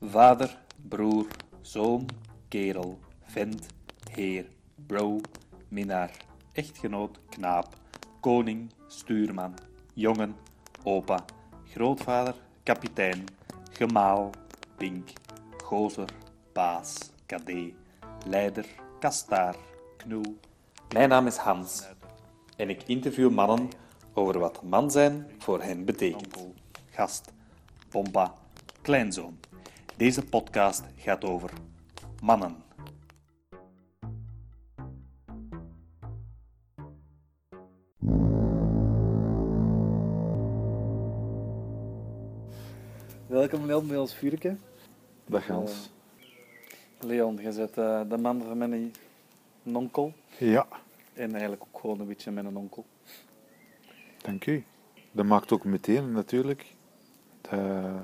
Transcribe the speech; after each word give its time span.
Vader, 0.00 0.58
broer, 0.88 1.26
zoon, 1.60 2.06
kerel, 2.48 2.98
vent, 3.22 3.66
heer, 4.10 4.46
bro, 4.86 5.20
minnaar, 5.68 6.10
echtgenoot, 6.52 7.18
knaap, 7.28 7.76
koning, 8.20 8.70
stuurman, 8.86 9.54
jongen, 9.94 10.36
opa, 10.82 11.24
grootvader, 11.72 12.34
kapitein, 12.62 13.24
gemaal, 13.70 14.30
pink, 14.76 15.12
gozer, 15.62 16.08
baas, 16.52 17.10
kadee, 17.26 17.74
leider, 18.26 18.66
kastaar, 19.00 19.56
knoe. 19.96 20.34
Mijn 20.92 21.08
naam 21.08 21.26
is 21.26 21.36
Hans 21.36 21.86
en 22.56 22.70
ik 22.70 22.82
interview 22.82 23.30
mannen 23.30 23.68
over 24.12 24.38
wat 24.38 24.62
man 24.62 24.90
zijn 24.90 25.26
voor 25.38 25.62
hen 25.62 25.84
betekent. 25.84 26.36
Gast, 26.90 27.32
pompa, 27.94 28.34
kleinzoon. 28.82 29.38
Deze 29.96 30.24
podcast 30.24 30.82
gaat 30.96 31.24
over 31.24 31.50
mannen. 32.22 32.56
Welkom 43.26 43.66
Leon 43.66 43.86
bij 43.86 43.96
ons 43.96 44.14
vuurke. 44.14 44.56
Dag 45.26 45.46
Hans. 45.46 45.90
Leon, 47.00 47.36
je 47.36 47.52
bent 47.54 47.78
eh, 47.78 48.00
de 48.08 48.18
man 48.18 48.42
van 48.42 48.58
mijn 48.58 48.92
onkel. 49.62 50.12
Ja, 50.38 50.66
En 51.12 51.30
eigenlijk 51.30 51.62
ook 51.62 51.80
gewoon 51.80 52.00
een 52.00 52.06
beetje 52.06 52.30
mijn 52.30 52.56
onkel. 52.56 52.84
dank 54.22 54.46
u. 54.46 54.64
Dat 55.12 55.24
maakt 55.24 55.52
ook 55.52 55.64
meteen 55.64 56.12
natuurlijk 56.12 56.73
dat, 57.56 58.02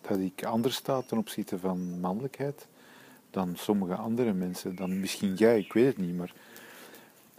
dat 0.00 0.18
ik 0.18 0.44
anders 0.44 0.74
sta 0.74 1.02
ten 1.02 1.18
opzichte 1.18 1.58
van 1.58 2.00
mannelijkheid 2.00 2.66
dan 3.30 3.56
sommige 3.56 3.94
andere 3.94 4.32
mensen. 4.32 4.76
Dan 4.76 5.00
misschien 5.00 5.34
jij, 5.34 5.58
ik 5.58 5.72
weet 5.72 5.86
het 5.86 5.96
niet, 5.96 6.16
maar 6.16 6.32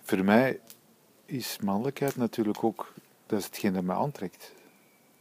voor 0.01 0.23
mij 0.23 0.59
is 1.25 1.57
mannelijkheid 1.63 2.15
natuurlijk 2.15 2.63
ook, 2.63 2.93
dat 3.25 3.39
is 3.39 3.45
hetgeen 3.45 3.73
dat 3.73 3.83
mij 3.83 3.95
aantrekt. 3.95 4.51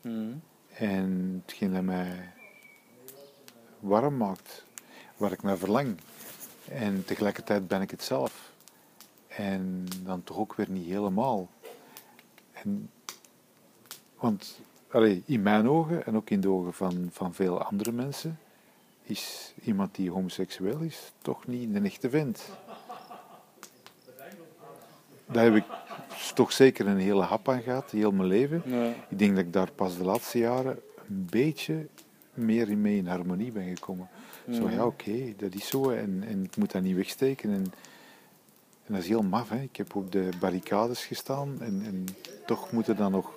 Mhm. 0.00 0.32
En 0.68 1.42
hetgeen 1.46 1.72
dat 1.72 1.82
mij 1.82 2.32
warm 3.80 4.16
maakt, 4.16 4.64
waar 5.16 5.32
ik 5.32 5.42
naar 5.42 5.58
verlang. 5.58 5.96
En 6.68 7.05
tegelijkertijd 7.05 7.68
ben 7.68 7.80
ik 7.80 7.90
het 7.90 8.02
zelf. 8.02 8.52
En 9.28 9.86
dan 10.05 10.24
toch 10.24 10.36
ook 10.36 10.55
weer 10.55 10.70
niet 10.70 10.86
helemaal. 10.86 11.48
En, 12.52 12.90
want 14.18 14.60
allee, 14.91 15.22
in 15.27 15.42
mijn 15.42 15.69
ogen 15.69 16.06
en 16.06 16.16
ook 16.16 16.30
in 16.30 16.41
de 16.41 16.48
ogen 16.48 16.72
van, 16.72 17.08
van 17.12 17.34
veel 17.34 17.62
andere 17.62 17.92
mensen 17.92 18.38
is 19.02 19.55
iemand 19.64 19.94
die 19.94 20.10
homoseksueel 20.10 20.78
is 20.78 21.12
toch 21.22 21.46
niet 21.46 21.74
een 21.74 21.84
echte 21.84 22.10
vent. 22.10 22.42
Daar 25.27 25.44
heb 25.44 25.55
ik 25.55 25.64
toch 26.34 26.52
zeker 26.52 26.86
een 26.86 26.98
hele 26.98 27.22
hap 27.22 27.48
aan 27.48 27.62
gehad, 27.62 27.91
heel 27.91 28.12
mijn 28.12 28.28
leven. 28.28 28.62
Ik 29.08 29.18
denk 29.18 29.36
dat 29.36 29.44
ik 29.44 29.52
daar 29.52 29.70
pas 29.72 29.96
de 29.96 30.05
laatste 30.05 30.38
jaren 30.38 30.78
een 31.08 31.27
beetje 31.30 31.86
meer 32.34 32.70
in 32.70 32.80
mee 32.80 32.96
in 32.96 33.06
harmonie 33.06 33.52
ben 33.52 33.77
gekomen. 33.77 34.08
Zo, 34.52 34.70
ja, 34.70 34.86
oké, 34.86 35.34
dat 35.36 35.55
is 35.55 35.66
zo 35.66 35.91
en, 35.91 36.24
en 36.27 36.44
ik 36.44 36.56
moet 36.56 36.72
dat 36.72 36.83
niet 36.83 36.96
wegsteken. 36.96 37.50
En, 37.50 37.64
en 38.86 38.94
dat 38.94 39.02
is 39.02 39.08
heel 39.08 39.22
maf, 39.22 39.48
hè. 39.48 39.61
Ik 39.61 39.77
heb 39.77 39.94
op 39.94 40.12
de 40.12 40.28
barricades 40.41 41.05
gestaan 41.05 41.56
en, 41.61 41.83
en 41.84 42.05
toch 42.46 42.72
moet 42.72 42.86
het 42.86 42.96
dan 42.96 43.11
nog 43.11 43.33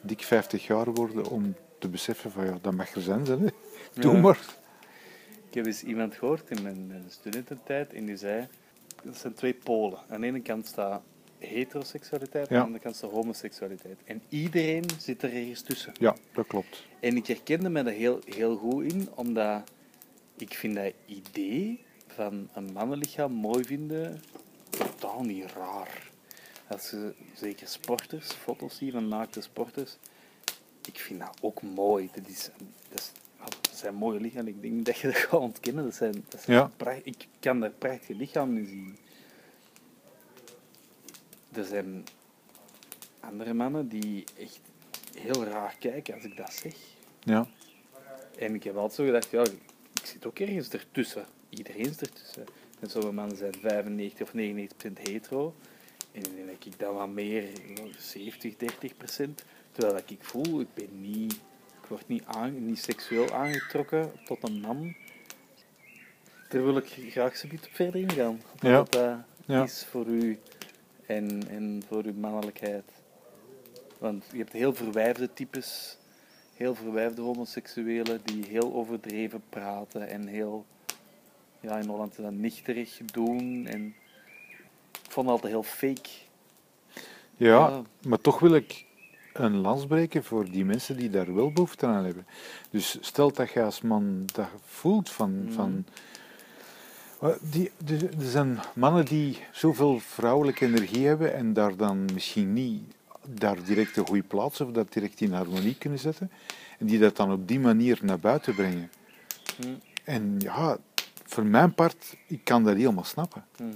dik 0.00 0.22
50 0.22 0.66
jaar 0.66 0.92
worden 0.92 1.26
om 1.26 1.54
te 1.78 1.88
beseffen 1.88 2.30
van, 2.30 2.44
ja, 2.44 2.58
dat 2.60 2.72
mag 2.74 2.94
er 2.94 3.02
zijn, 3.02 3.24
hè. 3.26 3.36
Doe 3.94 4.12
Ja. 4.14 4.20
maar. 4.20 4.38
Ik 5.48 5.54
heb 5.56 5.66
eens 5.66 5.82
iemand 5.82 6.14
gehoord 6.14 6.50
in 6.50 6.62
mijn, 6.62 6.86
mijn 6.86 7.04
studententijd 7.08 7.92
en 7.92 8.04
die 8.06 8.16
zei, 8.16 8.48
dat 9.02 9.16
zijn 9.18 9.34
twee 9.34 9.54
polen. 9.54 9.98
Aan 10.08 10.20
de 10.20 10.26
ene 10.26 10.40
kant 10.40 10.66
staat 10.66 11.02
heteroseksualiteit, 11.38 12.48
Ja. 12.48 12.54
aan 12.54 12.58
de 12.60 12.64
andere 12.66 12.82
kant 12.84 12.96
staat 12.96 13.10
homoseksualiteit. 13.10 13.98
En 14.04 14.22
iedereen 14.28 14.84
zit 14.98 15.22
er 15.22 15.32
ergens 15.34 15.62
tussen. 15.62 15.92
Ja, 15.98 16.16
dat 16.32 16.46
klopt. 16.46 16.86
En 17.00 17.16
ik 17.16 17.26
herkende 17.26 17.68
me 17.68 17.82
daar 17.82 17.92
heel, 17.92 18.20
heel 18.24 18.56
goed 18.56 18.92
in, 18.92 19.08
omdat 19.14 19.70
ik 20.36 20.54
vind 20.54 20.74
dat 20.74 20.92
idee 21.06 21.84
van 22.06 22.48
een 22.54 22.72
mannenlichaam 22.72 23.32
mooi 23.32 23.64
vinden 23.64 24.20
totaal 24.70 25.22
niet 25.22 25.52
raar. 25.52 26.09
Als 26.70 26.90
je 26.90 27.14
zeker 27.34 27.68
sporters, 27.68 28.26
foto's 28.32 28.76
ziet 28.76 28.92
van 28.92 29.08
naakte 29.08 29.40
sporters, 29.40 29.96
ik 30.86 30.98
vind 30.98 31.20
dat 31.20 31.36
ook 31.40 31.62
mooi. 31.62 32.10
Dat, 32.14 32.26
is, 32.28 32.50
dat, 32.88 32.98
is, 33.00 33.12
dat 33.38 33.70
zijn 33.78 33.94
mooie 33.94 34.20
lichamen. 34.20 34.48
Ik 34.48 34.62
denk 34.62 34.84
dat 34.86 34.98
je 34.98 35.06
dat 35.06 35.16
gaat 35.16 35.40
ontkennen. 35.40 35.84
Dat 35.84 35.94
zijn, 35.94 36.24
dat 36.28 36.40
zijn 36.42 36.56
Ja. 36.56 36.70
pracht- 36.76 37.06
ik 37.06 37.26
kan 37.40 37.60
daar 37.60 37.70
prachtige 37.70 38.14
lichamen 38.14 38.56
in 38.56 38.66
zien. 38.66 38.96
Er 41.52 41.64
zijn 41.64 42.04
andere 43.20 43.54
mannen 43.54 43.88
die 43.88 44.24
echt 44.38 44.60
heel 45.14 45.44
raar 45.44 45.76
kijken 45.78 46.14
als 46.14 46.24
ik 46.24 46.36
dat 46.36 46.52
zeg. 46.52 46.74
Ja, 47.22 47.46
En 48.38 48.54
ik 48.54 48.64
heb 48.64 48.76
altijd 48.76 48.94
zo 48.94 49.04
gedacht, 49.04 49.30
ja, 49.30 49.42
ik 50.00 50.06
zit 50.06 50.26
ook 50.26 50.38
ergens 50.38 50.68
ertussen. 50.68 51.24
Iedereen 51.48 51.84
is 51.88 51.96
ertussen. 51.96 52.44
En 52.80 52.90
sommige 52.90 53.12
mannen 53.14 53.36
zijn 53.36 53.54
95 53.60 54.20
of 54.22 54.32
99% 54.34 54.98
hetero. 55.02 55.54
En 56.12 56.22
dan 56.22 56.46
denk 56.46 56.64
ik 56.64 56.78
dan 56.78 56.94
wat 56.94 57.08
meer, 57.08 57.48
70, 57.98 58.56
30 58.56 58.96
procent. 58.96 59.44
Terwijl 59.72 59.94
dat 59.94 60.10
ik 60.10 60.24
voel, 60.24 60.60
ik 60.60 60.74
ben 60.74 61.00
niet, 61.00 61.32
ik 61.82 61.88
word 61.88 62.08
niet, 62.08 62.22
aan, 62.26 62.66
niet 62.66 62.78
seksueel 62.78 63.32
aangetrokken 63.32 64.12
tot 64.24 64.48
een 64.48 64.60
man. 64.60 64.94
Daar 66.48 66.64
wil 66.64 66.76
ik 66.76 66.86
graag 67.10 67.36
zo 67.36 67.46
op 67.52 67.68
verder 67.70 68.00
ingaan. 68.00 68.40
Wat 68.52 68.70
Ja. 68.70 68.76
dat 68.76 68.96
eh, 68.96 69.16
Ja. 69.46 69.62
is 69.62 69.84
voor 69.90 70.06
u 70.06 70.38
en, 71.06 71.48
en 71.48 71.82
voor 71.88 72.04
uw 72.04 72.14
mannelijkheid. 72.14 72.84
Want 73.98 74.24
je 74.32 74.38
hebt 74.38 74.52
heel 74.52 74.74
verwijfde 74.74 75.32
types, 75.32 75.96
heel 76.54 76.74
verwijfde 76.74 77.22
homoseksuelen 77.22 78.20
die 78.24 78.44
heel 78.46 78.74
overdreven 78.74 79.42
praten 79.48 80.08
en 80.08 80.26
heel, 80.26 80.64
ja, 81.60 81.78
in 81.78 81.88
Holland 81.88 82.16
dat 82.16 82.32
nichterig 82.32 83.00
doen. 83.04 83.66
En 83.66 83.94
vond 85.12 85.26
het 85.26 85.34
altijd 85.34 85.52
heel 85.52 85.62
fake. 85.62 86.08
ja, 87.36 87.82
maar 88.06 88.20
toch 88.20 88.38
wil 88.38 88.54
ik 88.54 88.84
een 89.32 89.56
lans 89.56 89.86
breken 89.86 90.24
voor 90.24 90.50
die 90.50 90.64
mensen 90.64 90.96
die 90.96 91.10
daar 91.10 91.34
wel 91.34 91.52
behoefte 91.52 91.86
aan 91.86 92.04
hebben. 92.04 92.26
Dus 92.70 92.98
stel 93.00 93.32
dat 93.32 93.50
je 93.50 93.62
als 93.62 93.80
man 93.80 94.22
dat 94.32 94.48
voelt 94.64 95.10
van... 95.10 95.44
Mhm. 95.44 95.52
van 95.52 95.84
Wel, 97.18 97.36
die, 97.50 97.70
er 97.86 98.08
zijn 98.18 98.58
mannen 98.74 99.04
die 99.04 99.38
zoveel 99.52 99.98
vrouwelijke 99.98 100.64
energie 100.64 101.06
hebben 101.06 101.34
en 101.34 101.52
daar 101.52 101.76
dan 101.76 102.08
misschien 102.12 102.52
niet 102.52 102.82
daar 103.26 103.64
direct 103.64 103.96
een 103.96 104.06
goede 104.06 104.22
plaats 104.22 104.60
of 104.60 104.70
dat 104.70 104.92
direct 104.92 105.20
in 105.20 105.32
harmonie 105.32 105.76
kunnen 105.78 105.98
zetten. 105.98 106.30
En 106.78 106.86
die 106.86 106.98
dat 106.98 107.16
dan 107.16 107.32
op 107.32 107.48
die 107.48 107.60
manier 107.60 107.98
naar 108.02 108.18
buiten 108.18 108.54
brengen. 108.54 108.90
Hm. 109.56 109.66
En 110.04 110.34
ja, 110.38 110.78
voor 111.24 111.44
mijn 111.44 111.74
part, 111.74 112.16
ik 112.26 112.44
kan 112.44 112.64
dat 112.64 112.76
helemaal 112.76 113.04
snappen. 113.04 113.44
Mhm. 113.58 113.74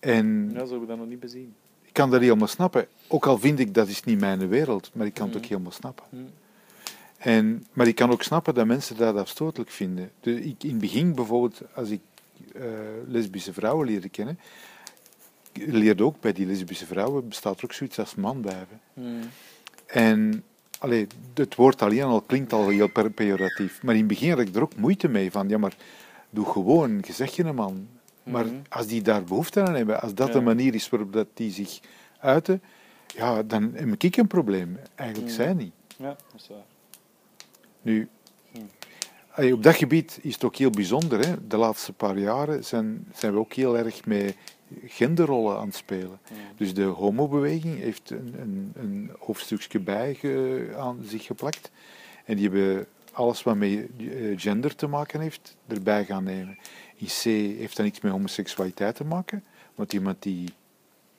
En 0.00 0.50
Ja, 0.54 0.64
zo 0.64 0.72
heb 0.72 0.82
ik 0.82 0.88
dat 0.88 0.96
nog 0.98 1.06
niet 1.08 1.20
bezien. 1.20 1.54
ik 1.82 1.92
kan 1.92 2.10
dat 2.10 2.20
helemaal 2.20 2.46
snappen. 2.48 2.86
Ook 3.08 3.26
al 3.26 3.38
vind 3.38 3.58
ik 3.58 3.74
dat 3.74 3.88
is 3.88 4.04
niet 4.04 4.20
mijn 4.20 4.48
wereld, 4.48 4.90
maar 4.94 5.06
ik 5.06 5.14
kan 5.14 5.24
het 5.26 5.34
Mhm. 5.34 5.44
ook 5.44 5.50
helemaal 5.50 5.72
snappen. 5.72 6.04
Hm. 6.10 6.16
En, 7.18 7.66
maar 7.72 7.86
ik 7.86 7.94
kan 7.94 8.10
ook 8.10 8.22
snappen 8.22 8.54
dat 8.54 8.66
mensen 8.66 8.96
dat 8.96 9.16
afstotelijk 9.16 9.70
vinden. 9.70 10.10
Dus 10.20 10.40
ik, 10.40 10.62
in 10.64 10.70
het 10.70 10.78
begin 10.78 11.14
bijvoorbeeld, 11.14 11.60
als 11.74 11.90
ik 11.90 12.00
eh, 12.54 12.62
lesbische 13.06 13.52
vrouwen 13.52 13.86
leerde 13.86 14.08
kennen, 14.08 14.38
ik 15.52 15.72
leerde 15.72 16.04
ook 16.04 16.20
bij 16.20 16.32
die 16.32 16.46
lesbische 16.46 16.86
vrouwen 16.86 17.28
bestaat 17.28 17.58
er 17.58 17.64
ook 17.64 17.72
zoiets 17.72 17.98
als 17.98 18.14
man 18.14 18.40
blijven. 18.40 18.80
Hm. 18.94 19.02
En 19.86 20.44
allee, 20.78 21.06
het 21.34 21.54
woord 21.54 21.82
alleen 21.82 22.02
al 22.02 22.20
klinkt 22.20 22.52
al 22.52 22.68
heel 22.68 22.90
pejoratief. 23.14 23.82
Maar 23.82 23.94
in 23.94 24.00
het 24.00 24.08
begin 24.08 24.30
had 24.30 24.38
ik 24.38 24.54
er 24.54 24.62
ook 24.62 24.76
moeite 24.76 25.08
mee 25.08 25.30
van, 25.30 25.48
ja 25.48 25.58
maar 25.58 25.76
doe 26.30 26.46
gewoon, 26.46 26.98
je 27.06 27.12
zegt 27.12 27.34
je 27.36 27.44
een 27.44 27.54
man. 27.54 27.88
Maar 28.22 28.44
Mhm. 28.46 28.54
als 28.68 28.86
die 28.86 29.02
daar 29.02 29.24
behoefte 29.24 29.60
aan 29.62 29.74
hebben, 29.74 30.00
als 30.02 30.14
dat 30.14 30.26
Ja. 30.26 30.32
de 30.32 30.40
manier 30.40 30.74
is 30.74 30.88
waarop 30.88 31.12
dat 31.12 31.26
die 31.34 31.50
zich 31.50 31.80
uiten, 32.20 32.62
ja, 33.06 33.42
dan 33.42 33.70
heb 33.74 34.02
ik 34.02 34.16
een 34.16 34.26
probleem. 34.26 34.78
Eigenlijk 34.94 35.30
Mhm. 35.32 35.40
zij 35.42 35.54
niet. 35.54 35.72
Ja, 35.96 36.08
dat 36.08 36.40
is 36.40 36.48
waar. 36.48 36.64
Nu, 37.82 38.08
Hm. 38.52 38.58
allee, 39.30 39.54
op 39.54 39.62
dat 39.62 39.74
gebied 39.74 40.18
is 40.22 40.34
het 40.34 40.44
ook 40.44 40.56
heel 40.56 40.70
bijzonder. 40.70 41.18
Hè? 41.28 41.46
De 41.46 41.56
laatste 41.56 41.92
paar 41.92 42.18
jaren 42.18 42.64
zijn, 42.64 43.06
zijn 43.14 43.32
we 43.32 43.38
ook 43.38 43.52
heel 43.52 43.78
erg 43.78 44.04
met 44.04 44.36
genderrollen 44.86 45.58
aan 45.58 45.66
het 45.66 45.76
spelen. 45.76 46.18
Dus 46.56 46.74
de 46.74 46.82
homobeweging 46.82 47.78
heeft 47.78 48.10
een, 48.10 48.34
een, 48.38 48.72
een 48.74 49.10
hoofdstukje 49.18 49.78
bij 49.80 50.14
ge- 50.14 50.74
aan 50.78 50.98
zich 51.04 51.24
geplakt. 51.24 51.70
En 52.24 52.36
die 52.36 52.48
hebben 52.50 52.86
alles 53.12 53.42
wat 53.42 53.56
met 53.56 53.68
eh, 53.98 54.32
gender 54.36 54.74
te 54.74 54.86
maken 54.86 55.20
heeft, 55.20 55.56
erbij 55.66 56.04
gaan 56.04 56.24
nemen. 56.24 56.58
In 57.00 57.06
C 57.06 57.22
heeft 57.58 57.76
dat 57.76 57.84
niks 57.84 58.00
met 58.00 58.12
homoseksualiteit 58.12 58.94
te 58.94 59.04
maken, 59.04 59.44
want 59.74 59.92
iemand 59.92 60.22
die 60.22 60.52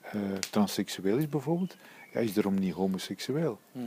eh, 0.00 0.20
transseksueel 0.50 1.16
is 1.16 1.28
bijvoorbeeld, 1.28 1.76
ja, 2.12 2.20
is 2.20 2.32
daarom 2.32 2.54
niet 2.54 2.74
homoseksueel. 2.74 3.60
Mhm. 3.72 3.86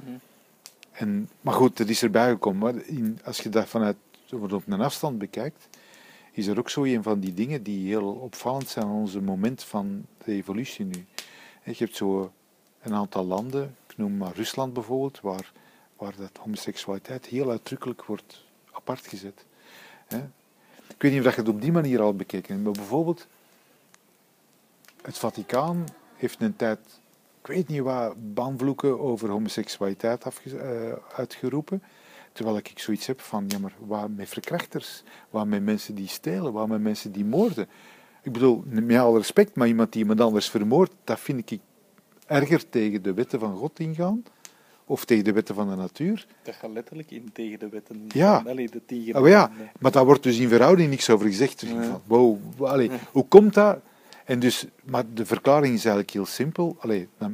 En, 0.92 1.30
maar 1.42 1.54
goed, 1.54 1.78
dat 1.78 1.90
is 1.90 2.04
erbij 2.04 2.30
gekomen. 2.30 2.60
Maar 2.60 2.86
in, 2.86 3.20
als 3.24 3.40
je 3.40 3.50
dat 3.50 3.68
vanuit 3.68 3.96
op 4.32 4.64
een 4.68 4.82
afstand 4.82 5.18
bekijkt, 5.18 5.68
is 6.32 6.48
er 6.48 6.58
ook 6.58 6.70
zo 6.70 6.84
een 6.84 7.04
van 7.04 7.20
die 7.20 7.34
dingen 7.34 7.64
die 7.64 7.88
heel 7.88 8.08
opvallend 8.08 8.68
zijn 8.68 8.86
aan 8.86 8.92
onze 8.92 9.22
moment 9.22 9.64
van 9.64 10.06
de 10.26 10.32
evolutie 10.32 10.86
nu. 10.86 11.06
Je 11.64 11.76
hebt 11.78 11.96
zo 11.96 12.32
een 12.82 12.94
aantal 12.94 13.26
landen, 13.26 13.76
ik 13.88 13.98
noem 13.98 14.18
maar 14.18 14.36
Rusland 14.36 14.74
bijvoorbeeld, 14.74 15.22
waar, 15.22 15.52
waar 15.98 16.16
dat 16.18 16.38
homoseksualiteit 16.40 17.26
heel 17.26 17.50
uitdrukkelijk 17.50 18.04
wordt 18.04 18.44
apart 18.72 19.08
gezet. 19.08 19.46
Ik 20.96 21.02
weet 21.02 21.12
niet 21.12 21.26
of 21.26 21.36
je 21.36 21.40
het 21.40 21.50
op 21.50 21.62
die 21.62 21.72
manier 21.72 22.02
al 22.02 22.16
bekeken 22.16 22.62
maar 22.62 22.72
bijvoorbeeld 22.72 23.28
het 25.02 25.18
Vaticaan 25.18 25.86
heeft 26.16 26.42
een 26.42 26.56
tijd, 26.56 26.80
ik 27.42 27.48
weet 27.48 27.68
niet 27.68 27.82
wat, 27.82 28.34
banvloeken 28.34 29.00
over 29.00 29.30
homoseksualiteit 29.30 30.26
uh, 30.46 30.62
uitgeroepen. 31.16 31.84
Terwijl 32.34 32.58
ik 32.58 32.72
zoiets 32.76 33.06
heb 33.06 33.22
van, 33.22 33.46
ja 33.48 33.60
maar, 33.60 33.74
wat 33.80 34.10
met 34.10 34.30
verkrachters? 34.30 35.04
Wat 35.30 35.46
met 35.46 35.64
mensen 35.64 35.96
die 35.96 36.08
stelen? 36.08 36.54
Wat 36.54 36.68
met 36.68 36.82
mensen 36.82 37.12
die 37.12 37.26
moorden? 37.26 37.68
Ik 38.22 38.32
bedoel, 38.32 38.64
met 38.66 38.98
alle 38.98 39.18
respect, 39.18 39.56
maar 39.56 39.68
iemand 39.68 39.92
die 39.92 40.02
iemand 40.02 40.22
anders 40.22 40.50
vermoordt, 40.50 40.94
dat 41.04 41.20
vind 41.20 41.52
ik 41.52 41.60
erger 42.26 42.70
tegen 42.70 43.02
de 43.02 43.14
wetten 43.14 43.40
van 43.40 43.56
God 43.56 43.80
ingaan. 43.80 44.24
Of 44.86 45.06
tegen 45.06 45.24
de 45.24 45.34
wetten 45.34 45.56
van 45.56 45.70
de 45.70 45.76
natuur. 45.76 46.26
Dat 46.44 46.56
gaat 46.56 46.72
letterlijk 46.72 47.12
in 47.12 47.30
tegen 47.34 47.60
de 47.60 47.70
wetten 47.70 48.06
ja. 48.08 48.42
van 48.42 48.52
allee, 48.52 48.70
de 48.70 48.82
tegen 48.86 49.22
oh, 49.22 49.28
ja, 49.28 49.52
maar 49.80 49.92
daar 49.92 50.06
wordt 50.06 50.24
dus 50.24 50.38
in 50.38 50.50
verhouding 50.50 50.90
niks 50.90 51.10
over 51.10 51.26
gezegd. 51.26 51.60
Dus 51.60 51.70
van, 51.70 52.02
wow, 52.06 52.40
allee, 52.64 52.92
hoe 53.12 53.28
komt 53.28 53.54
dat? 53.54 53.80
En 54.26 54.40
dus, 54.40 54.66
maar 54.84 55.04
de 55.14 55.26
verklaring 55.26 55.74
is 55.74 55.86
eigenlijk 55.86 56.12
heel 56.12 56.26
simpel. 56.26 56.76
Allee, 56.80 57.08
het 57.18 57.34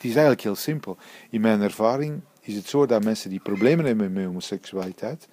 is 0.00 0.10
eigenlijk 0.10 0.40
heel 0.40 0.54
simpel. 0.54 0.96
In 1.30 1.40
mijn 1.40 1.60
ervaring 1.60 2.20
is 2.40 2.54
het 2.54 2.66
zo 2.66 2.86
dat 2.86 3.04
mensen 3.04 3.30
die 3.30 3.40
problemen 3.40 3.84
hebben 3.84 4.12
met 4.12 4.24
homoseksualiteit, 4.24 5.28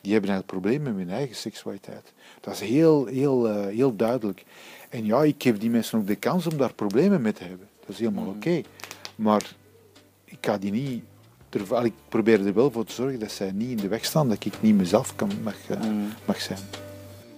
die 0.00 0.12
hebben 0.12 0.30
eigenlijk 0.30 0.46
problemen 0.60 0.94
met 0.96 1.06
hun 1.06 1.16
eigen 1.16 1.36
seksualiteit. 1.36 2.12
Dat 2.40 2.54
is 2.54 2.60
heel, 2.60 3.06
heel, 3.06 3.48
uh, 3.48 3.66
heel 3.66 3.96
duidelijk. 3.96 4.44
En 4.88 5.04
ja, 5.04 5.22
ik 5.22 5.42
geef 5.42 5.58
die 5.58 5.70
mensen 5.70 5.98
ook 5.98 6.06
de 6.06 6.16
kans 6.16 6.46
om 6.46 6.56
daar 6.56 6.74
problemen 6.74 7.22
mee 7.22 7.32
te 7.32 7.44
hebben. 7.44 7.68
Dat 7.80 7.88
is 7.88 7.98
helemaal 7.98 8.24
mm. 8.24 8.30
oké. 8.30 8.62
Maar 9.14 9.54
ik 10.34 10.46
ga 10.46 10.58
die 10.58 10.70
niet... 10.70 11.04
Ik 11.82 11.92
probeer 12.08 12.46
er 12.46 12.54
wel 12.54 12.70
voor 12.70 12.84
te 12.84 12.92
zorgen 12.92 13.18
dat 13.18 13.30
zij 13.30 13.52
niet 13.52 13.70
in 13.70 13.76
de 13.76 13.88
weg 13.88 14.04
staan, 14.04 14.28
dat 14.28 14.44
ik 14.44 14.62
niet 14.62 14.74
mezelf 14.74 15.16
kan, 15.16 15.30
mag, 15.42 15.54
uh, 15.70 15.80
mm. 15.80 16.12
mag 16.24 16.40
zijn. 16.40 16.58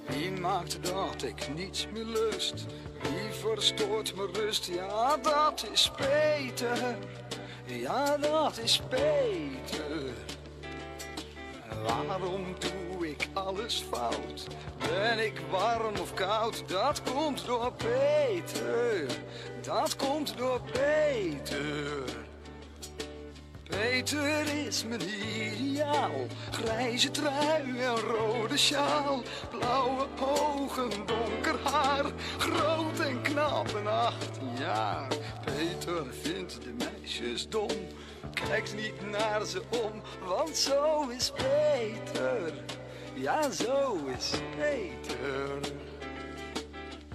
Wie 0.06 0.30
maakt 0.40 0.78
dat 0.82 1.22
ik 1.22 1.48
niets 1.54 1.86
meer 1.92 2.04
lust? 2.04 2.66
Wie 3.02 3.32
verstoort 3.40 4.16
mijn 4.16 4.32
rust? 4.32 4.66
Ja, 4.66 5.16
dat 5.16 5.68
is 5.72 5.90
Peter. 5.96 6.96
Ja, 7.66 8.16
dat 8.16 8.58
is 8.62 8.82
Peter. 8.88 10.12
Waarom 11.86 12.44
doe 12.58 13.08
ik 13.08 13.28
alles 13.32 13.84
fout? 13.90 14.46
Ben 14.78 15.26
ik 15.26 15.40
warm 15.50 15.96
of 16.00 16.14
koud? 16.14 16.68
Dat 16.68 17.02
komt 17.12 17.46
door 17.46 17.72
Peter. 17.72 19.06
Dat 19.62 19.96
komt 19.96 20.36
door 20.36 20.60
Peter. 20.72 22.25
Peter 23.68 24.66
is 24.66 24.84
mijn 24.84 25.00
ideaal. 25.52 26.26
Grijze 26.50 27.10
trui 27.10 27.78
en 27.80 27.96
rode 27.96 28.56
sjaal. 28.56 29.22
Blauwe 29.50 30.06
ogen, 30.20 30.90
donker 31.06 31.58
haar. 31.62 32.04
Groot 32.38 33.00
en 33.00 33.22
knap 33.22 33.74
en 33.76 33.86
18 33.86 34.56
jaar. 34.58 35.08
Peter 35.44 36.04
vindt 36.22 36.58
de 36.62 36.74
meisjes 36.78 37.48
dom. 37.48 37.70
Kijkt 38.32 38.74
niet 38.74 39.10
naar 39.10 39.44
ze 39.44 39.62
om, 39.70 40.02
want 40.26 40.56
zo 40.56 41.08
is 41.08 41.30
Peter. 41.30 42.52
Ja, 43.14 43.50
zo 43.50 43.98
is 44.16 44.30
Peter. 44.56 45.60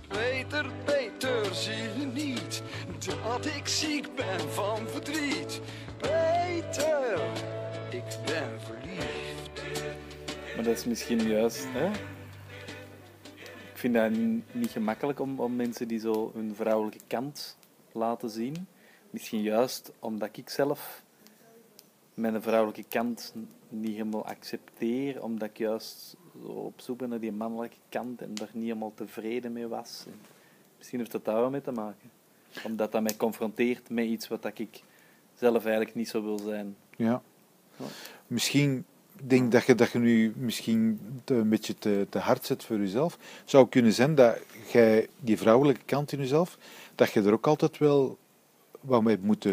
Peter, 0.07 0.65
Peter, 0.85 1.55
zie 1.55 1.99
je 1.99 2.05
niet 2.13 2.61
dat 3.23 3.45
ik 3.45 3.67
ziek 3.67 4.15
ben 4.15 4.51
van 4.53 4.87
verdriet? 4.87 5.61
Ik 7.89 8.17
ben 8.25 8.61
verliefd. 8.61 9.61
Maar 10.55 10.63
dat 10.63 10.77
is 10.77 10.85
misschien 10.85 11.21
juist, 11.21 11.65
hè? 11.67 11.91
Ik 13.71 13.77
vind 13.77 13.93
dat 13.93 14.11
niet 14.51 14.71
gemakkelijk 14.71 15.19
om, 15.19 15.39
om 15.39 15.55
mensen 15.55 15.87
die 15.87 15.99
zo 15.99 16.31
hun 16.33 16.55
vrouwelijke 16.55 16.99
kant 17.07 17.57
laten 17.91 18.29
zien. 18.29 18.67
Misschien 19.09 19.41
juist 19.41 19.91
omdat 19.99 20.37
ik 20.37 20.49
zelf 20.49 21.03
mijn 22.13 22.41
vrouwelijke 22.41 22.85
kant 22.89 23.33
niet 23.69 23.91
helemaal 23.91 24.25
accepteer, 24.25 25.23
omdat 25.23 25.49
ik 25.49 25.57
juist 25.57 26.15
op 26.43 26.81
zoek 26.81 26.97
ben 26.97 27.09
naar 27.09 27.19
die 27.19 27.31
mannelijke 27.31 27.77
kant 27.89 28.21
en 28.21 28.33
daar 28.33 28.49
niet 28.51 28.63
helemaal 28.63 28.93
tevreden 28.95 29.53
mee 29.53 29.67
was. 29.67 30.05
misschien 30.77 30.99
heeft 30.99 31.11
dat 31.11 31.25
daar 31.25 31.35
wel 31.35 31.49
mee 31.49 31.61
te 31.61 31.71
maken. 31.71 32.11
Omdat 32.63 32.91
dat 32.91 33.01
mij 33.01 33.15
confronteert 33.15 33.89
met 33.89 34.05
iets 34.05 34.27
wat 34.27 34.45
ik 34.53 34.81
zelf 35.41 35.63
eigenlijk 35.63 35.95
niet 35.95 36.09
zo 36.09 36.23
wil 36.23 36.39
zijn. 36.39 36.75
Ja. 36.95 37.21
ja. 37.77 37.85
Misschien 38.27 38.85
denk 39.23 39.51
dat 39.51 39.65
je, 39.65 39.75
dat 39.75 39.91
je 39.91 39.99
nu 39.99 40.33
misschien 40.35 40.99
een 41.25 41.49
beetje 41.49 41.75
te, 41.77 42.07
te 42.09 42.19
hard 42.19 42.45
zet 42.45 42.63
voor 42.63 42.77
jezelf. 42.77 43.17
Zou 43.45 43.67
kunnen 43.69 43.93
zijn 43.93 44.15
dat 44.15 44.37
jij 44.71 45.07
die 45.19 45.37
vrouwelijke 45.37 45.85
kant 45.85 46.11
in 46.11 46.19
jezelf, 46.19 46.57
dat 46.95 47.11
je 47.11 47.21
er 47.21 47.33
ook 47.33 47.47
altijd 47.47 47.77
wel 47.77 48.17
wat 48.81 49.03
mee 49.03 49.17
moet 49.21 49.47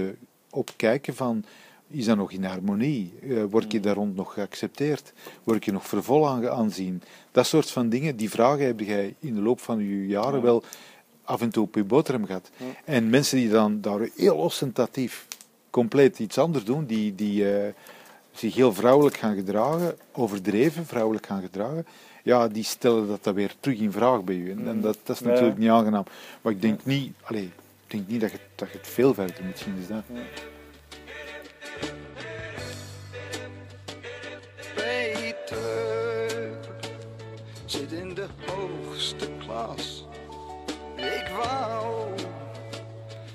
opkijken 0.50 1.14
van 1.14 1.44
is 1.90 2.05
dat 2.05 2.17
nog 2.17 2.32
in 2.32 2.44
harmonie? 2.44 3.12
Uh, 3.23 3.44
word 3.50 3.73
je 3.73 3.81
daar 3.81 3.94
rond 3.94 4.17
nog 4.17 4.32
geaccepteerd? 4.32 5.12
Word 5.44 5.64
je 5.64 5.73
nog 5.73 5.87
vervol 5.87 6.29
aan 6.29 6.49
aanzien? 6.49 7.02
Dat 7.32 7.46
soort 7.46 7.70
van 7.70 7.88
dingen, 7.88 8.17
die 8.17 8.31
vragen 8.31 8.67
heb 8.67 8.81
jij 8.81 9.14
in 9.19 9.35
de 9.35 9.40
loop 9.40 9.61
van 9.61 9.79
je 9.79 10.06
jaren 10.06 10.43
wel 10.43 10.62
af 11.23 11.40
en 11.40 11.50
toe 11.50 11.64
op 11.64 11.75
je 11.75 11.85
boterham 11.85 12.26
gehad. 12.26 12.50
En 12.85 13.11
mensen 13.11 13.37
die 13.37 13.49
dan 13.49 13.81
daar 13.81 14.08
heel 14.17 14.37
ostentatief 14.37 15.26
compleet 15.70 16.19
iets 16.19 16.38
anders 16.38 16.65
doen, 16.65 16.85
die, 16.85 17.15
die 17.15 17.43
uh, 17.43 17.67
zich 18.32 18.55
heel 18.55 18.73
vrouwelijk 18.73 19.17
gaan 19.17 19.35
gedragen, 19.35 19.97
overdreven 20.12 20.87
vrouwelijk 20.87 21.26
gaan 21.26 21.41
gedragen, 21.41 21.87
ja, 22.23 22.49
die 22.49 22.65
stellen 22.65 23.09
dat 23.09 23.25
dan 23.25 23.35
weer 23.35 23.55
terug 23.61 23.79
in 23.79 23.93
vraag 23.93 24.25
bij 24.25 24.35
u. 24.35 24.50
En, 24.50 24.67
en 24.67 24.76
mm. 24.76 24.82
dat, 24.82 24.99
dat, 25.05 25.17
is 25.17 25.23
natuurlijk 25.23 25.59
niet 25.59 25.70
aangenaam. 25.70 26.05
Maar 26.43 26.53
ik 26.53 26.62
denk 26.62 26.85
niet, 26.85 27.12
allez, 27.23 27.44
ik 27.44 27.50
denk 27.87 28.09
niet 28.09 28.20
dat 28.20 28.31
je, 28.31 28.38
dat 28.55 28.70
je 28.73 28.79
het 28.79 28.88
veel 28.88 29.15
verder 29.15 29.44
moet 29.44 29.59
zien. 29.59 29.76
Dus 29.76 29.87
dat. 29.87 30.03
zit 37.71 37.92
in 37.92 38.14
de 38.14 38.26
hoogste 38.47 39.28
klas. 39.38 40.07
Ik 40.97 41.28
wou 41.37 42.09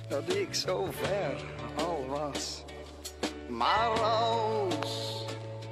dat 0.07 0.35
ik 0.35 0.53
zo 0.53 0.87
ver. 0.91 1.62
Maar 3.53 3.89
als 3.89 5.25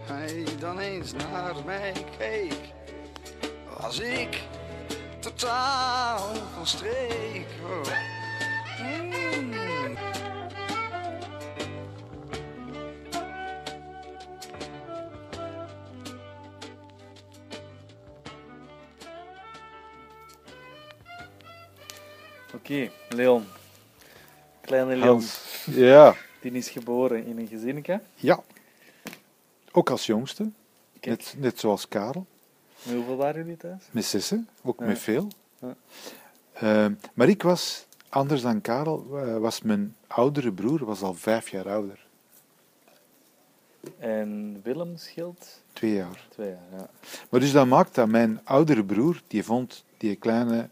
hij 0.05 0.45
dan 0.59 0.79
eens 0.79 1.13
naar 1.13 1.55
mij 1.65 1.93
keek, 2.17 2.73
was 3.77 3.99
ik 3.99 4.41
totaal 5.19 6.35
van 6.53 6.67
streek. 6.67 7.45
Oh. 7.63 7.81
Oké, 22.53 22.89
Leon. 23.09 23.47
Kleine 24.61 24.95
Leon. 24.95 25.23
Ja. 25.65 26.15
Die 26.41 26.51
is 26.51 26.69
geboren 26.69 27.25
in 27.25 27.37
een 27.37 27.47
gezinnetje. 27.47 28.01
Ja. 28.15 28.43
Ook 29.71 29.89
als 29.89 30.05
jongste. 30.05 30.49
Net, 31.01 31.35
net 31.37 31.59
zoals 31.59 31.87
Karel. 31.87 32.25
Met 32.83 32.95
hoeveel 32.95 33.15
waren 33.15 33.41
jullie 33.41 33.57
thuis? 33.57 33.83
Met 33.91 34.05
zessen, 34.05 34.49
ook 34.63 34.79
met 34.79 34.99
veel. 34.99 35.27
Ja. 35.59 35.75
Uh, 36.63 36.95
maar 37.13 37.27
ik 37.27 37.43
was, 37.43 37.85
anders 38.09 38.41
dan 38.41 38.61
Karel, 38.61 39.07
was 39.39 39.61
mijn 39.61 39.95
oudere 40.07 40.51
broer 40.51 40.85
was 40.85 41.01
al 41.01 41.13
vijf 41.13 41.49
jaar 41.49 41.69
ouder. 41.69 42.05
En 43.99 44.59
Willem 44.63 44.97
scheelt? 44.97 45.61
Twee 45.73 45.93
jaar. 45.93 46.27
Twee 46.29 46.49
jaar, 46.49 46.79
ja. 46.79 46.89
Maar 47.29 47.39
dus 47.39 47.51
dat 47.51 47.67
maakt 47.67 47.95
dat 47.95 48.07
mijn 48.07 48.39
oudere 48.43 48.83
broer, 48.83 49.21
die 49.27 49.43
vond 49.43 49.83
die 49.97 50.15
kleine 50.15 50.69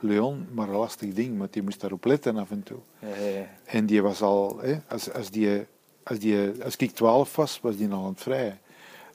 Leon, 0.00 0.46
maar 0.52 0.68
een 0.68 0.74
lastig 0.76 1.12
ding, 1.12 1.38
want 1.38 1.52
die 1.52 1.62
moest 1.62 1.80
daarop 1.80 2.04
letten 2.04 2.36
af 2.36 2.50
en 2.50 2.62
toe. 2.62 2.78
Ja, 2.98 3.08
ja, 3.08 3.46
En 3.64 3.86
die 3.86 4.02
was 4.02 4.22
al, 4.22 4.58
hè, 4.60 4.78
als, 4.88 5.12
als, 5.12 5.30
die, 5.30 5.66
als, 6.02 6.18
die, 6.18 6.50
als 6.64 6.76
ik 6.76 6.90
twaalf 6.90 7.36
was, 7.36 7.60
was 7.60 7.76
die 7.76 7.88
al 7.90 8.04
aan 8.04 8.10
het 8.10 8.22
vrijen. 8.22 8.58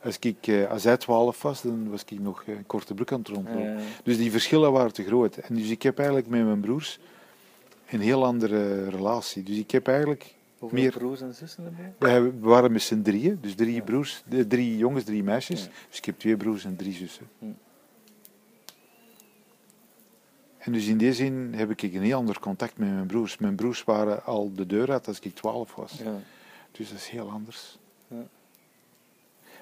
Als, 0.03 0.17
ik, 0.19 0.47
eh, 0.47 0.71
als 0.71 0.83
hij 0.83 0.97
twaalf 0.97 1.41
was, 1.41 1.61
dan 1.61 1.89
was 1.89 2.03
ik 2.05 2.19
nog 2.19 2.43
een 2.47 2.65
korte 2.65 2.93
broek 2.93 3.11
aan 3.11 3.19
het 3.19 3.27
rondlopen. 3.27 3.77
Dus 4.03 4.17
die 4.17 4.31
verschillen 4.31 4.71
waren 4.71 4.93
te 4.93 5.03
groot. 5.03 5.37
En 5.37 5.55
dus 5.55 5.69
ik 5.69 5.81
heb 5.83 5.97
eigenlijk 5.97 6.27
met 6.27 6.45
mijn 6.45 6.59
broers 6.59 6.99
een 7.89 8.01
heel 8.01 8.25
andere 8.25 8.89
relatie. 8.89 9.43
Dus 9.43 9.57
ik 9.57 9.71
heb 9.71 9.87
eigenlijk 9.87 10.35
Hoeveel 10.63 10.81
Meer. 10.81 10.91
broers 10.91 11.21
en 11.21 11.33
zussen? 11.33 11.77
Wij 11.99 12.23
we 12.23 12.31
waren 12.39 12.71
met 12.71 12.81
z'n 12.81 13.01
drieën, 13.01 13.37
dus 13.41 13.55
drie 13.55 13.81
broers, 13.81 14.23
eh, 14.29 14.39
drie 14.39 14.77
jongens, 14.77 15.03
drie 15.03 15.23
meisjes. 15.23 15.69
Dus 15.89 15.97
ik 15.97 16.05
heb 16.05 16.19
twee 16.19 16.37
broers 16.37 16.65
en 16.65 16.75
drie 16.75 16.93
zussen. 16.93 17.27
En 20.63 20.71
dus 20.71 20.87
in 20.87 20.97
die 20.97 21.13
zin 21.13 21.53
heb 21.55 21.69
ik 21.69 21.81
een 21.81 22.01
heel 22.01 22.17
ander 22.17 22.39
contact 22.39 22.77
met 22.77 22.89
mijn 22.89 23.05
broers. 23.05 23.37
Mijn 23.37 23.55
broers 23.55 23.83
waren 23.83 24.25
al 24.25 24.51
de 24.55 24.65
deur 24.65 24.91
uit 24.91 25.07
als 25.07 25.19
ik 25.19 25.35
twaalf 25.35 25.75
was. 25.75 25.91
Ja. 26.03 26.19
Dus 26.71 26.89
dat 26.89 26.97
is 26.97 27.07
heel 27.07 27.29
anders. 27.29 27.77
Ja. 28.07 28.23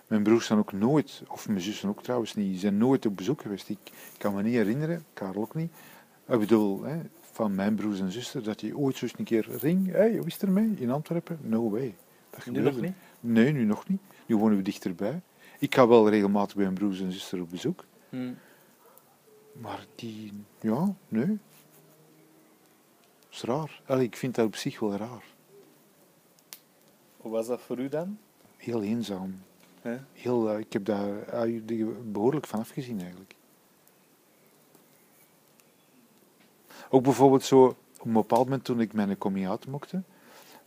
Mijn 0.08 0.24
broers 0.24 0.46
zijn 0.46 0.60
ook 0.60 0.74
nooit, 0.74 1.24
of 1.28 1.48
mijn 1.48 1.62
zussen 1.62 1.90
ook 1.90 2.04
trouwens 2.04 2.36
niet, 2.36 2.60
zijn 2.60 2.78
nooit 2.78 3.06
op 3.06 3.18
bezoek 3.18 3.42
geweest. 3.42 3.70
Ik 3.70 3.78
kan 4.18 4.36
me 4.36 4.42
niet 4.42 4.54
herinneren, 4.54 5.06
Karel 5.14 5.42
ook 5.42 5.56
niet. 5.56 5.72
Ik 6.28 6.40
bedoel, 6.40 6.84
hè, 6.84 7.00
van 7.32 7.56
mijn 7.56 7.76
broers 7.76 8.00
en 8.00 8.12
zussen, 8.12 8.44
dat 8.44 8.62
je 8.62 8.78
ooit 8.78 8.98
zo 8.98 9.06
eens 9.06 9.14
een 9.18 9.26
keer 9.26 9.48
ring, 9.60 9.86
hé, 9.86 9.98
hey, 9.98 10.18
hoe 10.18 10.26
is 10.26 10.34
het 10.34 10.44
ermee 10.44 10.74
in 10.78 10.92
Antwerpen? 10.92 11.40
No 11.42 11.70
way. 11.70 11.96
Dat 12.30 12.46
Nu 12.46 12.62
nog 12.62 12.82
niet? 12.82 12.94
Nee, 13.20 13.52
nu 13.52 13.64
nog 13.64 13.88
niet. 13.88 14.02
Nu 14.26 14.38
wonen 14.38 14.58
we 14.58 14.64
dichterbij. 14.64 15.22
Ik 15.60 15.76
ga 15.76 15.88
wel 15.88 16.10
regelmatig 16.10 16.56
bij 16.56 16.64
mijn 16.64 16.78
broers 16.78 17.02
en 17.02 17.12
zussen 17.12 17.42
op 17.42 17.50
bezoek. 17.50 17.86
Hm. 18.10 18.32
Maar 19.62 19.86
die, 19.96 20.34
ja, 20.60 20.94
nee. 21.08 21.26
Dat 23.20 23.32
is 23.32 23.42
raar. 23.42 23.82
Allee, 23.86 24.06
ik 24.06 24.16
vind 24.16 24.36
dat 24.36 24.46
op 24.46 24.56
zich 24.56 24.80
wel 24.80 24.96
raar. 24.96 25.24
Hoe 27.18 27.32
was 27.32 27.48
dat 27.48 27.62
voor 27.62 27.80
u 27.80 27.90
dan? 27.90 28.18
Heel 28.58 28.82
eenzaam. 28.84 29.42
Heel, 30.14 30.50
eh, 30.50 30.60
ik 30.60 30.74
heb 30.74 30.86
daar 30.86 31.22
eh, 31.28 31.88
behoorlijk 32.04 32.48
van 32.48 32.60
afgezien 32.60 33.00
eigenlijk. 33.00 33.36
Ook 36.90 37.04
bijvoorbeeld 37.04 37.44
zo, 37.44 37.66
op 38.00 38.06
een 38.06 38.14
bepaald 38.14 38.44
moment 38.46 38.64
toen 38.64 38.80
ik 38.80 38.94
mijn 38.94 39.18
coming 39.18 39.48
out 39.48 39.68
mocht, 39.68 39.94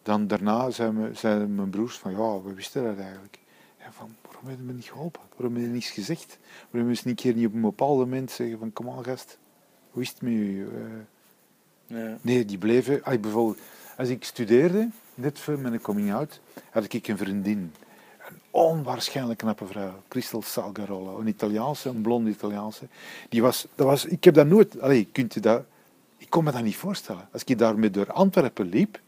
dan 0.02 0.26
daarna 0.26 0.70
me- 0.92 1.14
zeiden 1.14 1.54
mijn 1.54 1.70
broers 1.70 1.98
van, 1.98 2.10
ja, 2.12 2.42
we 2.42 2.54
wisten 2.54 2.84
dat 2.84 2.98
eigenlijk. 2.98 3.38
En 3.76 3.92
van, 3.92 4.16
waarom 4.44 4.48
hebben 4.48 4.66
we 4.66 4.72
me 4.72 4.78
niet 4.78 4.90
geholpen? 4.90 5.20
Waarom 5.36 5.54
heb 5.56 5.64
je 5.64 5.70
niets 5.70 5.90
gezegd? 5.90 6.38
Waarom 6.70 6.90
hebben 6.90 7.08
een 7.10 7.14
keer 7.14 7.34
niet 7.34 7.46
op 7.46 7.54
een 7.54 7.60
bepaald 7.60 7.98
moment 7.98 8.30
zeggen 8.30 8.58
van, 8.58 8.72
kom 8.72 8.88
aan 8.90 9.04
gast, 9.04 9.38
hoe 9.90 10.02
is 10.02 10.08
het 10.08 10.22
met 10.22 10.32
u? 10.32 10.68
Eh, 10.68 10.82
Ja. 11.86 12.18
Nee, 12.20 12.44
die 12.44 12.58
bleven. 12.58 13.04
Ah, 13.04 13.20
bijvoorbeeld, 13.20 13.58
als 13.96 14.08
ik 14.08 14.24
studeerde, 14.24 14.88
net 15.14 15.38
voor 15.38 15.58
mijn 15.58 15.80
coming 15.80 16.12
out, 16.12 16.40
had 16.70 16.92
ik 16.92 17.08
een 17.08 17.16
vriendin. 17.18 17.72
Een 18.28 18.36
onwaarschijnlijk 18.50 19.38
knappe 19.38 19.66
vrouw. 19.66 20.02
Christel 20.08 20.42
Salgarolo. 20.42 21.18
Een 21.18 21.26
Italiaanse, 21.26 21.88
een 21.88 22.00
blonde 22.02 22.30
Italiaanse. 22.30 22.86
Die 23.28 23.42
was, 23.42 23.66
dat 23.74 23.86
was, 23.86 24.04
ik 24.04 24.24
heb 24.24 24.34
dat 24.34 24.46
nooit... 24.46 24.80
Allee, 24.80 25.08
kunt 25.12 25.36
u 25.36 25.40
dat, 25.40 25.64
ik 26.16 26.30
kon 26.30 26.44
me 26.44 26.52
dat 26.52 26.62
niet 26.62 26.76
voorstellen. 26.76 27.28
Als 27.32 27.44
ik 27.44 27.58
daarmee 27.58 27.90
door 27.90 28.12
Antwerpen 28.12 28.68
liep, 28.68 29.00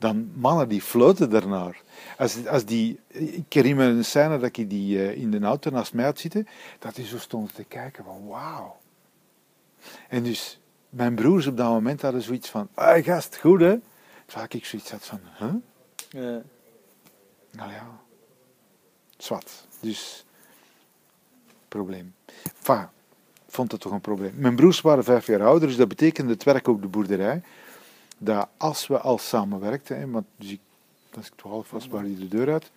dan 0.00 0.30
mannen 0.34 0.68
die 0.68 0.82
floten 0.82 1.30
daarnaar. 1.30 1.82
Als, 2.18 2.46
als 2.46 2.64
die, 2.64 3.00
ik 3.08 3.52
herinner 3.52 3.86
me 3.86 3.92
een 3.92 4.04
scène 4.04 4.38
dat 4.38 4.56
ik 4.56 4.70
die 4.70 4.98
eh, 4.98 5.16
in 5.16 5.30
de 5.30 5.40
auto 5.40 5.70
naast 5.70 5.94
mij 5.94 6.04
had 6.04 6.18
zitten, 6.18 6.46
dat 6.78 6.94
die 6.94 7.06
zo 7.06 7.18
stonden 7.18 7.54
te 7.54 7.64
kijken 7.64 8.04
van 8.04 8.26
wauw. 8.28 8.76
En 10.08 10.22
dus 10.22 10.60
mijn 10.88 11.14
broers 11.14 11.46
op 11.46 11.56
dat 11.56 11.68
moment 11.68 12.02
hadden 12.02 12.22
zoiets 12.22 12.48
van, 12.48 12.68
hey 12.74 13.02
gast, 13.02 13.36
goed 13.36 13.60
hè? 13.60 13.78
Terwijl 14.26 14.48
ik 14.50 14.64
zoiets 14.64 14.90
had 14.90 15.06
van, 15.06 15.20
huh? 15.38 15.54
Ja. 16.08 16.42
Nou 17.50 17.72
ja, 17.72 18.00
zwart. 19.16 19.66
Dus, 19.80 20.24
probleem. 21.68 22.14
Enfin, 22.58 22.88
vond 23.48 23.72
het 23.72 23.80
toch 23.80 23.92
een 23.92 24.00
probleem. 24.00 24.32
Mijn 24.36 24.56
broers 24.56 24.80
waren 24.80 25.04
vijf 25.04 25.26
jaar 25.26 25.44
ouder, 25.44 25.68
dus 25.68 25.76
dat 25.76 25.88
betekende 25.88 26.32
het 26.32 26.44
werk 26.44 26.68
op 26.68 26.82
de 26.82 26.88
boerderij. 26.88 27.42
Dat 28.22 28.48
als 28.56 28.86
we 28.86 28.98
al 28.98 29.18
samenwerkten, 29.18 29.98
hè, 29.98 30.10
want 30.10 30.26
dus 30.36 30.50
ik, 30.50 30.60
als 31.16 31.26
ik 31.26 31.32
twaalf 31.36 31.70
was, 31.70 31.88
waren 31.88 32.06
die 32.16 32.28
de 32.28 32.36
deur 32.36 32.52
uit. 32.52 32.70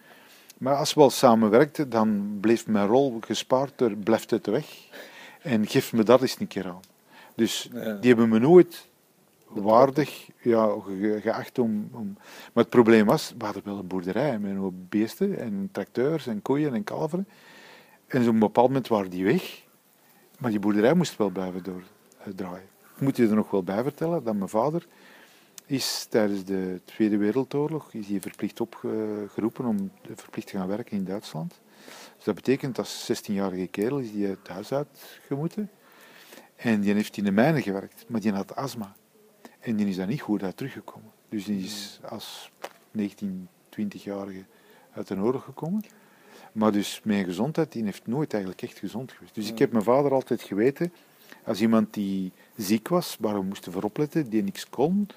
Maar 0.57 0.75
als 0.75 0.93
we 0.93 1.01
al 1.01 1.09
samenwerkten, 1.09 1.89
dan 1.89 2.37
bleef 2.41 2.67
mijn 2.67 2.87
rol 2.87 3.17
gespaard 3.21 3.73
door 3.75 3.91
blijft 3.95 4.29
de 4.45 4.51
weg. 4.51 4.67
En 5.41 5.67
geef 5.67 5.93
me 5.93 6.03
dat 6.03 6.21
eens 6.21 6.39
een 6.39 6.47
keer 6.47 6.65
aan. 6.67 6.79
Dus 7.35 7.69
Ja. 7.73 7.93
die 7.95 8.09
hebben 8.09 8.29
me 8.29 8.39
nooit 8.39 8.87
waardig 9.47 10.27
ja, 10.41 10.75
ge- 10.85 11.19
geacht 11.21 11.59
om, 11.59 11.89
om... 11.91 12.13
Maar 12.53 12.63
het 12.63 12.69
probleem 12.69 13.05
was, 13.05 13.33
we 13.37 13.45
hadden 13.45 13.63
wel 13.65 13.77
een 13.77 13.87
boerderij 13.87 14.39
met 14.39 14.89
beesten 14.89 15.39
en 15.39 15.69
tracteurs 15.71 16.27
en 16.27 16.41
koeien 16.41 16.73
en 16.73 16.83
kalveren. 16.83 17.27
En 18.07 18.21
op 18.21 18.27
een 18.27 18.39
bepaald 18.39 18.67
moment 18.67 18.87
waren 18.87 19.09
die 19.09 19.23
weg. 19.23 19.61
Maar 20.39 20.51
die 20.51 20.59
boerderij 20.59 20.93
moest 20.93 21.17
wel 21.17 21.29
blijven 21.29 21.63
doordraaien. 21.63 22.67
Ik 22.95 23.01
moet 23.01 23.17
je 23.17 23.27
er 23.27 23.35
nog 23.35 23.51
wel 23.51 23.63
bij 23.63 23.83
vertellen 23.83 24.23
dat 24.23 24.35
mijn 24.35 24.49
vader 24.49 24.87
is 25.65 26.05
tijdens 26.09 26.43
de 26.43 26.81
Tweede 26.85 27.17
Wereldoorlog 27.17 27.93
is 27.93 28.07
hij 28.07 28.21
verplicht 28.21 28.61
opgeroepen 28.61 29.65
om 29.65 29.91
verplicht 30.15 30.47
te 30.47 30.57
gaan 30.57 30.67
werken 30.67 30.97
in 30.97 31.03
Duitsland. 31.03 31.59
Dus 32.15 32.25
dat 32.25 32.35
betekent 32.35 32.77
als 32.77 33.11
16-jarige 33.11 33.67
kerel 33.67 33.99
is 33.99 34.11
hij 34.11 34.21
het 34.21 34.47
huis 34.47 34.71
uitgemoeten. 34.71 35.69
En 36.55 36.81
die 36.81 36.93
heeft 36.93 37.17
in 37.17 37.23
de 37.23 37.31
mijnen 37.31 37.61
gewerkt, 37.61 38.05
maar 38.07 38.21
die 38.21 38.31
had 38.31 38.55
astma. 38.55 38.95
En 39.59 39.75
die 39.75 39.87
is 39.87 39.95
daar 39.95 40.07
niet 40.07 40.21
goed 40.21 40.43
uit 40.43 40.57
teruggekomen. 40.57 41.11
Dus 41.29 41.45
die 41.45 41.63
is 41.63 41.99
als 42.09 42.51
19, 42.91 43.47
20-jarige 43.79 44.43
uit 44.93 45.07
de 45.07 45.15
oorlog 45.15 45.43
gekomen. 45.43 45.83
Maar 46.51 46.71
dus 46.71 47.01
mijn 47.03 47.25
gezondheid, 47.25 47.71
die 47.71 47.83
heeft 47.83 48.07
nooit 48.07 48.33
eigenlijk 48.33 48.63
echt 48.63 48.77
gezond 48.77 49.11
geweest. 49.11 49.35
Dus 49.35 49.49
ik 49.49 49.59
heb 49.59 49.71
mijn 49.71 49.83
vader 49.83 50.11
altijd 50.11 50.41
geweten, 50.41 50.93
als 51.43 51.61
iemand 51.61 51.93
die 51.93 52.31
ziek 52.55 52.87
was, 52.87 53.17
waar 53.19 53.33
we 53.33 53.41
moesten 53.41 53.71
voor 53.71 53.83
opletten, 53.83 54.29
die 54.29 54.43
niks 54.43 54.69
kon, 54.69 55.07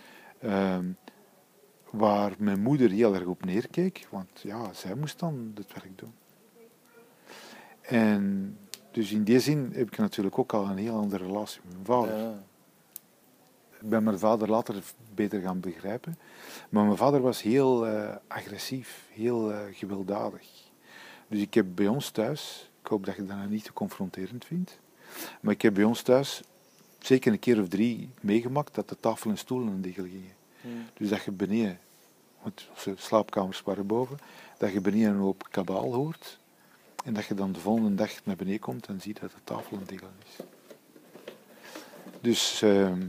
ehm, 0.47 0.85
waar 1.91 2.35
mijn 2.39 2.63
moeder 2.63 2.91
heel 2.91 3.15
erg 3.15 3.27
op 3.27 3.45
neerkeek, 3.45 4.07
want 4.11 4.41
ja, 4.43 4.73
zij 4.73 4.95
moest 4.95 5.19
dan 5.19 5.53
het 5.55 5.73
werk 5.73 5.99
doen. 5.99 6.15
En 7.81 8.57
dus 8.91 9.13
in 9.13 9.25
die 9.25 9.41
zin 9.41 9.71
heb 9.73 9.87
ik 9.87 9.99
natuurlijk 9.99 10.39
ook 10.39 10.53
al 10.53 10.69
een 10.69 10.79
heel 10.79 10.97
andere 10.97 11.25
relatie 11.25 11.61
met 11.65 11.73
mijn 11.73 11.85
vader. 11.87 12.19
Ja. 12.19 12.45
Ik 13.81 13.89
ben 13.89 14.03
mijn 14.03 14.19
vader 14.19 14.49
later 14.49 14.75
beter 15.15 15.41
gaan 15.41 15.61
begrijpen. 15.61 16.19
Maar 16.69 16.85
mijn 16.85 16.97
vader 16.97 17.21
was 17.21 17.43
heel 17.43 17.87
eh, 17.87 18.17
agressief, 18.27 19.09
heel 19.13 19.53
eh, 19.53 19.59
gewelddadig. 19.73 20.47
Dus 21.29 21.41
ik 21.41 21.55
heb 21.55 21.67
bij 21.75 21.89
ons 21.89 22.11
thuis, 22.11 22.71
ik 22.83 22.87
hoop 22.87 23.07
dat 23.07 23.17
je 23.17 23.25
dat 23.25 23.37
nou 23.37 23.49
niet 23.49 23.65
te 23.65 23.73
confronterend 23.73 24.45
vindt, 24.45 24.79
maar 25.41 25.53
ik 25.53 25.63
heb 25.63 25.75
bij 25.75 25.85
ons 25.85 26.03
thuis 26.03 26.43
zeker 26.99 27.33
een 27.33 27.39
keer 27.39 27.61
of 27.61 27.69
drie 27.69 28.11
meegemaakt 28.21 28.75
dat 28.75 28.89
de 28.89 28.97
tafel 29.01 29.31
en 29.31 29.39
stoelen 29.39 29.69
aan 29.69 29.81
diggel 29.81 30.05
gingen. 30.05 30.36
Dus 30.97 31.09
dat 31.09 31.23
je 31.23 31.31
beneden, 31.31 31.79
want 32.43 32.69
onze 32.71 32.95
slaapkamers 32.97 33.63
waren 33.63 33.87
boven, 33.87 34.19
dat 34.59 34.73
je 34.73 34.81
beneden 34.81 35.11
een 35.11 35.21
hoop 35.21 35.47
kabaal 35.51 35.95
hoort 35.95 36.39
en 37.05 37.15
dat 37.15 37.25
je 37.25 37.35
dan 37.35 37.53
de 37.53 37.61
volgende 37.61 37.95
dag 37.95 38.25
naar 38.25 38.37
beneden 38.37 38.61
komt 38.61 38.87
en 38.87 39.01
ziet 39.01 39.21
dat 39.21 39.31
de 39.31 39.37
tafel 39.45 39.79
het 39.79 39.89
diggelen 39.89 40.15
is. 40.25 40.45
Dus 42.21 42.63
ehm, 42.63 43.01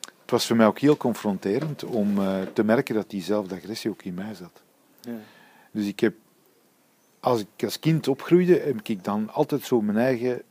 het 0.00 0.30
was 0.30 0.46
voor 0.46 0.56
mij 0.56 0.66
ook 0.66 0.78
heel 0.78 0.96
confronterend 0.96 1.84
om 1.84 2.18
eh, 2.18 2.42
te 2.52 2.64
merken 2.64 2.94
dat 2.94 3.10
diezelfde 3.10 3.54
agressie 3.54 3.90
ook 3.90 4.02
in 4.02 4.14
mij 4.14 4.34
zat. 4.34 4.62
Ja. 5.00 5.18
Dus 5.70 5.86
ik 5.86 6.00
heb, 6.00 6.14
als 7.20 7.40
ik 7.40 7.64
als 7.64 7.78
kind 7.78 8.08
opgroeide, 8.08 8.58
heb 8.58 8.80
ik 8.82 9.04
dan 9.04 9.30
altijd 9.32 9.62
zo 9.62 9.80
mijn 9.80 9.98
eigen 9.98 10.42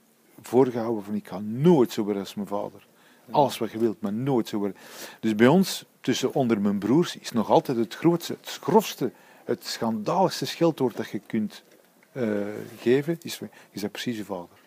voorgehouden 0.41 1.03
van 1.03 1.15
ik 1.15 1.27
ga 1.27 1.39
nooit 1.39 1.91
zo 1.91 2.03
worden 2.03 2.21
als 2.21 2.33
mijn 2.33 2.47
vader. 2.47 2.87
Alles 3.31 3.57
wat 3.57 3.71
je 3.71 3.77
wilt, 3.77 4.01
maar 4.01 4.13
nooit 4.13 4.47
zo 4.47 4.57
worden. 4.57 4.77
Dus 5.19 5.35
bij 5.35 5.47
ons, 5.47 5.85
tussen 6.01 6.33
onder 6.33 6.61
mijn 6.61 6.79
broers, 6.79 7.17
is 7.17 7.31
nog 7.31 7.49
altijd 7.49 7.77
het 7.77 7.95
grootste, 7.95 8.37
het 8.41 8.57
grofste, 8.61 9.11
het 9.43 9.65
schandaligste 9.65 10.45
scheldwoord 10.45 10.97
dat 10.97 11.09
je 11.09 11.19
kunt 11.19 11.63
eh, 12.11 12.37
geven, 12.79 13.17
is, 13.21 13.39
je 13.71 13.89
precies 13.89 14.17
je 14.17 14.25
vader. 14.25 14.57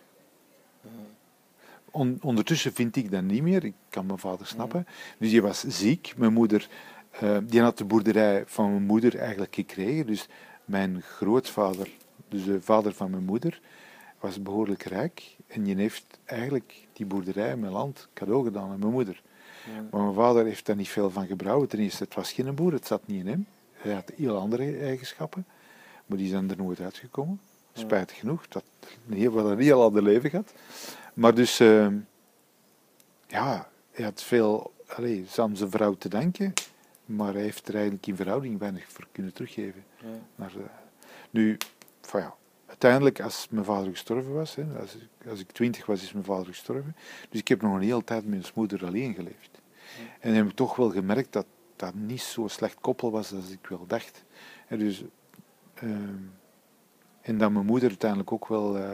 On- 1.91 2.19
ondertussen 2.23 2.73
vind 2.73 2.97
ik 2.97 3.11
dat 3.11 3.23
niet 3.23 3.43
meer. 3.43 3.65
Ik 3.65 3.75
kan 3.89 4.07
mijn 4.07 4.19
vader 4.19 4.47
snappen. 4.47 4.87
Dus 5.19 5.31
die 5.31 5.43
was 5.43 5.61
ziek. 5.61 6.13
Mijn 6.17 6.33
moeder, 6.33 6.69
eh, 7.11 7.37
die 7.43 7.61
had 7.61 7.79
de 7.79 7.85
boerderij 7.85 8.45
van 8.47 8.71
mijn 8.71 8.83
moeder 8.83 9.19
eigenlijk 9.19 9.55
gekregen. 9.55 10.07
Dus 10.07 10.29
mijn 10.65 11.03
grootvader, 11.03 11.89
dus 12.29 12.45
de 12.45 12.63
vader 12.63 12.93
van 12.95 13.11
mijn 13.11 13.25
moeder, 13.25 13.61
was 14.21 14.43
behoorlijk 14.43 14.83
rijk. 14.83 15.37
En 15.47 15.63
die 15.63 15.77
heeft 15.77 16.05
eigenlijk 16.25 16.87
die 16.93 17.07
boerderij, 17.07 17.57
mijn 17.57 17.73
land, 17.73 18.09
cadeau 18.15 18.45
gedaan 18.45 18.71
aan 18.71 18.79
mijn 18.79 18.93
moeder. 18.93 19.23
Ja. 19.67 19.83
Maar 19.91 20.03
mijn 20.03 20.15
vader 20.15 20.45
heeft 20.45 20.67
daar 20.67 20.77
niet 20.77 20.89
veel 20.89 21.11
van 21.11 21.27
gebrouwen. 21.27 21.69
Ten 21.69 21.79
eerste, 21.79 22.05
het 22.05 22.15
was 22.15 22.33
geen 22.33 22.55
boer, 22.55 22.73
het 22.73 22.87
zat 22.87 23.07
niet 23.07 23.21
in 23.21 23.27
hem. 23.27 23.47
Hij 23.73 23.95
had 23.95 24.13
heel 24.17 24.39
andere 24.39 24.79
eigenschappen. 24.79 25.47
Maar 26.07 26.19
die 26.19 26.29
zijn 26.29 26.51
er 26.51 26.57
nooit 26.57 26.81
uitgekomen. 26.81 27.41
Spijtig 27.73 28.17
genoeg. 28.17 28.49
Dat 28.49 28.65
heel, 29.09 29.33
wel 29.33 29.51
een 29.51 29.59
heel 29.59 29.83
ander 29.83 30.03
leven 30.03 30.31
gehad. 30.31 30.53
Maar 31.15 31.35
dus, 31.35 31.61
ehm, 31.61 31.97
ja, 33.27 33.69
hij 33.91 34.05
had 34.05 34.23
veel 34.23 34.73
allee, 34.87 35.27
aan 35.37 35.57
zijn 35.57 35.71
vrouw 35.71 35.95
te 35.95 36.09
danken. 36.09 36.53
Maar 37.05 37.33
hij 37.33 37.43
heeft 37.43 37.69
er 37.69 37.75
eigenlijk 37.75 38.07
in 38.07 38.17
verhouding 38.17 38.59
weinig 38.59 38.85
voor 38.89 39.07
kunnen 39.13 39.33
teruggeven. 39.33 39.85
Ja. 39.99 40.07
Maar, 40.35 40.51
eh, 40.57 40.65
nu, 41.31 41.57
van 42.01 42.21
ja, 42.21 42.35
uiteindelijk, 42.83 43.21
als 43.21 43.47
mijn 43.51 43.65
vader 43.65 43.91
gestorven 43.91 44.33
was, 44.33 44.55
hè, 44.55 44.65
als, 44.81 44.95
ik, 44.95 45.27
als 45.29 45.41
ik 45.41 45.51
twintig 45.51 45.87
was, 45.87 46.03
is 46.03 46.13
mijn 46.13 46.25
vader 46.25 46.47
gestorven. 46.47 46.97
Dus 47.31 47.41
ik 47.41 47.49
heb 47.49 47.63
nog 47.63 47.75
een 47.75 47.81
hele 47.81 48.05
tijd 48.05 48.25
met 48.25 48.41
mijn 48.41 48.53
moeder 48.55 48.87
alleen 48.87 49.15
geleefd. 49.15 49.61
En 50.21 50.35
heb 50.35 50.47
ik 50.47 50.55
toch 50.55 50.77
wel 50.77 50.91
gemerkt 50.91 51.33
dat 51.33 51.47
dat 51.77 51.95
niet 51.95 52.23
zo 52.23 52.49
slecht 52.49 52.81
koppel 52.81 53.11
was 53.11 53.33
als 53.33 53.51
ik 53.51 53.67
wel 53.67 53.87
dacht. 53.87 54.25
En, 54.67 54.79
dus, 54.79 55.03
ehm, 55.75 56.17
en 57.21 57.39
dat 57.39 57.51
mijn 57.51 57.67
moeder 57.67 57.89
uiteindelijk 57.89 58.33
ook 58.33 58.49
wel 58.49 58.79
eh, 58.79 58.91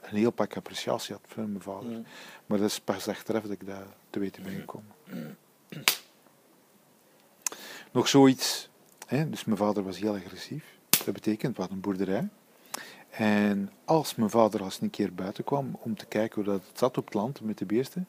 een 0.00 0.16
heel 0.16 0.30
pak 0.30 0.56
appreciatie 0.56 1.14
had 1.14 1.22
voor 1.26 1.48
mijn 1.48 1.62
vader. 1.62 2.02
Maar 2.46 2.58
dat 2.58 2.70
is 2.70 2.80
pas 2.80 3.08
achteraf 3.08 3.42
dat 3.42 3.50
ik 3.50 3.66
dat 3.66 3.86
te 4.10 4.18
weten 4.18 4.42
ben 4.42 4.54
gekomen. 4.54 4.94
Nog 7.92 8.08
zoiets. 8.08 8.68
Hè? 9.06 9.30
Dus 9.30 9.44
mijn 9.44 9.58
vader 9.58 9.82
was 9.82 9.98
heel 9.98 10.14
agressief. 10.14 10.64
Dat 11.04 11.14
betekent, 11.14 11.56
hadden 11.56 11.76
een 11.76 11.82
boerderij. 11.82 12.28
En 13.16 13.70
als 13.84 14.14
mijn 14.14 14.30
vader 14.30 14.62
als 14.62 14.80
een 14.80 14.90
keer 14.90 15.14
buiten 15.14 15.44
kwam 15.44 15.76
om 15.80 15.96
te 15.96 16.06
kijken 16.06 16.34
hoe 16.44 16.52
dat 16.52 16.62
het 16.68 16.78
zat 16.78 16.98
op 16.98 17.04
het 17.04 17.14
land 17.14 17.40
met 17.40 17.58
de 17.58 17.64
beesten, 17.66 18.08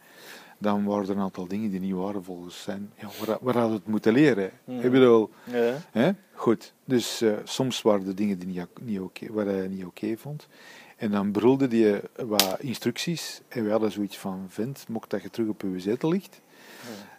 dan 0.58 0.84
waren 0.86 1.04
er 1.04 1.10
een 1.16 1.20
aantal 1.22 1.48
dingen 1.48 1.70
die 1.70 1.80
niet 1.80 1.94
waren 1.94 2.24
volgens 2.24 2.62
zijn. 2.62 2.92
Ja, 2.96 3.08
waar, 3.26 3.38
waar 3.42 3.54
hadden 3.54 3.72
we 3.72 3.78
het 3.78 3.88
moeten 3.88 4.14
leren? 4.14 4.52
Mhm. 4.64 4.80
Ik 4.86 4.92
bedoel, 4.92 5.30
Ja. 5.44 5.78
hè? 5.92 6.12
goed. 6.34 6.74
Dus 6.86 7.22
eh, 7.22 7.34
soms 7.44 7.82
waren 7.82 8.08
er 8.08 8.16
dingen 8.16 8.40
die 8.40 8.48
niet, 8.48 8.66
niet 8.82 9.00
oké, 9.00 9.32
waar 9.34 9.46
hij 9.46 9.68
niet 9.68 9.86
oké 9.86 10.18
vond. 10.18 10.48
En 10.98 11.12
dan 11.12 11.32
brulde 11.32 11.68
hij 11.68 12.02
wat 12.26 12.58
instructies. 12.60 13.42
En 13.48 13.64
we 13.64 13.72
hadden 13.72 13.92
zoiets 13.92 14.18
van: 14.18 14.46
Vent, 14.48 14.86
mocht 14.88 15.10
dat 15.10 15.22
je 15.22 15.30
terug 15.30 15.50
op 15.50 15.62
uw 15.62 15.80
zetel 15.80 16.10
ligt. 16.10 16.42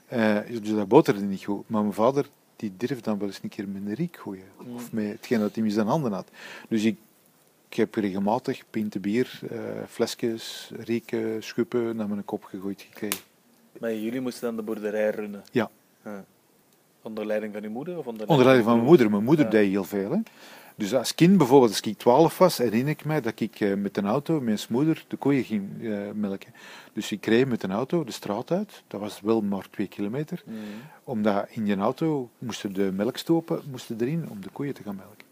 Eh, 0.06 0.36
dus 0.60 0.70
dat 0.70 0.88
boterde 0.88 1.20
niet 1.20 1.44
goed. 1.44 1.68
Maar 1.68 1.82
mijn 1.82 1.94
vader 1.94 2.26
die 2.56 2.72
durfde 2.76 3.00
dan 3.02 3.18
wel 3.18 3.26
eens 3.28 3.40
een 3.42 3.48
keer 3.48 3.68
met 3.68 3.82
een 3.86 3.94
riek 3.94 4.16
gooien. 4.16 4.44
Of 4.74 4.92
met 4.92 5.08
hetgeen 5.12 5.38
dat 5.40 5.54
hij 5.54 5.64
in 5.64 5.70
zijn 5.70 5.86
handen 5.86 6.12
had. 6.12 6.28
Dus 6.68 6.84
ik, 6.84 6.98
ik 7.68 7.74
heb 7.76 7.94
regelmatig 7.94 8.62
pinten 8.70 9.00
bier, 9.00 9.38
eh, 9.50 9.58
flesjes, 9.88 10.70
rieken, 10.78 11.42
schuppen 11.42 11.96
naar 11.96 12.08
mijn 12.08 12.24
kop 12.24 12.44
gegooid 12.44 12.82
gekregen. 12.82 13.20
Maar 13.80 13.94
jullie 13.94 14.20
moesten 14.20 14.42
dan 14.42 14.56
de 14.56 14.62
boerderij 14.62 15.10
runnen? 15.10 15.44
Ja. 15.52 15.70
Ja. 16.04 16.24
Onder 17.02 17.26
leiding 17.26 17.52
van 17.52 17.62
uw 17.64 17.70
moeder? 17.70 17.98
Of 17.98 18.06
onder, 18.06 18.26
Onder 18.26 18.44
leiding 18.44 18.66
van 18.66 18.76
mijn 18.76 18.88
moeder. 18.88 19.10
Mijn 19.10 19.24
moeder 19.24 19.44
Ja. 19.44 19.50
deed 19.50 19.70
heel 19.70 19.84
veel. 19.84 20.10
Hè. 20.10 20.18
Dus 20.76 20.94
als 20.94 21.14
kind 21.14 21.36
bijvoorbeeld, 21.38 21.70
als 21.70 21.80
ik 21.80 21.98
12 21.98 22.38
was, 22.38 22.58
herinner 22.58 22.88
ik 22.92 23.04
mij 23.04 23.20
dat 23.20 23.40
ik 23.40 23.60
eh, 23.60 23.74
met 23.74 23.96
een 23.96 24.06
auto, 24.06 24.34
met 24.34 24.44
mijn 24.44 24.58
moeder, 24.68 25.04
de 25.08 25.16
koeien 25.16 25.44
ging 25.44 25.84
eh, 25.84 25.98
melken. 26.14 26.52
Dus 26.92 27.12
ik 27.12 27.26
reed 27.26 27.48
met 27.48 27.62
een 27.62 27.70
auto 27.70 28.04
de 28.04 28.12
straat 28.12 28.50
uit. 28.50 28.82
Dat 28.86 29.00
was 29.00 29.20
wel 29.20 29.40
maar 29.42 29.66
twee 29.70 29.86
kilometer. 29.86 30.42
Mhm. 30.44 30.56
Omdat 31.04 31.46
in 31.50 31.64
die 31.64 31.76
auto 31.76 32.30
moesten 32.38 32.72
de 32.72 32.92
melkstopen 32.92 33.62
moesten 33.70 33.96
erin 34.00 34.26
om 34.28 34.40
de 34.40 34.48
koeien 34.52 34.74
te 34.74 34.82
gaan 34.82 34.96
melken. 34.96 35.25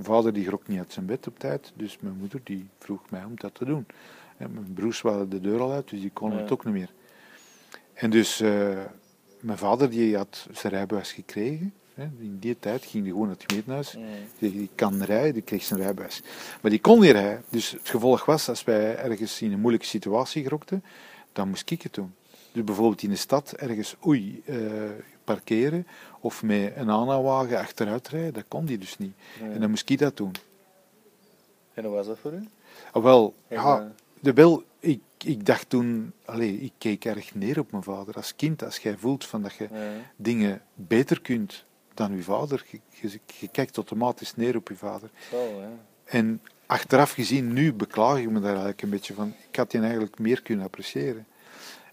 Mijn 0.00 0.12
vader 0.12 0.32
die 0.32 0.46
grok 0.46 0.68
niet 0.68 0.78
uit 0.78 0.92
zijn 0.92 1.06
bed 1.06 1.26
op 1.26 1.38
tijd, 1.38 1.72
dus 1.74 1.98
mijn 2.00 2.16
moeder 2.18 2.40
die 2.44 2.68
vroeg 2.78 3.10
mij 3.10 3.24
om 3.24 3.32
dat 3.34 3.54
te 3.54 3.64
doen. 3.64 3.86
En 4.36 4.52
mijn 4.52 4.72
broers 4.74 5.00
waren 5.00 5.28
de 5.28 5.40
deur 5.40 5.60
al 5.60 5.72
uit, 5.72 5.88
dus 5.88 6.00
die 6.00 6.10
konden 6.10 6.36
Ja. 6.38 6.42
het 6.44 6.52
ook 6.52 6.64
niet 6.64 6.74
meer. 6.74 6.90
En 7.94 8.10
dus 8.10 8.40
eh, 8.40 8.78
mijn 9.40 9.58
vader 9.58 9.90
die 9.90 10.16
had 10.16 10.48
zijn 10.52 10.72
rijbewijs 10.72 11.12
gekregen. 11.12 11.72
In 11.94 12.36
die 12.40 12.58
tijd 12.58 12.84
ging 12.84 13.02
hij 13.02 13.12
gewoon 13.12 13.26
naar 13.28 13.36
het 13.36 13.44
gemeentehuis. 13.46 13.96
Die, 14.38 14.70
kan 14.74 15.02
rijden, 15.02 15.32
die 15.32 15.42
kreeg 15.42 15.62
zijn 15.62 15.80
rijbewijs. 15.80 16.22
Maar 16.60 16.70
die 16.70 16.80
kon 16.80 17.00
niet 17.00 17.10
rijden. 17.10 17.42
Dus 17.48 17.70
het 17.70 17.88
gevolg 17.88 18.24
was, 18.24 18.48
als 18.48 18.64
wij 18.64 18.96
ergens 18.96 19.42
in 19.42 19.52
een 19.52 19.60
moeilijke 19.60 19.86
situatie 19.86 20.42
gerokten, 20.42 20.84
dan 21.32 21.48
moest 21.48 21.70
ik 21.70 21.82
het 21.82 21.94
doen. 21.94 22.14
Dus 22.52 22.64
bijvoorbeeld 22.64 23.02
in 23.02 23.10
de 23.10 23.16
stad 23.16 23.52
ergens, 23.52 23.96
oei, 24.06 24.42
eh, 24.44 24.56
parkeren 25.24 25.86
of 26.20 26.42
met 26.42 26.72
een 26.76 26.90
aanhouwwagen 26.90 27.58
achteruit 27.58 28.08
rijden, 28.08 28.32
dat 28.32 28.44
kon 28.48 28.64
die 28.64 28.78
dus 28.78 28.98
niet. 28.98 29.14
En 29.40 29.60
dan 29.60 29.70
moest 29.70 29.90
ik 29.90 29.98
dat 29.98 30.16
doen. 30.16 30.32
En 31.74 31.84
hoe 31.84 31.94
was 31.94 32.06
dat 32.06 32.18
voor 32.18 32.32
u? 32.32 32.48
Ah, 32.92 33.02
wel, 33.02 33.34
En, 33.48 33.56
ja, 33.56 33.80
eh, 33.80 33.86
de 34.20 34.32
wel, 34.32 34.64
ik, 34.78 35.00
ik 35.24 35.46
dacht 35.46 35.68
toen, 35.68 36.12
allez, 36.24 36.60
ik 36.60 36.72
keek 36.78 37.04
erg 37.04 37.34
neer 37.34 37.58
op 37.58 37.70
mijn 37.70 37.82
vader. 37.82 38.14
Als 38.14 38.36
kind, 38.36 38.64
als 38.64 38.78
jij 38.78 38.96
voelt 38.96 39.24
van 39.24 39.42
dat 39.42 39.54
je 39.54 39.68
dingen 40.16 40.62
beter 40.74 41.20
kunt 41.20 41.64
dan 41.94 42.16
je 42.16 42.22
vader, 42.22 42.64
je, 42.70 42.80
je, 42.90 43.20
je 43.40 43.48
kijkt 43.48 43.76
automatisch 43.76 44.36
neer 44.36 44.56
op 44.56 44.68
je 44.68 44.76
vader. 44.76 45.10
Zo. 45.30 45.60
En 46.04 46.42
achteraf 46.66 47.12
gezien, 47.12 47.52
nu 47.52 47.72
beklaag 47.72 48.18
ik 48.18 48.30
me 48.30 48.40
daar 48.40 48.50
eigenlijk 48.50 48.82
een 48.82 48.90
beetje 48.90 49.14
van. 49.14 49.34
Ik 49.50 49.56
had 49.56 49.70
die 49.70 49.80
eigenlijk 49.80 50.18
meer 50.18 50.42
kunnen 50.42 50.64
appreciëren. 50.64 51.26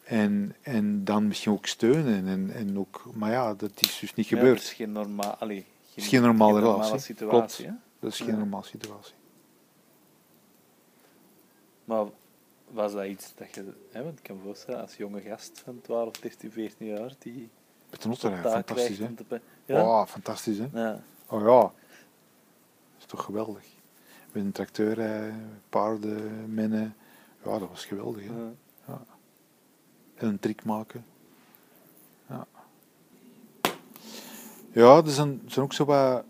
En, 0.07 0.55
en 0.61 1.03
dan 1.03 1.27
misschien 1.27 1.51
ook 1.51 1.65
steunen. 1.65 2.27
En, 2.27 2.51
en 2.53 2.79
ook, 2.79 3.03
maar 3.13 3.31
ja, 3.31 3.53
dat 3.53 3.71
is 3.75 3.99
dus 3.99 4.13
niet 4.13 4.27
Ja, 4.27 4.37
gebeurd. 4.37 4.55
dat 4.55 4.63
is 4.63 4.73
geen, 4.73 4.91
normaal, 4.91 5.35
allee, 5.35 5.65
geen, 5.85 6.03
is 6.03 6.07
geen 6.07 6.21
normale 6.21 6.59
relatie. 6.59 6.99
situatie. 6.99 7.65
Hè? 7.65 7.71
Dat 7.99 8.11
is 8.11 8.17
geen 8.19 8.27
Ja. 8.27 8.35
normale 8.37 8.63
situatie. 8.63 9.13
Maar 11.85 12.05
was 12.71 12.93
dat 12.93 13.05
iets 13.05 13.33
dat 13.35 13.55
je... 13.55 13.73
Hè, 13.91 14.03
want 14.03 14.17
ik 14.17 14.23
kan 14.23 14.35
me 14.35 14.41
voorstellen, 14.43 14.81
als 14.81 14.95
jonge 14.97 15.21
gast 15.21 15.61
van 15.63 15.81
12, 15.81 16.11
13, 16.11 16.51
14 16.51 16.87
jaar, 16.87 17.13
die 17.19 17.49
Met 17.89 18.03
rijden, 18.03 18.41
taak 18.41 18.53
fantastisch 18.53 18.97
hè. 18.97 19.13
te... 19.13 19.41
Ja? 19.65 19.81
Oh, 19.83 20.05
fantastisch 20.05 20.57
hè. 20.57 20.67
ja. 20.73 21.01
Oh 21.27 21.39
ja, 21.41 21.61
dat 21.61 21.73
is 22.99 23.05
toch 23.05 23.23
geweldig. 23.23 23.63
Met 24.31 24.43
een 24.43 24.51
tracteur 24.51 24.93
rijden, 24.93 25.61
paarden, 25.69 26.53
mennen. 26.53 26.95
Ja, 27.45 27.59
dat 27.59 27.69
was 27.69 27.85
geweldig 27.85 28.23
hè. 28.23 28.51
En 30.17 30.27
een 30.27 30.39
trick 30.39 30.65
maken. 30.65 31.05
Ja. 32.29 32.47
Ja, 34.71 34.97
er 34.97 35.11
zijn, 35.11 35.41
er 35.45 35.51
zijn 35.51 35.65
ook 35.65 35.73
zo 35.73 35.85
wat 35.85 36.23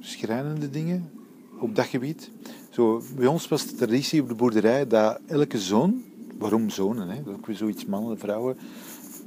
schrijnende 0.00 0.70
dingen 0.70 1.10
op 1.58 1.74
dat 1.74 1.86
gebied. 1.86 2.30
Zo, 2.70 3.02
bij 3.16 3.26
ons 3.26 3.48
was 3.48 3.66
de 3.66 3.74
traditie 3.74 4.22
op 4.22 4.28
de 4.28 4.34
boerderij 4.34 4.86
dat 4.86 5.20
elke 5.26 5.58
zoon, 5.58 6.02
waarom 6.38 6.70
zonen, 6.70 7.08
hè? 7.08 7.22
dat 7.22 7.26
is 7.26 7.38
ook 7.38 7.46
weer 7.46 7.56
zoiets 7.56 7.86
mannen 7.86 8.10
en 8.12 8.18
vrouwen, 8.18 8.56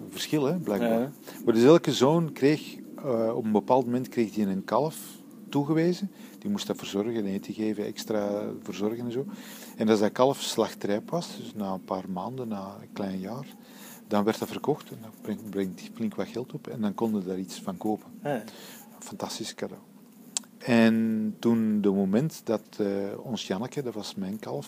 verschil 0.10 0.46
hè, 0.46 0.58
blijkbaar. 0.58 1.00
Ja. 1.00 1.12
Maar 1.46 1.54
dus 1.54 1.64
elke 1.64 1.94
zoon 1.94 2.32
kreeg, 2.32 2.76
eh, 2.98 3.36
op 3.36 3.46
een 3.46 3.52
bepaald 3.52 3.86
moment 3.86 4.10
kreeg 4.10 4.36
hij 4.36 4.46
een 4.46 4.64
kalf 4.64 4.98
toegewezen. 5.50 6.12
Die 6.46 6.54
moest 6.54 6.68
dat 6.68 6.78
verzorgen, 6.78 7.26
eten 7.26 7.54
geven, 7.54 7.86
extra 7.86 8.44
verzorgen 8.62 9.06
en 9.06 9.12
zo. 9.12 9.26
En 9.76 9.90
als 9.90 10.00
dat 10.00 10.12
kalf 10.12 10.42
slachtrijp 10.42 11.10
was, 11.10 11.38
dus 11.38 11.54
na 11.56 11.74
een 11.74 11.84
paar 11.84 12.10
maanden, 12.10 12.48
na 12.48 12.78
een 12.82 12.94
klein 12.94 13.20
jaar, 13.20 13.46
dan 14.08 14.24
werd 14.24 14.40
dat 14.40 14.48
verkocht 14.48 14.90
en 14.90 14.98
dat 15.02 15.50
brengt, 15.50 15.82
flink 15.94 16.16
wat 16.16 16.28
geld 16.28 16.54
op 16.54 16.68
en 16.68 16.82
dan 16.82 16.94
konden 16.94 17.22
we 17.22 17.28
daar 17.28 17.40
iets 17.40 17.62
van 17.62 17.78
kopen. 17.78 18.12
Ja. 18.24 18.36
Een 18.36 18.44
fantastisch 19.00 19.56
cadeau. 19.56 19.82
En 20.58 21.36
toen 21.40 21.82
de 21.82 21.92
moment 21.92 22.42
dat 22.44 22.64
eh, 22.78 22.88
ons 23.18 23.48
Janneke, 23.48 23.84
dat 23.84 23.94
was 23.94 24.16
mijn 24.16 24.40
kalf, 24.40 24.68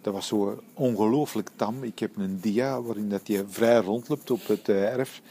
dat 0.00 0.12
was 0.12 0.26
zo 0.26 0.62
ongelooflijk 0.74 1.50
tam. 1.56 1.82
Ik 1.82 1.98
heb 1.98 2.16
een 2.16 2.40
dia 2.40 2.82
waarin 2.82 3.08
dat 3.08 3.26
hij 3.26 3.44
vrij 3.48 3.78
rondloopt 3.78 4.30
op 4.30 4.46
het 4.46 4.68
eh, 4.68 4.92
erf 4.92 5.22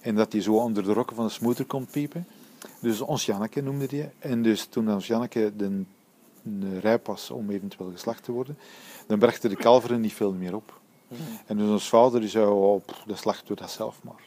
en 0.00 0.14
dat 0.14 0.32
hij 0.32 0.42
zo 0.42 0.54
onder 0.54 0.84
de 0.84 0.92
rokken 0.92 1.16
van 1.16 1.26
de 1.26 1.32
smoeder 1.32 1.64
komt 1.64 1.90
piepen. 1.90 2.26
Dus 2.80 3.00
ons 3.00 3.26
Janneke 3.26 3.60
noemde 3.60 3.86
die. 3.86 4.08
En 4.18 4.42
dus 4.42 4.64
toen 4.64 4.92
ons 4.92 5.06
Janneke 5.06 5.52
de, 5.56 5.84
de 6.42 6.78
rijp 6.78 7.06
was 7.06 7.30
om 7.30 7.50
eventueel 7.50 7.90
geslacht 7.90 8.24
te 8.24 8.32
worden, 8.32 8.58
dan 9.06 9.18
brachten 9.18 9.50
de 9.50 9.56
kalveren 9.56 10.00
niet 10.00 10.12
veel 10.12 10.32
meer 10.32 10.54
op. 10.54 10.80
En 11.46 11.56
dus 11.56 11.68
ons 11.68 11.88
vader 11.88 12.20
die 12.20 12.28
zei, 12.28 12.46
oh, 12.46 12.84
pff, 12.84 13.04
dan 13.06 13.16
slachten 13.16 13.48
we 13.48 13.60
dat 13.60 13.70
zelf 13.70 14.02
maar. 14.02 14.22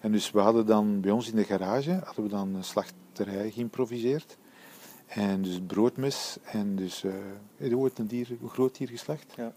En 0.00 0.12
dus 0.12 0.30
we 0.30 0.40
hadden 0.40 0.66
dan 0.66 1.00
bij 1.00 1.10
ons 1.10 1.30
in 1.30 1.36
de 1.36 1.44
garage 1.44 2.00
hadden 2.04 2.24
we 2.24 2.30
dan 2.30 2.54
een 2.54 2.64
slachterij 2.64 3.50
geïmproviseerd. 3.50 4.36
En 5.06 5.42
dus 5.42 5.60
broodmes 5.66 6.36
en 6.44 6.76
dus 6.76 7.04
je 7.56 7.76
ooit 7.76 7.98
een, 7.98 8.06
dier, 8.06 8.28
een 8.42 8.48
groot 8.48 8.76
dier 8.76 8.88
geslacht. 8.88 9.34
Ja. 9.36 9.52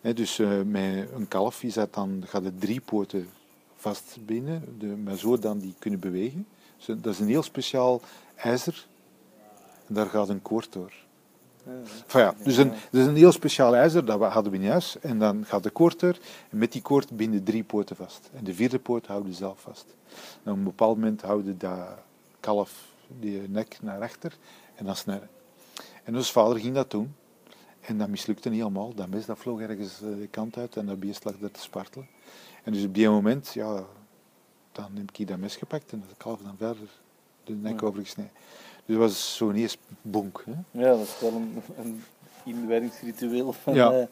Hè, 0.00 0.14
dus 0.14 0.38
eh, 0.38 0.62
met 0.62 1.10
een 1.12 1.28
kalf 1.28 1.62
is 1.62 1.74
dat 1.74 1.94
dan, 1.94 2.22
gaat 2.26 2.44
het 2.44 2.60
drie 2.60 2.80
poten 2.80 3.28
vast 3.74 4.18
binnen, 4.26 4.78
de, 4.78 4.86
maar 4.86 5.16
zo 5.16 5.38
dan 5.38 5.58
die 5.58 5.74
kunnen 5.78 6.00
bewegen. 6.00 6.46
Dat 6.86 7.12
is 7.12 7.18
een 7.18 7.28
heel 7.28 7.42
speciaal 7.42 8.00
ijzer. 8.34 8.86
En 9.86 9.94
daar 9.94 10.06
gaat 10.06 10.28
een 10.28 10.42
koord 10.42 10.72
door. 10.72 10.92
Enfin 11.66 12.20
ja, 12.20 12.34
dus 12.44 12.56
een, 12.56 12.72
dus 12.90 13.06
een 13.06 13.16
heel 13.16 13.32
speciaal 13.32 13.76
ijzer, 13.76 14.04
dat 14.04 14.20
hadden 14.20 14.52
we 14.52 14.58
in 14.58 14.70
huis. 14.70 14.96
En 15.00 15.18
dan 15.18 15.44
gaat 15.44 15.62
de 15.62 15.70
koord 15.70 16.02
er. 16.02 16.18
En 16.50 16.58
met 16.58 16.72
die 16.72 16.82
koord 16.82 17.16
binden 17.16 17.44
drie 17.44 17.64
poten 17.64 17.96
vast. 17.96 18.30
En 18.34 18.44
de 18.44 18.54
vierde 18.54 18.78
poot 18.78 19.06
houden 19.06 19.30
we 19.30 19.36
zelf 19.36 19.60
vast. 19.60 19.86
Op 20.40 20.46
een 20.46 20.64
bepaald 20.64 20.96
moment 20.96 21.22
houden 21.22 21.58
dat 21.58 21.88
kalf 22.40 22.84
die 23.20 23.48
nek 23.48 23.78
naar 23.82 24.00
achter. 24.00 24.36
En 24.74 24.84
dan 24.84 24.96
snijden. 24.96 25.28
En 26.04 26.16
ons 26.16 26.32
vader 26.32 26.58
ging 26.58 26.74
dat 26.74 26.90
doen. 26.90 27.14
En 27.80 27.98
dat 27.98 28.08
mislukte 28.08 28.48
niet 28.48 28.58
helemaal. 28.58 28.94
Dat 28.94 29.08
mes 29.08 29.26
dat 29.26 29.38
vloog 29.38 29.60
ergens 29.60 30.02
eh, 30.02 30.08
de 30.20 30.28
kant 30.30 30.56
uit. 30.56 30.76
En 30.76 30.86
dat 30.86 31.00
beest 31.00 31.24
lag 31.24 31.38
daar 31.38 31.50
te 31.50 31.60
spartelen. 31.60 32.08
En 32.62 32.72
dus 32.72 32.84
op 32.84 32.94
die 32.94 33.08
moment, 33.08 33.52
ja, 33.52 33.84
dan 34.76 34.90
heb 34.94 35.10
ik 35.16 35.28
dat 35.28 35.38
mes 35.38 35.56
gepakt. 35.56 35.92
En 35.92 36.02
dat 36.08 36.16
kalf 36.16 36.40
dan 36.40 36.54
verder 36.56 36.88
de 37.44 37.52
nek 37.54 37.80
Ja. 37.80 37.86
overgesneden. 37.86 38.32
Dus 38.84 38.96
dat 38.96 39.04
was 39.04 39.36
zo'n 39.36 39.54
eerst 39.54 39.78
bonk. 40.02 40.44
Hè? 40.46 40.80
ja, 40.80 40.88
dat 40.90 41.00
is 41.00 41.20
wel 41.20 41.32
een, 41.32 41.62
een 41.78 42.02
inwijdingsritueel 42.44 43.52
van... 43.52 43.74
Ja. 43.74 43.92
eh, 43.92 44.06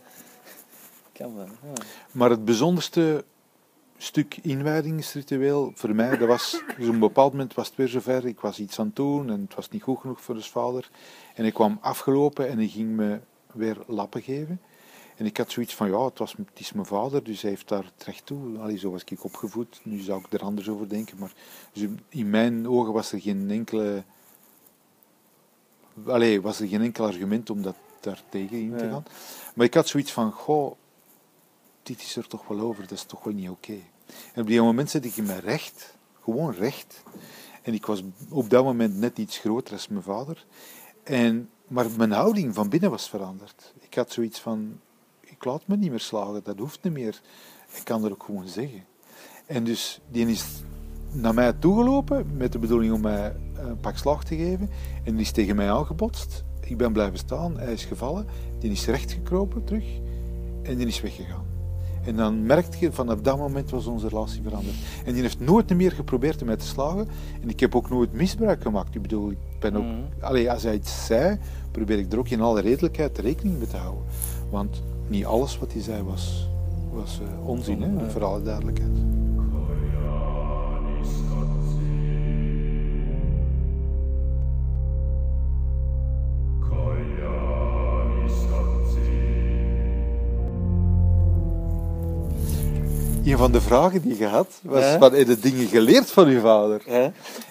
kan 1.13 1.37
wel. 1.37 1.45
Ja. 1.47 1.83
Maar 2.11 2.31
het 2.31 2.45
bijzonderste 2.45 3.25
stuk 3.97 4.37
inwijdingsritueel 4.43 5.73
voor 5.75 5.95
mij, 5.95 6.19
dat 6.19 6.29
was, 6.29 6.63
dus 6.77 6.87
op 6.87 6.93
een 6.93 6.99
bepaald 6.99 7.33
moment 7.33 7.55
was 7.55 7.67
het 7.67 7.77
weer 7.77 7.89
zover, 7.89 8.27
ik 8.27 8.41
was 8.41 8.59
iets 8.59 8.79
aan 8.79 8.87
het 8.87 8.97
doen 8.97 9.31
en 9.31 9.41
het 9.41 9.55
was 9.55 9.69
niet 9.69 9.83
goed 9.83 9.99
genoeg 10.01 10.21
voor 10.21 10.35
de 10.35 10.43
vader. 10.43 10.91
En 11.35 11.45
ik 11.45 11.55
kwam 11.55 11.79
afgelopen 11.81 12.49
en 12.49 12.57
hij 12.59 12.69
ging 12.69 12.89
me 12.89 13.21
weer 13.53 13.77
lappen 13.87 14.23
geven. 14.23 14.61
En 15.17 15.27
ik 15.27 15.37
had 15.37 15.51
zoiets 15.51 15.75
van, 15.75 15.89
ja, 15.91 16.05
het, 16.05 16.19
was, 16.19 16.33
het 16.33 16.61
is 16.61 16.73
mijn 16.73 16.87
vader, 16.87 17.23
dus 17.25 17.41
hij 17.43 17.51
heeft 17.51 17.69
daar 17.69 17.85
het 17.97 18.05
recht 18.05 18.27
toe. 18.27 18.59
Allee, 18.59 18.77
zo 18.79 18.91
was 18.91 19.05
ik 19.05 19.25
opgevoed. 19.25 19.81
Nu 19.83 19.99
zou 19.99 20.21
ik 20.21 20.33
er 20.33 20.43
anders 20.43 20.69
over 20.69 20.89
denken. 20.89 21.19
Maar 21.19 21.33
dus 21.73 21.89
in 22.09 22.31
mijn 22.31 22.69
ogen 22.69 22.93
was 22.93 23.13
er 23.13 23.21
geen 23.21 23.51
enkele... 23.51 24.05
Allee, 26.07 26.41
was 26.41 26.61
er 26.61 26.69
geen 26.69 26.83
enkel 26.83 27.05
argument 27.07 27.51
om 27.51 27.63
dat 27.63 27.77
daar 28.01 28.23
tegen 28.29 28.59
in 28.59 28.77
te 28.77 28.85
Ja. 28.85 28.91
gaan. 28.91 29.05
Maar 29.55 29.67
ik 29.67 29.75
had 29.75 29.89
zoiets 29.89 30.13
van, 30.13 30.33
goh, 30.33 30.73
dit 31.83 32.01
is 32.01 32.17
er 32.17 32.27
toch 32.27 32.49
wel 32.49 32.61
over. 32.61 32.83
Dat 32.83 32.93
is 32.99 33.05
toch 33.05 33.25
wel 33.25 33.35
niet 33.35 33.49
oké. 33.49 33.79
En 34.35 34.41
op 34.43 34.47
die 34.47 34.61
moment 34.63 34.91
zette 34.91 35.09
ik 35.09 35.17
me 35.17 35.39
recht. 35.39 35.97
Gewoon 36.23 36.53
recht. 36.53 37.03
En 37.63 37.75
ik 37.75 37.87
was 37.87 38.03
op 38.29 38.51
dat 38.51 38.65
moment 38.65 38.97
net 38.97 39.19
iets 39.19 39.39
groter 39.39 39.73
als 39.73 39.89
mijn 39.89 40.03
vader. 40.03 40.47
En, 41.03 41.51
maar 41.67 41.87
mijn 41.97 42.13
houding 42.13 42.55
van 42.55 42.69
binnen 42.69 42.91
was 42.91 43.09
veranderd. 43.09 43.75
Ik 43.81 43.95
had 43.95 44.13
zoiets 44.13 44.41
van, 44.41 44.81
ik 45.45 45.51
laat 45.51 45.67
me 45.67 45.77
niet 45.77 45.91
meer 45.91 46.01
slagen, 46.01 46.41
dat 46.45 46.59
hoeft 46.59 46.79
niet 46.83 46.93
meer. 46.93 47.21
Ik 47.77 47.85
kan 47.85 48.05
er 48.05 48.11
ook 48.11 48.23
gewoon 48.23 48.49
zeggen. 48.49 48.85
En 49.47 49.65
dus, 49.65 50.01
die 50.11 50.27
is 50.27 50.45
naar 51.13 51.35
mij 51.35 51.53
toegelopen 51.53 52.37
met 52.37 52.53
de 52.53 52.59
bedoeling 52.59 52.93
om 52.93 53.01
mij 53.01 53.37
een 53.55 53.81
pak 53.81 53.97
slag 53.97 54.25
te 54.25 54.37
geven. 54.37 54.71
En 55.05 55.13
die 55.13 55.21
is 55.21 55.31
tegen 55.31 55.57
mij 55.57 55.73
aangebotst. 55.73 56.45
Ik 56.61 56.77
ben 56.77 56.93
blijven 56.93 57.19
staan, 57.19 57.59
hij 57.59 57.73
is 57.73 57.85
gevallen. 57.85 58.27
Die 58.59 58.71
is 58.71 58.87
rechtgekropen 58.87 59.65
terug 59.65 59.85
en 60.63 60.77
die 60.77 60.87
is 60.87 61.01
weggegaan. 61.01 61.45
En 62.05 62.17
dan 62.17 62.47
merkte 62.47 62.77
je, 62.81 62.93
vanaf 62.93 63.21
dat 63.21 63.39
moment 63.39 63.71
was 63.71 63.87
onze 63.87 64.09
relatie 64.09 64.43
veranderd. 64.43 64.77
En 65.05 65.13
die 65.13 65.23
heeft 65.23 65.41
nooit 65.41 65.77
meer 65.77 65.93
geprobeerd 65.93 66.41
om 66.41 66.47
mij 66.47 66.57
te 66.57 66.67
slagen. 66.67 67.09
En 67.43 67.49
ik 67.49 67.61
heb 67.61 67.75
ook 67.75 67.91
nooit 67.91 68.13
misbruik 68.13 68.63
gemaakt. 68.63 68.95
Ik 68.95 69.03
bedoel, 69.03 69.31
ik 69.31 69.39
ben 69.61 69.77
ook... 69.77 69.85
Allee, 70.21 70.51
als 70.51 70.63
hij 70.63 70.75
iets 70.75 71.07
zei, 71.07 71.39
probeer 71.71 71.99
ik 71.99 72.13
er 72.13 72.19
ook 72.19 72.29
in 72.29 72.41
alle 72.41 72.61
redelijkheid 72.61 73.19
rekening 73.19 73.59
mee 73.59 73.67
te 73.67 73.77
houden. 73.77 74.05
Want 74.51 74.83
niet 75.15 75.25
alles 75.25 75.59
wat 75.59 75.73
hij 75.73 75.83
zei 75.83 76.03
was, 76.03 76.49
was 76.93 77.21
eh, 77.21 77.49
onzin, 77.49 77.83
hè, 77.83 78.11
voor 78.11 78.25
alle 78.25 78.43
duidelijkheid. 78.43 78.93
Een 93.25 93.41
van 93.41 93.53
de 93.53 93.61
vragen 93.61 94.03
die 94.03 94.19
je 94.19 94.27
had, 94.27 94.61
was 94.63 94.83
Ja? 94.83 94.99
van, 94.99 95.13
heb 95.15 95.27
je 95.27 95.39
dingen 95.39 95.67
geleerd 95.67 96.11
van 96.11 96.31
je 96.31 96.41
vader? 96.41 96.83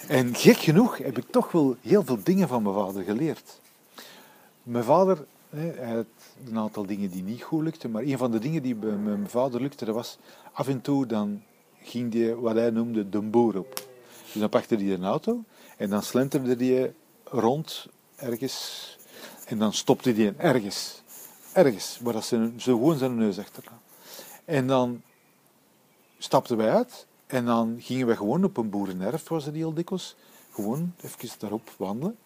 En 0.08 0.36
gek 0.36 0.58
genoeg 0.58 0.98
heb 0.98 1.18
ik 1.18 1.26
toch 1.30 1.52
wel 1.52 1.76
heel 1.82 2.04
veel 2.04 2.18
dingen 2.24 2.48
van 2.48 2.64
mijn 2.64 2.76
vader 2.76 3.04
geleerd. 3.04 3.60
Mijn 4.64 4.84
vader, 4.84 5.26
hij 5.50 5.94
had 5.94 6.06
een 6.48 6.58
aantal 6.58 6.86
dingen 6.86 7.10
die 7.10 7.24
niet 7.24 7.44
goed 7.44 7.64
lukten, 7.64 7.92
maar 7.92 8.04
een 8.04 8.18
van 8.18 8.32
de 8.32 8.40
dingen 8.40 8.62
die 8.62 8.76
bij 8.76 8.96
mijn 8.96 9.30
vader 9.30 9.62
lukte, 9.62 9.86
dat 9.86 9.96
was 9.96 10.18
af 10.52 10.68
en 10.68 10.82
toe 10.82 11.06
dan 11.06 11.42
ging 11.82 12.14
hij 12.14 12.36
wat 12.36 12.56
hij 12.56 12.70
noemde 12.70 13.10
de 13.10 13.22
boer 13.22 13.58
op. 13.58 13.74
Dus 14.32 14.42
dan 14.42 14.50
pakte 14.50 14.76
hij 14.76 14.94
een 14.94 15.04
auto 15.04 15.44
en 15.78 15.90
dan 15.90 16.04
slenterde 16.04 16.66
hij 16.66 16.94
rond 17.24 17.88
ergens 18.16 18.98
en 19.46 19.58
dan 19.58 19.74
stopte 19.74 20.12
hij 20.12 20.34
ergens. 20.38 21.02
Ergens, 21.54 22.00
waar 22.02 22.14
dat 22.14 22.26
ze, 22.26 22.52
gewoon 22.58 22.98
zijn 22.98 23.16
neus 23.16 23.40
achterna. 23.40 23.80
En 24.46 24.68
dan 24.68 25.02
stapten 26.18 26.58
wij 26.58 26.70
uit 26.70 27.08
en 27.28 27.46
dan 27.46 27.76
gingen 27.80 28.08
we 28.08 28.16
gewoon 28.16 28.44
op 28.44 28.58
een 28.58 28.70
boerenerf, 28.70 29.28
was 29.28 29.46
het 29.46 29.56
heel 29.56 29.74
dikwijls, 29.74 30.16
gewoon 30.52 30.94
even 31.02 31.30
daarop 31.40 31.72
wandelen. 31.78 32.18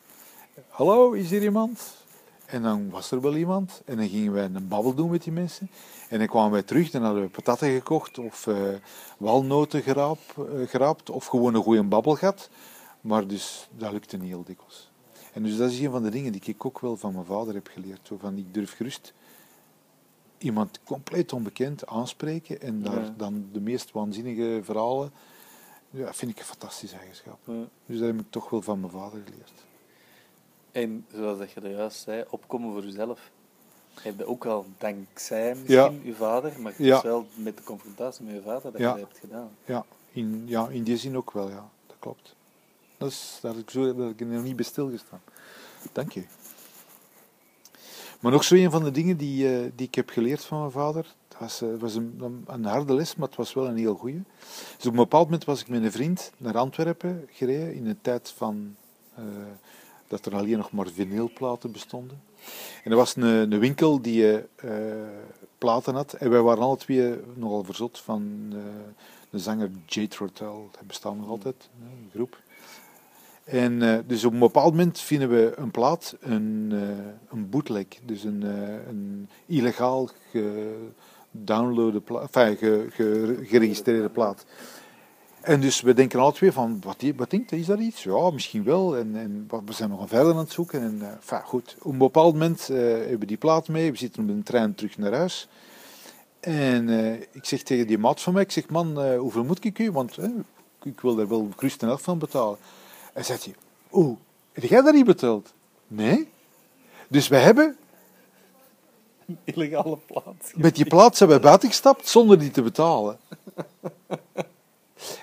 Hallo, 0.67 1.11
is 1.11 1.29
hier 1.29 1.43
iemand? 1.43 2.05
En 2.47 2.61
dan 2.61 2.89
was 2.89 3.11
er 3.11 3.21
wel 3.21 3.35
iemand 3.35 3.81
en 3.85 3.97
dan 3.97 4.07
gingen 4.09 4.31
wij 4.33 4.43
een 4.45 4.67
babbel 4.67 4.93
doen 4.93 5.09
met 5.09 5.23
die 5.23 5.31
mensen. 5.33 5.69
En 6.09 6.17
dan 6.17 6.27
kwamen 6.27 6.51
wij 6.51 6.63
terug, 6.63 6.89
dan 6.89 7.03
hadden 7.03 7.21
we 7.23 7.29
patatten 7.29 7.69
gekocht 7.69 8.17
of 8.19 8.47
eh, 8.47 8.55
walnoten 9.17 9.81
geraap, 9.81 10.19
eh, 10.37 10.67
geraapt 10.67 11.09
of 11.09 11.25
gewoon 11.25 11.53
een 11.55 11.63
goede 11.63 11.83
babbel 11.83 12.15
gehad. 12.15 12.49
Maar 13.01 13.27
dus 13.27 13.67
dat 13.77 13.91
lukte 13.91 14.17
niet 14.17 14.27
heel 14.29 14.43
dikwijls. 14.43 14.89
En 15.33 15.43
dus 15.43 15.57
dat 15.57 15.71
is 15.71 15.79
een 15.79 15.91
van 15.91 16.03
de 16.03 16.09
dingen 16.09 16.31
die 16.31 16.41
ik 16.45 16.65
ook 16.65 16.79
wel 16.79 16.97
van 16.97 17.13
mijn 17.13 17.25
vader 17.25 17.53
heb 17.53 17.67
geleerd. 17.73 17.99
Zo 18.03 18.17
van, 18.19 18.37
ik 18.37 18.53
durf 18.53 18.75
gerust 18.75 19.13
iemand 20.37 20.79
compleet 20.83 21.33
onbekend 21.33 21.87
aanspreken 21.87 22.61
en 22.61 22.81
daar 22.83 23.03
Ja. 23.03 23.13
dan 23.17 23.49
de 23.51 23.59
meest 23.61 23.91
waanzinnige 23.91 24.59
verhalen. 24.63 25.11
Ja, 25.89 26.13
vind 26.13 26.31
ik 26.31 26.39
een 26.39 26.45
fantastisch 26.45 26.91
eigenschap. 26.93 27.39
Ja. 27.43 27.53
Dus 27.85 27.97
dat 27.99 28.07
heb 28.07 28.19
ik 28.19 28.25
toch 28.29 28.49
wel 28.49 28.61
van 28.61 28.79
mijn 28.79 28.91
vader 28.91 29.21
geleerd. 29.25 29.51
En 30.81 31.05
zoals 31.13 31.37
dat 31.37 31.51
je 31.51 31.61
er 31.61 31.71
juist 31.71 31.99
zei, 32.01 32.23
opkomen 32.29 32.71
voor 32.73 32.83
jezelf. 32.83 33.19
Heb 34.01 34.17
je 34.17 34.25
ook 34.25 34.45
al 34.45 34.65
dankzij 34.77 35.55
misschien 35.55 36.01
je 36.03 36.13
vader, 36.13 36.53
maar 36.61 36.71
het 36.75 36.85
Ja. 36.85 36.97
is 36.97 37.03
wel 37.03 37.27
met 37.35 37.57
de 37.57 37.63
confrontatie 37.63 38.25
met 38.25 38.33
je 38.35 38.41
vader 38.41 38.71
dat 38.71 38.81
Ja. 38.81 38.93
je 38.93 38.99
dat 38.99 39.07
hebt 39.07 39.19
gedaan. 39.19 39.49
Ja, 39.65 39.85
in, 40.11 40.43
ja, 40.45 40.67
in 40.67 40.83
die 40.83 40.97
zin 40.97 41.17
ook 41.17 41.31
wel, 41.31 41.49
ja. 41.49 41.69
Dat 41.87 41.95
klopt. 41.99 42.35
Dat 42.97 43.09
is, 43.09 43.39
heb 43.41 43.55
ik, 43.57 43.69
zo, 43.69 43.81
heb 43.85 43.99
ik 44.11 44.19
er 44.19 44.25
nog 44.25 44.43
niet 44.43 44.55
bij 44.55 44.65
stilgestaan. 44.65 45.21
Dank 45.91 46.11
je. 46.11 46.23
Maar 48.19 48.31
nog 48.31 48.43
zo 48.43 48.55
een 48.55 48.71
van 48.71 48.83
de 48.83 48.91
dingen 48.91 49.17
die, 49.17 49.55
eh, 49.59 49.71
die 49.75 49.87
ik 49.87 49.95
heb 49.95 50.09
geleerd 50.09 50.45
van 50.45 50.59
mijn 50.59 50.71
vader. 50.71 51.05
Het 51.27 51.39
was, 51.39 51.61
eh, 51.61 51.69
was 51.79 51.95
een, 51.95 52.43
een- 52.47 52.65
harde 52.65 52.93
les, 52.93 53.15
maar 53.15 53.27
het 53.27 53.37
was 53.37 53.53
wel 53.53 53.67
een 53.67 53.77
heel 53.77 53.95
goeie. 53.95 54.23
Dus 54.75 54.85
op 54.85 54.91
een 54.91 54.97
bepaald 54.97 55.23
moment 55.25 55.45
was 55.45 55.61
ik 55.61 55.67
met 55.67 55.83
een 55.83 55.91
vriend 55.91 56.31
naar 56.37 56.57
Antwerpen 56.57 57.27
gereden. 57.31 57.73
In 57.73 57.87
een 57.87 58.01
tijd 58.01 58.29
van, 58.37 58.75
eh, 59.15 59.23
dat 60.07 60.25
er 60.25 60.35
alleen 60.35 60.57
nog 60.57 60.71
maar 60.71 60.87
vinylplaten 60.87 61.71
bestonden. 61.71 62.21
En 62.83 62.91
er 62.91 62.97
was 62.97 63.15
een, 63.15 63.23
een 63.23 63.59
winkel 63.59 64.01
die 64.01 64.37
eh, 64.55 64.69
platen 65.57 65.95
had. 65.95 66.13
En 66.13 66.29
wij 66.29 66.41
waren 66.41 66.63
alle 66.63 66.77
twee 66.77 67.13
nogal 67.33 67.63
verzot 67.63 67.99
van 67.99 68.47
eh, 68.51 68.57
de 69.29 69.39
zanger 69.39 69.69
Jethro 69.85 70.27
Tull. 70.33 70.61
Dat 70.71 70.87
bestaat 70.87 71.15
nog 71.17 71.29
altijd, 71.29 71.69
een 71.81 72.09
groep. 72.13 72.37
En 73.43 73.81
eh, 73.81 73.99
dus 74.07 74.25
op 74.25 74.33
een 74.33 74.39
bepaald 74.39 74.71
moment 74.71 74.99
vinden 74.99 75.29
we 75.29 75.53
een 75.55 75.71
plaat, 75.71 76.15
een, 76.19 76.71
een 77.29 77.49
bootleg, 77.49 77.85
dus 78.03 78.23
een, 78.23 78.41
een 78.87 79.29
illegaal 79.45 80.09
gedownloade 80.31 81.99
plaat, 81.99 82.21
enfin, 82.35 82.57
ge, 82.57 82.87
ge- 82.89 83.39
geregistreerde 83.43 84.09
plaat. 84.09 84.45
En 85.47 85.61
dus 85.61 85.81
we 85.81 85.93
denken 85.93 86.19
alle 86.19 86.33
twee 86.33 86.51
van, 86.51 86.81
wat, 86.83 87.03
wat 87.15 87.29
denkt 87.29 87.49
hij, 87.49 87.59
is 87.59 87.65
dat 87.65 87.79
iets? 87.79 88.03
Ja, 88.03 88.29
misschien 88.31 88.63
wel. 88.63 88.97
En, 88.97 89.15
en 89.15 89.47
we 89.65 89.73
zijn 89.73 89.89
nog 89.89 90.01
een 90.01 90.07
verder 90.07 90.33
aan 90.33 90.37
het 90.37 90.51
zoeken. 90.51 90.81
En, 90.81 91.01
enfin, 91.15 91.41
goed, 91.41 91.75
op 91.81 91.91
een 91.91 91.97
bepaald 91.97 92.33
moment 92.33 92.69
eh, 92.69 92.77
hebben 92.77 93.19
we 93.19 93.25
die 93.25 93.37
plaat 93.37 93.67
mee. 93.67 93.91
We 93.91 93.97
zitten 93.97 94.23
op 94.23 94.29
een 94.29 94.43
trein 94.43 94.75
terug 94.75 94.97
naar 94.97 95.13
huis. 95.13 95.47
En 96.39 96.89
eh, 96.89 97.13
ik 97.31 97.45
zeg 97.45 97.61
tegen 97.61 97.87
die 97.87 97.97
maat 97.97 98.21
van 98.21 98.33
mij, 98.33 98.41
ik 98.41 98.51
zeg, 98.51 98.69
man, 98.69 99.15
hoeveel 99.15 99.43
moet 99.43 99.65
ik 99.65 99.79
u? 99.79 99.91
Want 99.91 100.17
ik 100.83 101.01
wil 101.01 101.15
daar 101.15 101.27
wel 101.27 101.49
gerust 101.55 101.81
een 101.81 101.87
helft 101.87 102.03
van 102.03 102.17
betalen. 102.17 102.57
En 103.13 103.25
zegt 103.25 103.43
hij, 103.43 103.55
oeh, 103.91 104.17
heb 104.51 104.63
jij 104.63 104.81
dat 104.81 104.93
niet 104.93 105.05
betaald? 105.05 105.53
Nee. 105.87 106.29
Dus 107.07 107.27
wij 107.27 107.41
hebben 107.41 107.77
Illegale 109.43 109.97
plaats. 109.97 110.53
met 110.55 110.75
die 110.75 110.85
plaat 110.85 111.17
zijn 111.17 111.29
wij 111.29 111.39
buiten 111.39 111.69
gestapt 111.69 112.07
zonder 112.07 112.39
die 112.39 112.51
te 112.51 112.61
betalen. 112.61 113.19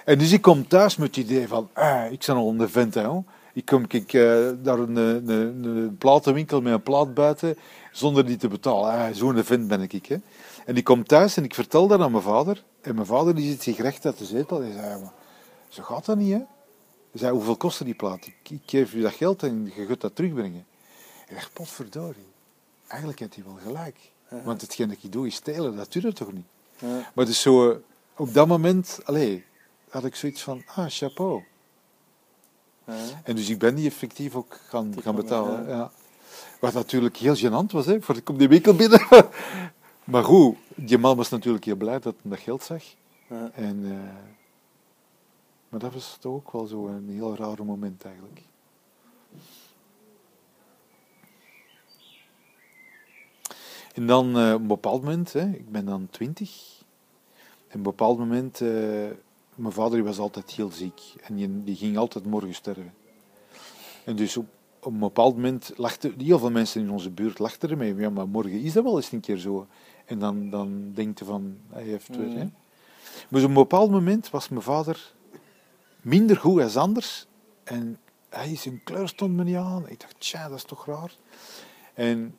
En 0.05 0.19
dus 0.19 0.33
ik 0.33 0.43
kom 0.43 0.69
thuis 0.69 0.97
met 0.97 1.17
het 1.17 1.25
idee 1.25 1.49
van, 1.49 1.69
ah, 1.73 2.13
ik 2.13 2.25
ben 2.27 2.37
al 2.37 2.55
een 2.59 2.69
vent, 2.69 2.95
hè. 2.95 3.09
Ik 3.53 3.65
kom 3.65 3.85
ik, 3.89 4.13
eh, 4.13 4.23
naar 4.63 4.79
een, 4.79 4.97
een, 4.97 5.29
een, 5.29 5.97
platenwinkel 5.99 6.61
met 6.61 6.73
een 6.73 6.83
plaat 6.83 7.15
buiten 7.15 7.57
zonder 7.93 8.27
die 8.27 8.37
te 8.37 8.49
betalen. 8.49 8.91
Ah, 8.91 9.15
Zo'n 9.15 9.45
vent 9.45 9.69
ben 9.69 9.81
ik. 9.81 10.07
Hè. 10.07 10.17
En 10.67 10.77
ik 10.77 10.85
kom 10.85 11.05
thuis 11.05 11.37
en 11.37 11.45
ik 11.45 11.55
vertel 11.55 11.87
dat 11.87 12.01
aan 12.01 12.11
mijn 12.11 12.23
vader. 12.23 12.63
En 12.81 12.95
mijn 12.95 13.07
vader 13.07 13.35
die 13.35 13.51
zit 13.51 13.63
zich 13.63 13.79
recht 13.79 14.07
uit 14.07 14.19
de 14.19 14.25
zetel. 14.25 14.61
Hij 14.61 14.73
zei, 14.73 15.01
maar, 15.01 15.13
zo 15.69 15.83
gaat 15.83 16.05
dat 16.05 16.17
niet, 16.17 16.33
hè. 16.33 16.39
Hij 17.11 17.21
zei, 17.23 17.33
hoeveel 17.33 17.57
kostte 17.57 17.85
die 17.85 17.95
plaat? 17.95 18.27
Ik, 18.27 18.51
ik 18.51 18.63
geef 18.67 18.95
u 18.95 19.03
dat 19.03 19.13
geld 19.13 19.43
en 19.43 19.73
je 19.77 19.87
gaat 19.87 20.01
dat 20.01 20.17
terugbrengen. 20.17 20.67
Ik 21.29 21.35
dacht, 21.35 21.53
potverdorie. 21.53 22.33
Eigenlijk 22.87 23.21
heeft 23.21 23.35
hij 23.35 23.45
wel 23.45 23.59
gelijk. 23.65 23.97
Want 24.45 24.61
hetgeen 24.61 24.89
dat 24.89 24.97
ik 25.03 25.13
doe 25.13 25.27
is 25.27 25.35
stelen, 25.35 25.77
dat 25.77 25.93
doet 25.93 26.17
toch 26.17 26.33
niet? 26.33 26.47
Ja. 26.79 27.11
Maar 27.15 27.25
dus 27.25 27.41
zo, 27.41 27.71
eh, 27.71 27.77
op 28.17 28.35
dat 28.35 28.47
moment, 28.47 29.01
allee, 29.05 29.45
had 29.95 30.05
ik 30.05 30.15
zoiets 30.15 30.43
van, 30.43 30.63
ah, 30.67 30.87
chapeau. 30.89 31.45
Ja. 32.87 32.95
En 33.25 33.37
dus 33.37 33.49
ik 33.49 33.59
ben 33.59 33.75
die 33.75 33.87
effectief 33.87 34.35
ook 34.35 34.61
gaan, 34.69 34.91
Die 34.91 35.03
gaan 35.03 35.15
betalen. 35.15 35.69
ja. 35.69 35.77
Ja. 35.77 35.91
Wat 36.61 36.73
natuurlijk 36.73 37.17
heel 37.17 37.37
gênant 37.37 37.73
was, 37.73 37.87
hè, 37.87 38.03
voor 38.03 38.17
ik 38.17 38.25
kom 38.25 38.39
die 38.39 38.49
winkel 38.49 38.75
binnen. 38.75 39.07
maar 40.05 40.25
goed, 40.25 40.57
die 40.75 40.99
man 40.99 41.17
was 41.17 41.29
natuurlijk 41.29 41.65
heel 41.65 41.77
blij 41.77 41.99
dat 41.99 42.15
hij 42.23 42.31
dat 42.31 42.39
geld 42.41 42.63
zag. 42.63 42.83
Ja. 43.29 43.51
En, 43.55 43.85
eh, 43.85 44.23
maar 45.69 45.81
dat 45.81 45.93
was 45.93 46.17
toch 46.21 46.35
ook 46.35 46.53
wel 46.53 46.67
zo 46.67 46.87
een 46.87 47.09
heel 47.09 47.37
raar 47.37 47.65
moment 47.65 48.05
eigenlijk. 48.05 48.43
En 53.95 54.07
dan 54.07 54.39
eh, 54.39 54.53
op 54.53 54.61
een 54.61 54.67
bepaald 54.67 55.03
moment, 55.03 55.33
hè, 55.33 55.51
ik 55.51 55.71
ben 55.71 55.85
dan 55.85 56.09
twintig. 56.11 56.83
En 57.69 57.71
op 57.71 57.75
een 57.75 57.83
bepaald 57.83 58.19
moment, 58.19 58.61
eh, 58.61 59.11
mijn 59.55 59.73
vader 59.73 60.05
was 60.05 60.19
altijd 60.19 60.51
heel 60.51 60.71
ziek. 60.71 61.01
En 61.23 61.65
die, 61.65 61.77
ging 61.77 61.97
altijd 61.97 62.27
morgen 62.27 62.55
sterven. 62.55 62.95
En 64.05 64.17
dus 64.17 64.37
op, 64.37 64.47
een 64.81 64.99
bepaald 64.99 65.35
moment 65.35 65.73
lachten 65.77 66.15
heel 66.19 66.39
veel 66.39 66.51
mensen 66.51 66.81
in 66.81 66.91
onze 66.91 67.11
buurt 67.11 67.39
lachten 67.39 67.71
ermee. 67.71 67.95
Ja, 67.95 68.11
maar 68.11 68.29
morgen 68.29 68.61
is 68.61 68.73
dat 68.73 68.85
wel 68.85 68.97
eens 68.97 69.13
een 69.13 69.21
keer 69.21 69.39
zo. 69.39 69.67
En 70.05 70.19
dan, 70.19 70.51
dan 70.51 70.93
denkt 70.95 71.19
je 71.19 71.25
van, 71.25 71.57
hij 71.69 71.83
heeft 71.83 72.17
weer. 72.17 72.51
Maar 73.29 73.43
op 73.43 73.49
een 73.49 73.55
bepaald 73.55 73.91
moment 73.91 74.31
was 74.31 74.49
mijn 74.49 74.63
vader 74.63 75.13
minder 76.01 76.37
goed 76.37 76.63
als 76.63 76.77
anders. 76.77 77.27
En 77.65 77.99
hij, 78.29 78.57
zijn 78.57 78.83
kleur 78.85 79.09
stond 79.09 79.35
me 79.35 79.45
niet 79.45 79.57
aan. 79.57 79.89
Ik 79.89 80.01
dacht, 80.01 80.21
tja, 80.21 80.49
dat 80.49 80.57
is 80.57 80.65
toch 80.65 80.87
raar. 80.87 81.17
En 81.95 82.39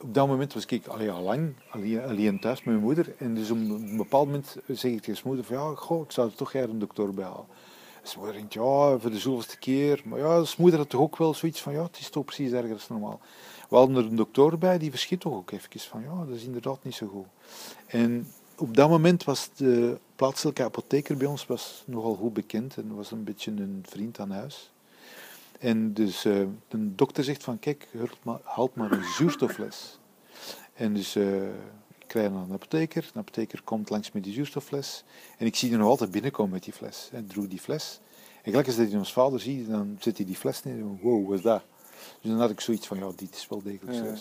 op 0.00 0.14
dat 0.14 0.26
moment 0.26 0.54
was 0.54 0.66
ik 0.66 0.86
allee, 0.86 1.10
al 1.10 1.22
lang 1.22 1.54
alleen, 2.02 2.40
thuis 2.40 2.58
met 2.58 2.74
mijn 2.74 2.86
moeder. 2.86 3.14
En 3.18 3.34
dus 3.34 3.50
op 3.50 3.56
een 3.56 3.96
bepaald 3.96 4.26
moment 4.26 4.56
zeg 4.66 4.92
ik 4.92 5.00
tegen 5.00 5.12
mijn 5.12 5.34
moeder 5.34 5.44
van, 5.44 5.56
ja, 5.56 5.74
goh, 5.74 6.02
ik 6.02 6.12
zou 6.12 6.28
er 6.28 6.34
toch 6.34 6.48
graag 6.48 6.64
een 6.64 6.78
dokter 6.78 7.14
bij 7.14 7.24
halen. 7.24 7.46
En 8.02 8.08
zijn 8.08 8.18
moeder 8.18 8.36
denkt, 8.36 8.54
ja, 8.54 8.98
voor 8.98 9.10
de 9.10 9.18
zoveelste 9.18 9.58
keer. 9.58 10.02
Maar 10.04 10.18
ja, 10.18 10.44
zijn 10.44 10.56
moeder 10.60 10.78
had 10.78 10.88
toch 10.88 11.00
ook 11.00 11.16
wel 11.16 11.34
zoiets 11.34 11.60
van, 11.60 11.72
ja, 11.72 11.82
het 11.82 11.98
is 11.98 12.08
toch 12.08 12.24
precies 12.24 12.52
ergens 12.52 12.88
normaal. 12.88 13.20
We 13.68 13.76
hadden 13.76 13.96
er 13.96 14.04
een 14.04 14.16
dokter 14.16 14.58
bij, 14.58 14.78
die 14.78 14.90
verschiet 14.90 15.20
toch 15.20 15.32
ook 15.34 15.50
even 15.50 15.80
van, 15.80 16.02
ja, 16.02 16.24
dat 16.24 16.36
is 16.36 16.44
inderdaad 16.44 16.84
niet 16.84 16.94
zo 16.94 17.06
goed. 17.06 17.26
En 17.86 18.26
op 18.58 18.76
dat 18.76 18.88
moment 18.88 19.24
was 19.24 19.50
de 19.54 19.98
plaatselijke 20.16 20.64
apotheker 20.64 21.16
bij 21.16 21.26
ons 21.26 21.46
was 21.46 21.82
nogal 21.86 22.14
goed 22.14 22.32
bekend 22.32 22.76
en 22.76 22.94
was 22.94 23.10
een 23.10 23.24
beetje 23.24 23.50
een 23.50 23.84
vriend 23.88 24.18
aan 24.18 24.30
huis. 24.30 24.70
En 25.58 25.92
dus 25.92 26.24
eh, 26.24 26.32
de 26.68 26.94
dokter 26.94 27.24
zegt 27.24 27.44
van, 27.44 27.58
kijk, 27.58 27.88
haal 28.42 28.70
maar, 28.74 28.92
een 28.92 29.04
zuurstoffles. 29.04 29.98
En 30.74 30.94
dus 30.94 31.16
eh, 31.16 31.42
ik 31.98 32.06
krijg 32.06 32.32
dan 32.32 32.42
een 32.42 32.52
apotheker, 32.52 33.10
de 33.12 33.18
apotheker 33.18 33.62
komt 33.62 33.90
langs 33.90 34.12
met 34.12 34.24
die 34.24 34.32
zuurstoffles. 34.32 35.04
En 35.38 35.46
ik 35.46 35.56
zie 35.56 35.68
die 35.68 35.78
nog 35.78 35.88
altijd 35.88 36.10
binnenkomen 36.10 36.52
met 36.52 36.64
die 36.64 36.72
fles. 36.72 37.08
Hij 37.10 37.22
droeg 37.22 37.48
die 37.48 37.60
fles. 37.60 38.00
En 38.42 38.50
gelijk 38.50 38.66
als 38.66 38.76
hij 38.76 38.96
ons 38.96 39.12
vader 39.12 39.40
ziet, 39.40 39.68
dan 39.68 39.96
zet 40.00 40.16
hij 40.16 40.26
die 40.26 40.36
fles 40.36 40.62
neer 40.62 40.74
en 40.74 40.98
wow, 41.02 41.28
wat 41.28 41.36
is 41.36 41.42
dat? 41.42 41.62
Dus 42.20 42.30
dan 42.30 42.40
had 42.40 42.50
ik 42.50 42.60
zoiets 42.60 42.86
van, 42.86 42.98
ja, 42.98 43.10
dit 43.16 43.34
is 43.34 43.48
wel 43.48 43.62
degelijk 43.62 43.96
Ja. 43.96 44.14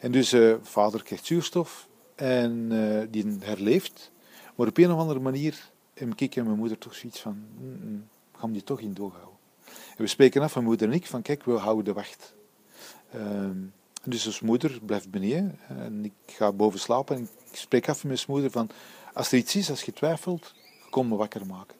En 0.00 0.12
dus 0.12 0.32
eh, 0.32 0.54
vader 0.62 1.02
krijgt 1.02 1.26
zuurstof 1.26 1.88
en 2.14 2.68
die 3.10 3.36
herleeft. 3.40 4.10
Maar 4.56 4.66
op 4.66 4.78
een 4.78 4.92
of 4.92 4.98
andere 4.98 5.20
manier 5.20 5.70
heb 5.94 6.20
ik 6.20 6.36
en 6.36 6.44
mijn 6.44 6.58
moeder 6.58 6.78
toch 6.78 6.94
zoiets 6.94 7.20
van, 7.20 7.42
mm, 7.58 7.68
mm, 7.68 8.08
we 8.32 8.38
gaan 8.38 8.52
die 8.52 8.64
toch 8.64 8.80
in 8.80 8.94
doorhouden. 8.94 9.29
We 10.00 10.06
spreken 10.06 10.42
af, 10.42 10.54
mijn 10.54 10.66
moeder 10.66 10.88
en 10.88 10.94
ik, 10.94 11.06
van 11.06 11.22
kijk, 11.22 11.44
we 11.44 11.52
houden 11.52 11.84
de 11.84 11.92
wacht. 11.92 12.34
Ehm, 13.12 13.56
dus 14.04 14.26
als 14.26 14.40
moeder 14.40 14.78
blijft 14.82 15.10
beneden 15.10 15.58
en 15.68 16.04
ik 16.04 16.12
ga 16.26 16.52
boven 16.52 16.80
slapen 16.80 17.16
en 17.16 17.22
ik 17.50 17.56
spreek 17.56 17.88
af 17.88 18.04
met 18.04 18.12
mijn 18.12 18.24
moeder 18.26 18.50
van, 18.50 18.70
als 19.14 19.32
er 19.32 19.38
iets 19.38 19.56
is, 19.56 19.70
als 19.70 19.82
je 19.82 19.92
twijfelt, 19.92 20.54
kom 20.90 21.08
me 21.08 21.16
wakker 21.16 21.46
maken. 21.46 21.76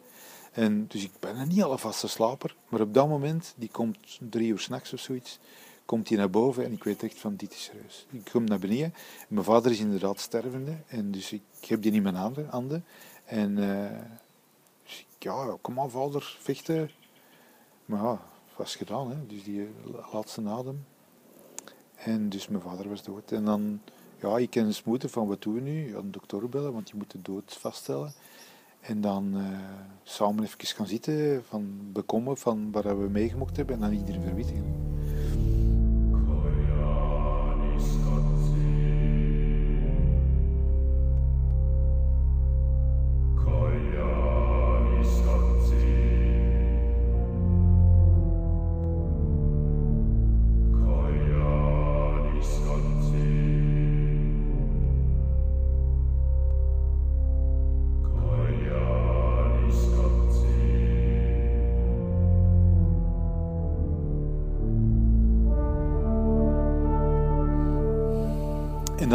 En 0.52 0.86
dus 0.86 1.04
ik 1.04 1.10
ben 1.18 1.48
niet 1.48 1.62
al 1.62 1.72
een 1.72 1.78
vaste 1.78 2.08
slaper, 2.08 2.56
maar 2.68 2.80
op 2.80 2.94
dat 2.94 3.08
moment, 3.08 3.54
die 3.56 3.68
komt 3.70 4.18
drie 4.30 4.48
uur 4.48 4.58
s'nachts 4.58 4.92
of 4.92 5.00
zoiets, 5.00 5.38
komt 5.84 6.08
hij 6.08 6.18
naar 6.18 6.30
boven 6.30 6.64
en 6.64 6.72
ik 6.72 6.84
weet 6.84 7.02
echt 7.02 7.18
van, 7.18 7.36
dit 7.36 7.52
is 7.52 7.62
serieus. 7.62 8.06
Ik 8.10 8.30
kom 8.32 8.44
naar 8.44 8.58
beneden, 8.58 8.94
mijn 9.28 9.44
vader 9.44 9.70
is 9.70 9.78
inderdaad 9.78 10.20
stervende 10.20 10.76
en 10.86 11.10
dus 11.10 11.32
ik 11.32 11.42
heb 11.66 11.82
die 11.82 11.92
in 11.92 12.02
mijn 12.02 12.14
handen. 12.14 12.84
en 13.24 13.58
eh, 13.58 13.98
dus 14.82 14.98
ik, 14.98 15.22
ja, 15.22 15.56
kom 15.60 15.80
aan 15.80 15.90
vader, 15.90 16.36
vechten. 16.40 16.90
Maar 17.90 18.02
ja, 18.02 18.20
was 18.56 18.76
gedaan, 18.76 19.10
hè. 19.10 19.26
dus 19.26 19.44
die 19.44 19.68
la- 19.84 20.08
laatste 20.12 20.42
adem. 20.48 20.84
En 21.96 22.28
dus 22.28 22.48
mijn 22.48 22.62
vader 22.62 22.88
was 22.88 23.02
dood. 23.02 23.32
En 23.32 23.44
dan, 23.44 23.80
ja, 24.20 24.38
ik 24.38 24.50
ken 24.50 24.72
zijn 24.72 24.84
moeder 24.86 25.08
van, 25.08 25.26
wat 25.28 25.42
doen 25.42 25.54
we 25.54 25.60
nu? 25.60 25.90
Ja, 25.90 25.96
een 25.96 26.10
dokter 26.10 26.48
bellen, 26.48 26.72
want 26.72 26.90
je 26.90 26.96
moet 26.96 27.10
de 27.10 27.22
dood 27.22 27.56
vaststellen. 27.60 28.12
En 28.80 29.00
dan 29.00 29.32
eh, 29.36 29.58
samen 30.02 30.44
even 30.44 30.66
gaan 30.66 30.86
zitten, 30.86 31.44
van 31.44 31.78
bekomen 31.92 32.36
van 32.36 32.70
waar 32.72 33.00
we 33.00 33.08
meegemokt 33.08 33.56
hebben 33.56 33.74
en 33.74 33.80
dan 33.80 33.92
iedereen 33.92 34.22
verwittigen. 34.22 34.89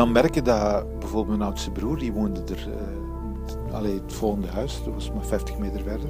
Dan 0.06 0.14
merk 0.14 0.36
je 0.36 0.42
dat 0.42 1.00
bijvoorbeeld 1.00 1.38
mijn 1.38 1.50
oudste 1.50 1.72
broer, 1.72 1.98
die 1.98 2.14
woonde 2.14 2.44
er, 2.44 2.68
allee, 3.72 3.94
het 3.94 4.14
volgende 4.14 4.48
huis, 4.48 4.82
dat 4.84 4.94
was 4.94 5.12
maar 5.12 5.26
50 5.26 5.58
meter 5.58 5.82
verder. 5.82 6.10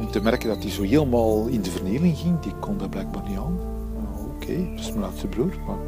Om 0.00 0.10
te 0.10 0.22
merken 0.22 0.48
dat 0.48 0.62
hij 0.62 0.70
zo 0.70 0.82
helemaal 0.82 1.46
in 1.46 1.62
de 1.62 1.70
vernieling 1.70 2.16
ging, 2.16 2.40
die 2.40 2.54
kon 2.54 2.78
dat 2.78 2.90
blijkbaar 2.90 3.28
niet 3.28 3.38
aan. 3.38 3.56
Nou, 3.94 4.28
Oké, 4.34 4.70
dat 4.70 4.80
is 4.80 4.90
mijn 4.90 5.04
oudste 5.04 5.26
broer, 5.26 5.52
maar 5.66 5.78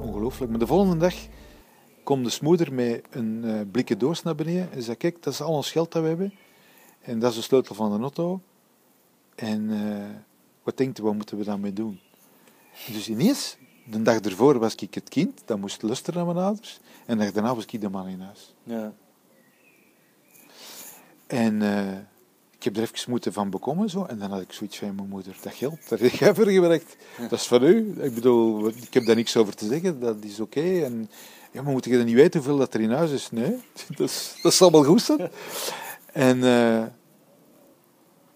ongelooflijk. 0.00 0.50
Maar 0.50 0.60
de 0.60 0.66
volgende 0.66 0.96
dag 0.96 1.14
komt 2.02 2.32
de 2.32 2.38
moeder 2.42 2.74
met 2.74 3.02
een 3.10 3.44
eh, 3.44 3.60
blikken 3.70 3.98
doos 3.98 4.22
naar 4.22 4.34
beneden 4.34 4.72
en 4.72 4.82
zei, 4.82 4.96
kijk, 4.96 5.22
dat 5.22 5.32
is 5.32 5.40
al 5.40 5.54
ons 5.54 5.70
geld 5.70 5.92
dat 5.92 6.02
we 6.02 6.08
hebben. 6.08 6.34
En 7.00 7.18
dat 7.18 7.30
is 7.30 7.36
de 7.36 7.42
sleutel 7.42 7.74
van 7.74 7.92
de 7.92 7.98
auto. 7.98 8.40
En 9.34 9.70
eh, 9.70 10.16
wat 10.62 10.76
denkt 10.76 10.98
u, 10.98 11.02
wat 11.02 11.14
moeten 11.14 11.38
we 11.38 11.44
daarmee 11.44 11.72
doen? 11.72 12.00
Dus 12.92 13.08
ineens, 13.08 13.56
de 13.84 14.02
dag 14.02 14.20
ervoor 14.20 14.58
was 14.58 14.74
ik 14.74 14.94
het 14.94 15.08
kind, 15.08 15.42
dat 15.44 15.58
moest 15.58 15.82
luisteren 15.82 16.24
naar 16.24 16.34
mijn 16.34 16.46
ouders. 16.46 16.80
En 17.06 17.18
de 17.18 17.24
dag 17.24 17.32
daarna 17.32 17.54
was 17.54 17.64
ik 17.64 17.80
de 17.80 17.88
man 17.88 18.06
in 18.06 18.20
huis. 18.20 18.54
Ja. 18.62 18.92
En 21.26 21.62
eh, 21.62 21.98
ik 22.62 22.74
heb 22.74 22.76
er 22.76 22.82
even 22.82 23.10
moeten 23.10 23.32
van 23.32 23.50
bekomen. 23.50 23.90
Zo. 23.90 24.04
En 24.04 24.18
dan 24.18 24.30
had 24.30 24.40
ik 24.40 24.52
zoiets 24.52 24.78
van 24.78 24.94
mijn 24.94 25.08
moeder. 25.08 25.36
Dat 25.42 25.54
geld, 25.54 25.88
daar 25.88 25.98
heb 25.98 26.12
jij 26.12 26.34
voor 26.34 26.46
gewerkt. 26.46 26.96
Dat 27.18 27.32
is 27.32 27.46
van 27.46 27.62
u. 27.62 27.94
Ik 28.02 28.14
bedoel, 28.14 28.68
ik 28.68 28.94
heb 28.94 29.04
daar 29.04 29.16
niks 29.16 29.36
over 29.36 29.54
te 29.54 29.66
zeggen. 29.66 30.00
Dat 30.00 30.16
is 30.20 30.40
oké. 30.40 30.82
En 30.84 31.10
ja, 31.52 31.62
maar 31.62 31.72
moet 31.72 31.84
je 31.84 31.96
dan 31.96 32.04
niet 32.04 32.14
weten 32.14 32.40
hoeveel 32.40 32.58
dat 32.58 32.74
er 32.74 32.80
in 32.80 32.90
huis 32.90 33.10
is? 33.10 33.30
Nee, 33.30 33.56
dat, 33.96 34.08
is, 34.08 34.34
dat 34.42 34.54
zal 34.54 34.70
wel 34.70 34.84
goed 34.84 35.02
zijn. 35.02 35.30
En, 36.12 36.42
eh, 36.44 36.82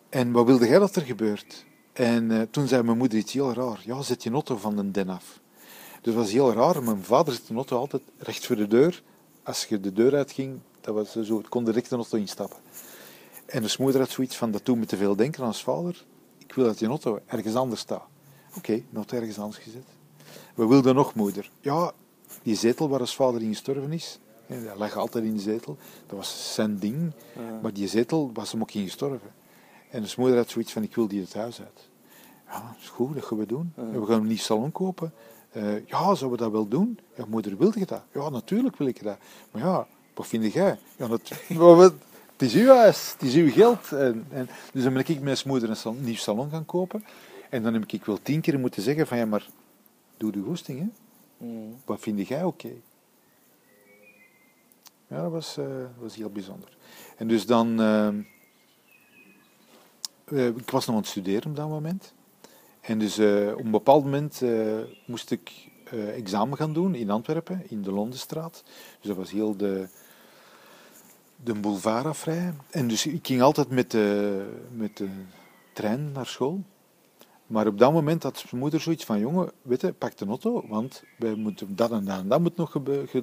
en 0.09 0.33
wat 0.33 0.47
wilde 0.47 0.67
jij 0.67 0.79
dat 0.79 0.97
er 0.97 1.03
gebeurt? 1.03 1.65
En 1.93 2.31
eh, 2.31 2.43
toen 2.51 2.69
zei 2.69 2.83
mijn 2.83 2.99
moeder 2.99 3.19
iets 3.19 3.33
heel 3.33 3.53
raar. 3.53 3.81
Ja, 3.85 4.03
zet 4.03 4.23
je 4.23 4.31
auto 4.31 4.57
van 4.57 4.77
de 4.77 4.91
den 4.91 5.09
af. 5.09 5.41
Dus 6.03 6.15
dat 6.15 6.23
was 6.23 6.33
heel 6.33 6.53
raar. 6.53 6.83
Mijn 6.83 7.05
vader 7.05 7.33
zette 7.33 7.49
de 7.49 7.55
auto 7.55 7.79
altijd 7.79 8.03
recht 8.19 8.47
voor 8.47 8.57
de 8.57 8.67
deur. 8.67 9.03
Als 9.43 9.65
je 9.65 9.81
de 9.81 9.93
deur 9.93 10.15
uitging, 10.15 10.59
dat 10.81 10.95
was 10.95 11.13
zo, 11.27 11.39
het 11.39 11.49
kon 11.49 11.65
direct 11.65 11.91
de 11.91 11.97
auto 11.97 12.19
instappen. 12.19 12.59
En 13.47 13.63
de 13.63 13.75
moeder 13.79 14.01
had 14.01 14.11
zoiets 14.11 14.37
van, 14.37 14.51
dat 14.51 14.65
doet 14.65 14.79
me 14.79 14.87
te 14.87 14.97
veel 14.97 15.17
denken 15.17 15.41
aan 15.41 15.47
als 15.47 15.63
vader. 15.63 16.05
Ik 16.39 16.53
wil 16.53 16.65
dat 16.65 16.79
je 16.79 16.87
auto 16.87 17.21
ergens 17.27 17.55
anders 17.55 17.81
staat. 17.81 18.07
Oké, 18.57 18.83
okay, 18.93 19.19
ergens 19.19 19.39
anders 19.39 19.63
gezet. 19.63 19.85
We 20.55 20.67
wilden 20.67 20.95
nog 20.95 21.15
moeder. 21.15 21.51
Ja, 21.61 21.93
die 22.43 22.57
zetel 22.57 22.89
waar 22.89 23.01
als 23.01 23.15
vader 23.15 23.43
in 23.43 23.49
gestorven 23.49 23.93
is, 23.93 24.19
dat 24.47 24.77
lag 24.77 24.97
altijd 24.97 25.25
in 25.25 25.35
de 25.35 25.41
zetel. 25.41 25.77
Dat 26.07 26.17
was 26.17 26.55
zijn 26.55 26.79
ding. 26.79 27.13
Ja. 27.35 27.59
Maar 27.63 27.73
die 27.73 27.89
zetel 27.89 28.31
was 28.35 28.53
hem 28.53 28.61
ook 28.61 28.73
in 28.73 28.85
gestorven. 28.85 29.35
En 29.91 30.03
de 30.03 30.15
moeder 30.17 30.37
had 30.37 30.51
zoiets 30.51 30.73
van, 30.73 30.83
ik 30.83 30.95
wil 30.95 31.09
die 31.09 31.21
het 31.21 31.35
huis 31.35 31.61
uit. 31.61 31.89
Ja, 32.47 32.77
is 32.81 32.89
goed, 32.89 33.15
dat 33.15 33.25
gaan 33.25 33.39
we 33.39 33.47
doen. 33.47 33.73
Ja. 33.77 34.01
We 34.01 34.07
gaan 34.07 34.21
een 34.21 34.27
nieuw 34.27 34.37
salon 34.37 34.73
kopen. 34.73 35.13
Eh, 35.51 35.87
ja, 35.87 35.99
zouden 36.15 36.31
we 36.31 36.37
dat 36.37 36.51
wel 36.51 36.69
doen? 36.69 36.99
Ja, 37.17 37.25
moeder, 37.29 37.57
wil 37.57 37.73
je 37.79 37.87
dat? 37.87 38.03
Ja, 38.13 38.29
natuurlijk 38.29 38.77
wil 38.77 38.87
ik 38.87 39.03
dat. 39.03 39.17
Maar 39.51 39.63
ja, 39.63 39.87
wat 40.15 40.27
vind 40.27 40.53
jij? 40.53 40.79
Ja, 40.97 41.09
dat, 41.09 41.31
het 42.37 42.43
is 42.43 42.55
uw 42.55 42.69
huis, 42.69 43.13
het 43.13 43.23
is 43.23 43.35
uw 43.35 43.51
geld. 43.51 43.93
En, 43.93 44.27
en, 44.31 44.49
dus 44.73 44.83
dan 44.83 44.93
ben 44.93 45.03
ik 45.03 45.09
met 45.09 45.23
mijn 45.23 45.39
moeder 45.47 45.69
een 45.69 45.77
sal- 45.77 45.93
nieuw 45.93 46.15
salon 46.15 46.51
gaan 46.51 46.67
kopen. 46.67 47.05
En 47.51 47.63
dan 47.63 47.73
heb 47.75 47.85
ik 47.87 48.05
wel 48.05 48.23
tien 48.23 48.41
keer 48.41 48.59
moeten 48.59 48.83
zeggen 48.83 49.07
van, 49.07 49.19
ja, 49.19 49.27
maar 49.27 49.47
doe 50.17 50.33
de 50.33 50.43
goesting, 50.43 50.79
hè. 50.79 50.87
Mm. 51.47 51.77
Wat 51.85 52.01
vind 52.01 52.29
jij 52.29 52.45
oké? 52.45 52.71
Ja, 55.09 55.23
dat 55.23 55.31
was, 55.31 55.57
eh, 55.57 55.67
was 55.99 56.15
heel 56.15 56.31
bijzonder. 56.31 56.77
En 57.17 57.29
dus 57.29 57.47
dan... 57.47 57.81
eh, 57.81 58.09
eh, 60.25 60.47
ik 60.47 60.71
was 60.71 60.87
nog 60.87 60.95
aan 60.95 61.01
het 61.01 61.11
studeren 61.11 61.51
op 61.51 61.57
dat 61.57 61.69
moment. 61.69 62.15
En 62.81 62.99
dus 62.99 63.19
op 63.19 63.65
een 63.65 63.71
bepaald 63.71 64.05
moment 64.05 64.43
moest 65.05 65.31
ik 65.31 65.69
examen 66.15 66.57
gaan 66.57 66.73
doen 66.73 66.95
in 66.95 67.11
Antwerpen, 67.11 67.63
in 67.69 67.83
de 67.83 67.93
Londenstraat. 67.93 68.63
Dus 68.99 69.09
dat 69.09 69.17
was 69.17 69.31
heel 69.31 69.57
de, 69.57 69.89
de 71.47 71.55
boulevard 71.55 72.17
vrij. 72.17 72.53
En 72.71 72.89
dus 72.89 73.07
ik 73.07 73.27
ging 73.27 73.43
altijd 73.43 73.71
met 73.71 73.91
de, 73.91 74.47
met 74.73 74.97
de 74.97 75.09
trein 75.73 76.13
naar 76.13 76.27
school. 76.27 76.63
Maar 77.47 77.67
op 77.67 77.79
dat 77.79 77.93
moment 77.93 78.23
had 78.23 78.39
zijn 78.39 78.61
moeder 78.61 78.81
zoiets 78.81 79.05
van, 79.05 79.19
jongen, 79.19 79.51
weet 79.63 79.81
je, 79.81 79.93
pak 79.93 80.17
de 80.17 80.27
auto, 80.27 80.67
want 80.69 81.03
wij 81.19 81.35
moeten 81.35 81.77
dat 81.77 81.91
en 81.91 82.05
dat 82.05 82.19
en 82.19 82.29
dat 82.29 82.41
moet 82.41 82.57
nog 82.57 82.77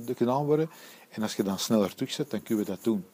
gedaan 0.05 0.45
worden. 0.45 0.69
En 1.09 1.21
als 1.21 1.35
je 1.35 1.43
dan 1.43 1.59
sneller 1.59 1.95
terugzet, 1.95 2.31
dan 2.31 2.43
kunnen 2.43 2.65
we 2.65 2.71
dat 2.71 2.83
doen. 2.83 3.05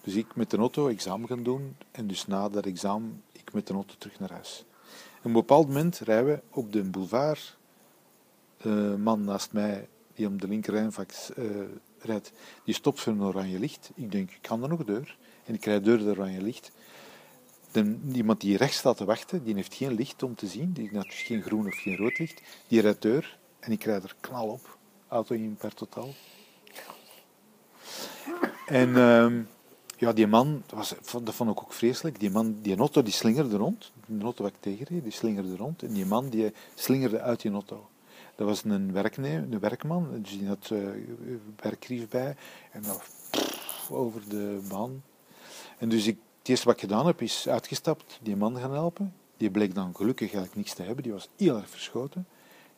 Dus 0.00 0.14
ik 0.14 0.36
met 0.36 0.50
de 0.50 0.56
auto 0.56 0.88
examen 0.88 1.28
gaan 1.28 1.42
doen 1.42 1.76
en 1.90 2.06
dus 2.06 2.26
na 2.26 2.48
dat 2.48 2.66
examen 2.66 3.22
ik 3.32 3.52
met 3.52 3.66
de 3.66 3.74
auto 3.74 3.94
terug 3.98 4.18
naar 4.20 4.32
huis. 4.32 4.64
Op 5.18 5.24
een 5.24 5.32
bepaald 5.32 5.66
moment 5.66 5.98
rijden 5.98 6.26
we 6.26 6.40
op 6.50 6.72
de 6.72 6.82
boulevard. 6.82 7.56
De 8.62 8.96
man 8.98 9.24
naast 9.24 9.52
mij, 9.52 9.88
die 10.14 10.26
om 10.26 10.40
de 10.40 10.48
linkerrijvak 10.48 11.10
eh 11.10 11.44
die 12.64 12.74
stopt 12.74 13.00
voor 13.00 13.12
een 13.12 13.22
oranje 13.22 13.58
licht. 13.58 13.90
Ik 13.94 14.12
denk, 14.12 14.30
ik 14.30 14.38
kan 14.40 14.62
er 14.62 14.68
nog 14.68 14.84
deur. 14.84 15.16
En 15.44 15.54
ik 15.54 15.64
rijd 15.64 15.84
door 15.84 15.98
het 15.98 16.06
oranje 16.06 16.42
licht. 16.42 16.70
De, 17.70 17.96
iemand 18.12 18.40
die 18.40 18.56
rechts 18.56 18.76
staat 18.76 18.96
te 18.96 19.04
wachten, 19.04 19.44
die 19.44 19.54
heeft 19.54 19.74
geen 19.74 19.94
licht 19.94 20.22
om 20.22 20.34
te 20.34 20.46
zien. 20.46 20.72
Die 20.72 20.88
heeft 20.92 21.04
dus 21.04 21.22
geen 21.22 21.42
groen 21.42 21.66
of 21.66 21.74
geen 21.74 21.96
rood 21.96 22.18
licht. 22.18 22.42
Die 22.68 22.80
rijdt 22.80 23.02
deur 23.02 23.38
en 23.60 23.72
ik 23.72 23.84
rijd 23.84 24.02
er 24.02 24.16
knal 24.20 24.48
op. 24.48 24.78
Auto 25.08 25.34
in 25.34 25.56
per 25.56 25.74
totaal. 25.74 26.14
En 28.66 28.96
ehm, 28.96 29.42
ja, 29.96 30.12
die 30.12 30.26
man, 30.26 30.62
dat, 30.66 30.78
was, 30.78 30.94
dat 31.22 31.34
vond 31.34 31.50
ik 31.50 31.60
ook 31.60 31.72
vreselijk. 31.72 32.20
Die 32.20 32.30
man, 32.30 32.58
die 32.62 32.76
auto, 32.76 33.02
die 33.02 33.12
slingerde 33.12 33.56
rond. 33.56 33.92
De 34.06 34.24
auto 34.24 34.42
waar 34.42 34.52
ik 34.62 34.78
die 34.88 35.10
slingerde 35.10 35.56
rond. 35.56 35.82
En 35.82 35.92
die 35.92 36.06
man, 36.06 36.28
die 36.28 36.52
slingerde 36.74 37.20
uit 37.20 37.40
die 37.40 37.52
auto. 37.52 37.88
Dat 38.36 38.46
was 38.46 38.64
een, 38.64 38.92
werknemer, 38.92 39.52
een 39.52 39.58
werkman, 39.60 40.08
dus 40.22 40.38
die 40.38 40.48
had 40.48 40.70
eh 40.70 40.78
werkbrief 41.56 42.08
bij. 42.08 42.36
En 42.70 42.82
dan 42.82 42.96
pff, 43.30 43.90
over 43.90 44.28
de 44.28 44.60
baan. 44.68 45.02
En 45.78 45.88
dus 45.88 46.06
ik, 46.06 46.18
het 46.38 46.48
eerste 46.48 46.66
wat 46.66 46.74
ik 46.74 46.80
gedaan 46.80 47.06
heb, 47.06 47.22
is 47.22 47.48
uitgestapt, 47.48 48.18
die 48.22 48.36
man 48.36 48.58
gaan 48.58 48.72
helpen. 48.72 49.14
Die 49.36 49.50
bleek 49.50 49.74
dan 49.74 49.96
gelukkig 49.96 50.26
eigenlijk 50.26 50.56
niks 50.56 50.74
te 50.74 50.82
hebben. 50.82 51.02
Die 51.02 51.12
was 51.12 51.28
heel 51.36 51.56
erg 51.56 51.70
verschoten. 51.70 52.26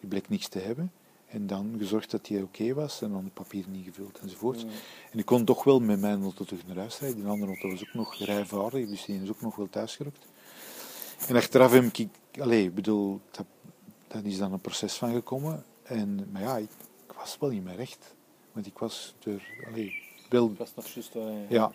Die 0.00 0.08
bleek 0.08 0.28
niks 0.28 0.48
te 0.48 0.58
hebben. 0.58 0.92
En 1.26 1.46
dan 1.46 1.74
gezorgd 1.78 2.10
dat 2.10 2.28
hij 2.28 2.42
oké 2.42 2.74
was 2.74 3.02
en 3.02 3.10
dan 3.10 3.24
de 3.24 3.30
papieren 3.30 3.74
ingevuld 3.74 4.18
enzovoort. 4.18 4.66
En 5.10 5.18
ik 5.18 5.24
kon 5.24 5.44
toch 5.44 5.64
wel 5.64 5.80
met 5.80 6.00
mijn 6.00 6.22
auto 6.22 6.44
terug 6.44 6.66
naar 6.66 6.76
huis 6.76 6.98
rijden. 6.98 7.18
Die 7.18 7.28
andere 7.28 7.50
auto 7.50 7.68
was 7.68 7.80
ook 7.80 7.94
nog 7.94 8.14
rijvaardig, 8.14 8.88
dus 8.88 9.04
die 9.04 9.22
is 9.22 9.28
ook 9.28 9.40
nog 9.40 9.56
wel 9.56 9.68
thuisgerukt. 9.70 10.26
En 11.26 11.36
achteraf 11.36 11.72
heb 11.72 11.84
ik, 11.84 12.08
allez, 12.40 12.64
ik 12.64 12.74
bedoel, 12.74 13.20
dat, 13.30 13.46
dat 14.08 14.24
is 14.24 14.38
dan 14.38 14.52
een 14.52 14.60
proces 14.60 14.94
van 14.94 15.12
gekomen. 15.12 15.64
En, 15.82 16.28
maar 16.32 16.42
ja, 16.42 16.56
ik, 16.56 16.70
ik 17.06 17.12
was 17.16 17.36
wel 17.40 17.50
in 17.50 17.62
mijn 17.62 17.76
recht. 17.76 18.14
Want 18.52 18.66
ik 18.66 18.78
was 18.78 19.14
er, 19.24 19.42
allez, 19.66 19.92
wel 20.28 20.48
Dat 20.48 20.58
was 20.58 20.74
nog 20.74 20.86
juist... 20.86 21.14
ja. 21.48 21.72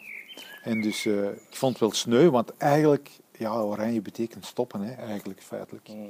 En 0.63 0.81
dus 0.81 1.05
eh, 1.05 1.29
ik 1.29 1.55
vond 1.55 1.71
het 1.71 1.81
wel 1.81 1.91
sneu, 1.91 2.29
want 2.29 2.57
eigenlijk, 2.57 3.09
ja, 3.31 3.61
oranje 3.61 4.01
betekent 4.01 4.45
stoppen, 4.45 4.81
hè, 4.81 4.93
eigenlijk 4.93 5.41
feitelijk. 5.41 5.87
mm. 5.87 6.09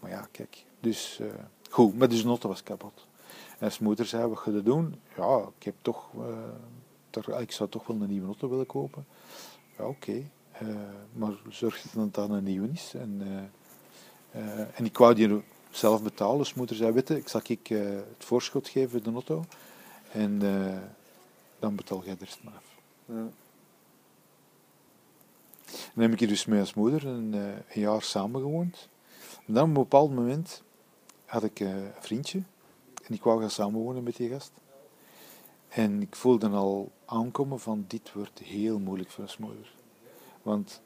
Maar 0.00 0.10
ja, 0.10 0.28
kijk. 0.30 0.64
Dus 0.80 1.18
eh, 1.20 1.26
goed, 1.70 1.98
maar 1.98 2.08
dus 2.08 2.22
de 2.22 2.28
auto 2.28 2.48
was 2.48 2.62
kapot. 2.62 3.06
En 3.58 3.64
als 3.66 3.78
moeder 3.78 4.06
zei, 4.06 4.26
wat 4.26 4.38
ga 4.38 4.50
je 4.50 4.62
doen? 4.62 5.00
Ja, 5.16 5.48
ik 5.58 5.64
heb 5.64 5.74
toch, 5.82 6.10
eh, 7.26 7.40
ik 7.40 7.52
zou 7.52 7.68
toch 7.68 7.86
wel 7.86 8.00
een 8.00 8.08
nieuwe 8.08 8.26
auto 8.26 8.48
willen 8.48 8.66
kopen. 8.66 9.06
Ja, 9.78 9.86
oké. 9.86 10.22
Maar 11.12 11.32
zorg 11.48 11.82
dat 11.82 12.04
het 12.04 12.14
dan 12.14 12.30
een 12.30 12.44
nieuwe 12.44 12.68
is. 12.72 12.94
En, 12.94 13.22
en 14.74 14.84
ik 14.84 14.98
wou 14.98 15.14
die 15.14 15.42
zelf 15.76 16.02
betalen. 16.02 16.38
Dus 16.38 16.54
moeder 16.54 16.76
zei, 16.76 16.92
weet 16.92 17.08
je, 17.08 17.16
ik 17.16 17.28
zal 17.28 17.40
ik 17.46 17.70
eh, 17.70 17.80
het 17.90 18.24
voorschot 18.24 18.68
geven 18.68 19.02
de 19.02 19.12
auto. 19.12 19.44
En 20.12 20.42
eh, 20.42 20.78
dan 21.58 21.74
betaal 21.74 22.04
jij 22.04 22.16
de 22.16 22.24
rest 22.24 22.38
maar 22.42 22.54
af. 22.54 22.78
Ja. 23.04 23.28
Dan 25.94 26.02
heb 26.02 26.12
ik 26.12 26.18
hier 26.18 26.28
dus 26.28 26.44
mee 26.44 26.60
als 26.60 26.74
moeder 26.74 27.06
een, 27.06 27.34
eh, 27.34 27.74
een 27.74 27.80
jaar 27.80 28.02
samengewoond. 28.02 28.88
En 29.46 29.54
dan 29.54 29.62
op 29.62 29.68
een 29.68 29.82
bepaald 29.82 30.14
moment 30.14 30.62
had 31.24 31.42
ik 31.42 31.60
een 31.60 31.90
vriendje. 32.00 32.42
En 33.04 33.14
ik 33.14 33.22
wou 33.22 33.40
gaan 33.40 33.50
samenwonen 33.50 34.02
met 34.02 34.16
die 34.16 34.28
gast. 34.28 34.52
En 35.68 36.02
ik 36.02 36.16
voelde 36.16 36.48
al 36.48 36.92
aankomen 37.04 37.60
van 37.60 37.84
dit 37.88 38.12
wordt 38.12 38.38
heel 38.38 38.78
moeilijk 38.78 39.10
voor 39.10 39.24
als 39.24 39.36
moeder. 39.36 39.74
Want 40.42 40.80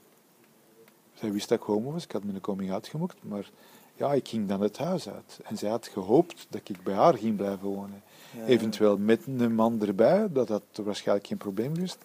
zij 1.15 1.33
wist 1.33 1.49
dat 1.49 1.59
ik 1.59 1.65
homo 1.65 1.93
was. 1.93 2.05
Ik 2.05 2.13
had 2.13 2.25
mijn 2.25 2.41
coming 2.41 2.73
out 2.73 2.89
gemokt. 2.89 3.17
Maar 3.23 3.51
ja, 3.97 4.13
ik 4.13 4.29
ging 4.29 4.49
dan 4.49 4.61
het 4.61 4.79
huis 4.79 5.09
uit. 5.09 5.41
En 5.45 5.57
zij 5.59 5.71
had 5.71 5.87
gehoopt 5.87 6.47
dat 6.51 6.61
ik 6.69 6.83
bij 6.83 6.95
haar 6.95 7.19
ging 7.19 7.37
blijven 7.37 7.69
wonen. 7.69 8.03
Ja. 8.37 8.45
Eventueel 8.45 8.99
met 8.99 9.27
een 9.27 9.55
man 9.55 9.83
erbij. 9.83 10.29
Dat 10.33 10.49
had 10.49 10.63
waarschijnlijk 10.85 11.27
geen 11.27 11.37
probleem 11.37 11.75
geweest. 11.75 11.99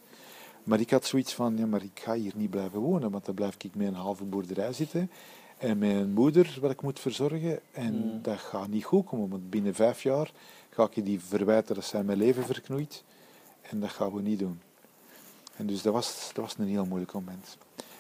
Maar 0.64 0.80
ik 0.80 0.90
had 0.90 1.06
zoiets 1.06 1.34
van, 1.34 1.58
ja, 1.58 1.66
maar 1.66 1.84
ik 1.84 2.00
ga 2.04 2.14
hier 2.14 2.34
niet 2.36 2.50
blijven 2.50 2.80
wonen, 2.80 3.12
want 3.12 3.26
dan 3.26 3.36
blijf 3.36 3.56
ik 3.58 3.76
met 3.76 3.88
een 3.88 3.94
halve 3.94 4.24
boerderij 4.24 4.74
zitten 4.74 5.12
en 5.58 5.78
met 5.78 5.96
een 5.96 6.12
moeder 6.14 6.58
wat 6.62 6.72
ik 6.72 6.82
moet 6.82 7.00
verzorgen. 7.00 7.60
En 7.72 7.94
Mm. 7.96 8.20
dat 8.22 8.38
gaat 8.38 8.68
niet 8.68 8.84
goed 8.84 9.06
komen, 9.06 9.30
want 9.30 9.50
binnen 9.50 9.76
vijf 9.76 10.04
jaar 10.04 10.32
ga 10.70 10.84
ik 10.84 10.94
je 10.94 11.04
die 11.04 11.20
verwijten 11.20 11.76
dat 11.76 11.86
zij 11.86 12.04
mijn 12.04 12.18
leven 12.18 12.46
verknoeit. 12.46 13.04
En 13.62 13.80
dat 13.80 13.90
gaan 13.90 14.14
we 14.14 14.22
niet 14.22 14.40
doen. 14.40 14.62
En 15.56 15.66
dus 15.68 15.82
dat 15.82 15.94
was, 15.94 16.32
dat 16.34 16.44
was 16.44 16.56
een 16.58 16.68
heel 16.68 16.86
moeilijk 16.86 17.14
moment. 17.14 17.58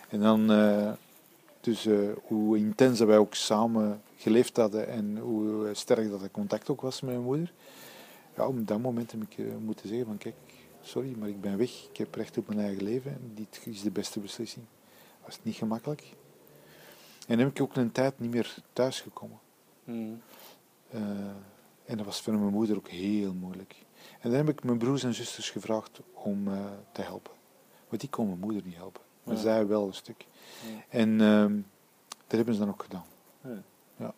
En 0.09 0.19
dan, 0.19 0.51
eh, 0.51 0.91
dus 1.61 1.85
eh, 1.85 1.97
hoe 2.23 2.57
intens 2.57 2.97
dat 2.97 3.07
wij 3.07 3.17
ook 3.17 3.33
samen 3.33 4.01
geleefd 4.15 4.57
hadden 4.57 4.87
en 4.87 5.17
hoe 5.17 5.69
sterk 5.73 6.09
dat 6.09 6.21
het 6.21 6.31
contact 6.31 6.69
ook 6.69 6.81
was 6.81 7.01
met 7.01 7.11
mijn 7.11 7.25
moeder. 7.25 7.53
Ja, 8.35 8.47
op 8.47 8.67
dat 8.67 8.79
moment 8.79 9.11
heb 9.11 9.21
ik 9.21 9.37
eh, 9.37 9.45
moeten 9.59 9.87
zeggen 9.87 10.05
van 10.05 10.17
kijk, 10.17 10.35
sorry, 10.81 11.15
maar 11.17 11.29
ik 11.29 11.41
ben 11.41 11.57
weg. 11.57 11.87
Ik 11.89 11.97
heb 11.97 12.15
recht 12.15 12.37
op 12.37 12.47
mijn 12.47 12.59
eigen 12.59 12.83
leven. 12.83 13.31
Dit 13.35 13.61
is 13.65 13.81
de 13.81 13.91
beste 13.91 14.19
beslissing. 14.19 14.65
Was 15.25 15.39
niet 15.41 15.55
gemakkelijk. 15.55 16.13
En 17.27 17.37
dan 17.37 17.45
heb 17.45 17.55
ik 17.55 17.61
ook 17.61 17.75
een 17.75 17.91
tijd 17.91 18.19
niet 18.19 18.31
meer 18.31 18.55
thuis 18.73 19.01
gekomen. 19.01 19.39
Mm. 19.83 20.21
Eh, 20.89 21.01
en 21.85 21.97
dat 21.97 22.05
was 22.05 22.21
voor 22.21 22.33
mijn 22.33 22.53
moeder 22.53 22.77
ook 22.77 22.89
heel 22.89 23.33
moeilijk. 23.33 23.75
En 24.19 24.29
dan 24.29 24.37
heb 24.39 24.49
ik 24.49 24.63
mijn 24.63 24.77
broers 24.77 25.03
en 25.03 25.13
zusters 25.13 25.49
gevraagd 25.49 25.99
om 26.13 26.47
eh, 26.47 26.65
te 26.91 27.01
helpen. 27.01 27.33
Want 27.89 28.01
die 28.01 28.09
kon 28.09 28.27
mijn 28.27 28.39
moeder 28.39 28.61
niet 28.65 28.75
helpen. 28.75 29.01
Maar 29.31 29.39
Ja. 29.39 29.45
zij 29.45 29.67
wel 29.67 29.87
een 29.87 29.93
stuk. 29.93 30.25
Ja. 30.67 30.83
En 30.89 31.21
ehm, 31.21 31.55
dat 32.27 32.31
hebben 32.37 32.53
ze 32.53 32.59
dan 32.59 32.69
ook 32.69 32.83
gedaan. 32.83 33.05
Ja. 33.43 33.63
Ja. 33.97 34.13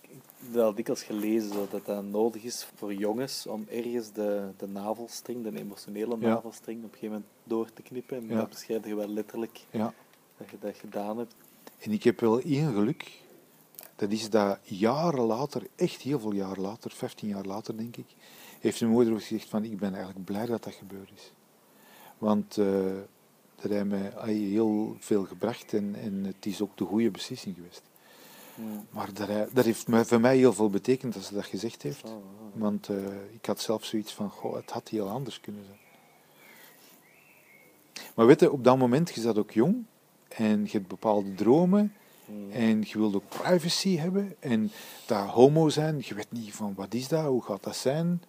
Ik 0.00 0.18
heb 0.52 0.62
al 0.62 0.74
dikwijls 0.74 1.02
gelezen 1.02 1.68
dat 1.70 1.84
dat 1.86 2.04
nodig 2.04 2.42
is 2.42 2.66
voor 2.76 2.94
jongens 2.94 3.46
om 3.46 3.66
ergens 3.70 4.12
de, 4.12 4.50
de 4.56 4.68
navelstring, 4.68 5.42
de 5.50 5.58
emotionele 5.58 6.16
navelstring, 6.16 6.78
op 6.78 6.84
een 6.84 6.90
gegeven 6.98 7.08
moment 7.14 7.26
door 7.44 7.72
te 7.72 7.82
knippen. 7.82 8.16
En 8.16 8.26
Ja. 8.28 8.36
dat 8.36 8.48
beschrijf 8.48 8.86
je 8.86 8.94
wel 8.94 9.08
letterlijk 9.08 9.60
Ja. 9.70 9.94
dat 10.36 10.50
je 10.50 10.56
dat 10.60 10.76
gedaan 10.76 11.18
hebt. 11.18 11.34
En 11.78 11.92
ik 11.92 12.02
heb 12.02 12.20
wel 12.20 12.40
één 12.40 12.72
geluk. 12.72 13.20
Dat 13.96 14.10
is 14.10 14.30
dat 14.30 14.58
jaren 14.62 15.24
later, 15.24 15.66
echt 15.76 16.00
heel 16.02 16.20
veel 16.20 16.32
jaar 16.32 16.56
later, 16.58 16.90
15 16.90 17.28
jaar 17.28 17.44
later 17.44 17.76
denk 17.76 17.96
ik, 17.96 18.06
heeft 18.62 18.80
mijn 18.80 18.92
moeder 18.92 19.12
ook 19.12 19.22
gezegd 19.22 19.48
van 19.48 19.64
ik 19.64 19.78
ben 19.78 19.94
eigenlijk 19.94 20.24
blij 20.24 20.46
dat 20.46 20.62
dat 20.62 20.74
gebeurd 20.74 21.10
is. 21.14 21.32
Want 22.18 22.58
eh, 22.58 22.66
dat 23.60 23.70
heeft 23.70 23.84
mij 23.84 24.34
heel 24.34 24.96
veel 24.98 25.24
gebracht 25.24 25.72
en, 25.72 25.94
en 25.94 26.24
het 26.24 26.46
is 26.46 26.60
ook 26.60 26.76
de 26.76 26.84
goede 26.84 27.10
beslissing 27.10 27.54
geweest. 27.54 27.82
Maar 28.90 29.12
dat, 29.12 29.54
dat 29.54 29.64
heeft 29.64 29.84
voor 29.88 30.20
mij 30.20 30.36
heel 30.36 30.52
veel 30.52 30.70
betekend 30.70 31.14
als 31.14 31.26
ze 31.26 31.34
dat 31.34 31.44
gezegd 31.44 31.82
heeft. 31.82 32.04
Want 32.52 32.88
eh, 32.88 32.96
ik 33.32 33.46
had 33.46 33.60
zelf 33.60 33.84
zoiets 33.84 34.12
van, 34.12 34.30
goh, 34.30 34.54
het 34.54 34.70
had 34.70 34.88
heel 34.88 35.08
anders 35.08 35.40
kunnen 35.40 35.64
zijn. 35.64 35.78
Maar 38.14 38.26
weet 38.26 38.40
je, 38.40 38.52
op 38.52 38.64
dat 38.64 38.78
moment, 38.78 39.14
je 39.14 39.20
zat 39.20 39.38
ook 39.38 39.50
jong 39.50 39.84
en 40.28 40.64
je 40.64 40.70
hebt 40.70 40.88
bepaalde 40.88 41.34
dromen 41.34 41.94
en 42.50 42.82
je 42.86 42.98
wilde 42.98 43.16
ook 43.16 43.28
privacy 43.28 43.96
hebben 43.96 44.34
en 44.38 44.70
dat 45.06 45.26
homo 45.26 45.68
zijn, 45.68 46.02
je 46.04 46.14
weet 46.14 46.32
niet 46.32 46.52
van 46.54 46.74
wat 46.74 46.94
is 46.94 47.08
dat, 47.08 47.26
hoe 47.26 47.42
gaat 47.42 47.62
dat 47.62 47.76
zijn. 47.76 48.22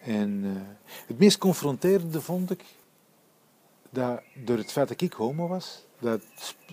En 0.00 0.40
eh, 0.44 0.86
het 1.06 1.18
meest 1.18 1.38
confronterende 1.38 2.20
vond 2.20 2.50
ik 2.50 2.64
dat 3.90 4.20
door 4.44 4.56
het 4.56 4.72
feit 4.72 4.88
dat 4.88 5.00
ik 5.00 5.12
homo 5.12 5.48
was, 5.48 5.84
dat 5.98 6.22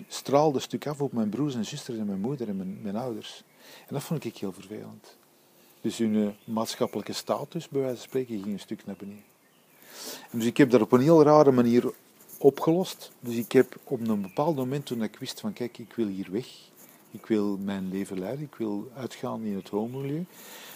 straalde 0.08 0.56
een 0.56 0.62
stuk 0.62 0.86
af 0.86 1.00
op 1.00 1.12
mijn 1.12 1.28
broers 1.28 1.54
en 1.54 1.64
zusters 1.64 1.98
en 1.98 2.06
mijn 2.06 2.20
moeder 2.20 2.48
en 2.48 2.80
mijn, 2.82 2.96
ouders. 2.96 3.44
En 3.86 3.94
dat 3.94 4.02
vond 4.02 4.24
ik 4.24 4.36
heel 4.36 4.52
vervelend. 4.52 5.16
Dus 5.80 5.98
hun 5.98 6.26
eh, 6.26 6.54
maatschappelijke 6.54 7.12
status, 7.12 7.68
bij 7.68 7.80
wijze 7.80 7.96
van 7.96 8.04
spreken, 8.04 8.34
ging 8.42 8.52
een 8.52 8.60
stuk 8.60 8.86
naar 8.86 8.96
beneden. 8.98 9.24
En 10.30 10.38
dus 10.38 10.46
ik 10.46 10.56
heb 10.56 10.70
dat 10.70 10.80
op 10.80 10.92
een 10.92 11.00
heel 11.00 11.22
rare 11.22 11.52
manier 11.52 11.92
opgelost. 12.38 13.12
Dus 13.20 13.36
ik 13.36 13.52
heb 13.52 13.76
op 13.84 14.08
een 14.08 14.22
bepaald 14.22 14.56
moment, 14.56 14.86
toen 14.86 15.02
ik 15.02 15.18
wist 15.18 15.40
van 15.40 15.52
kijk, 15.52 15.78
ik 15.78 15.92
wil 15.94 16.06
hier 16.06 16.28
weg, 16.30 16.46
ik 17.10 17.26
wil 17.26 17.56
mijn 17.56 17.88
leven 17.90 18.18
leiden, 18.18 18.44
ik 18.44 18.54
wil 18.54 18.90
uitgaan 18.94 19.42
in 19.42 19.56
het 19.56 19.68
homomilieu, 19.68 20.24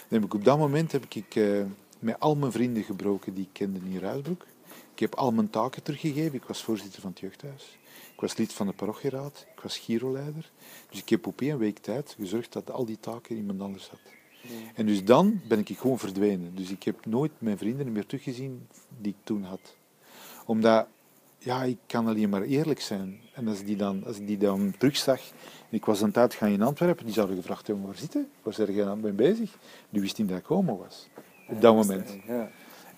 dan 0.07 0.23
ik 0.23 0.33
op 0.33 0.43
dat 0.43 0.57
moment 0.57 0.91
heb 0.91 1.05
ik 1.09 1.35
eh, 1.35 1.63
met 2.01 2.19
al 2.19 2.35
mijn 2.35 2.51
vrienden 2.51 2.83
gebroken 2.83 3.33
die 3.33 3.43
ik 3.43 3.49
kende 3.53 3.79
in 3.83 3.99
Ruisbroek. 3.99 4.45
Ik 4.93 4.99
heb 4.99 5.15
al 5.15 5.31
mijn 5.31 5.49
taken 5.49 5.83
teruggegeven. 5.83 6.33
Ik 6.33 6.43
was 6.43 6.63
voorzitter 6.63 7.01
van 7.01 7.09
het 7.09 7.19
jeugdhuis. 7.19 7.77
Ik 8.13 8.19
was 8.19 8.37
lid 8.37 8.53
van 8.53 8.67
de 8.67 8.73
parochieraad. 8.73 9.45
Ik 9.55 9.61
was 9.61 9.77
giroleider. 9.77 10.51
Dus 10.89 10.99
ik 10.99 11.09
heb 11.09 11.27
op 11.27 11.41
één 11.41 11.57
week 11.57 11.77
tijd 11.77 12.15
gezorgd 12.19 12.53
dat 12.53 12.71
al 12.71 12.85
die 12.85 12.99
taken 12.99 13.35
iemand 13.35 13.61
anders 13.61 13.89
had. 13.89 13.99
En 14.73 14.85
dus 14.85 15.03
dan 15.05 15.41
ben 15.47 15.59
ik 15.59 15.77
gewoon 15.77 15.99
verdwenen. 15.99 16.55
Dus 16.55 16.69
ik 16.69 16.83
heb 16.83 17.05
nooit 17.05 17.31
mijn 17.37 17.57
vrienden 17.57 17.91
meer 17.91 18.05
teruggezien 18.05 18.67
die 18.97 19.11
ik 19.11 19.17
toen 19.23 19.43
had. 19.43 19.75
Omdat 20.45 20.87
ja, 21.37 21.63
ik 21.63 21.77
kan 21.85 22.07
alleen 22.07 22.29
maar 22.29 22.41
eerlijk 22.41 22.81
zijn. 22.81 23.19
En 23.33 23.47
als, 23.47 23.63
die 23.63 23.75
dan, 23.75 24.03
als 24.05 24.17
ik 24.17 24.27
die 24.27 24.37
dan 24.37 24.73
terugzag, 24.77 25.19
en 25.69 25.77
ik 25.77 25.85
was 25.85 26.01
een 26.01 26.11
tijd 26.11 26.33
gaan 26.33 26.49
in 26.49 26.61
Antwerpen, 26.61 27.05
die 27.05 27.13
zouden 27.13 27.35
gevraagd 27.35 27.67
hebben, 27.67 27.85
waar 27.85 27.95
zitten? 27.95 28.29
Waar 28.43 28.53
zijn 28.53 28.87
aan 28.87 28.99
mee 28.99 29.11
bezig? 29.11 29.57
Die 29.89 30.01
wist 30.01 30.17
niet 30.17 30.29
dat 30.29 30.37
ik 30.37 30.45
homo 30.45 30.77
was, 30.77 31.07
op 31.51 31.61
dat 31.61 31.75
moment. 31.75 32.17
Ja. 32.27 32.51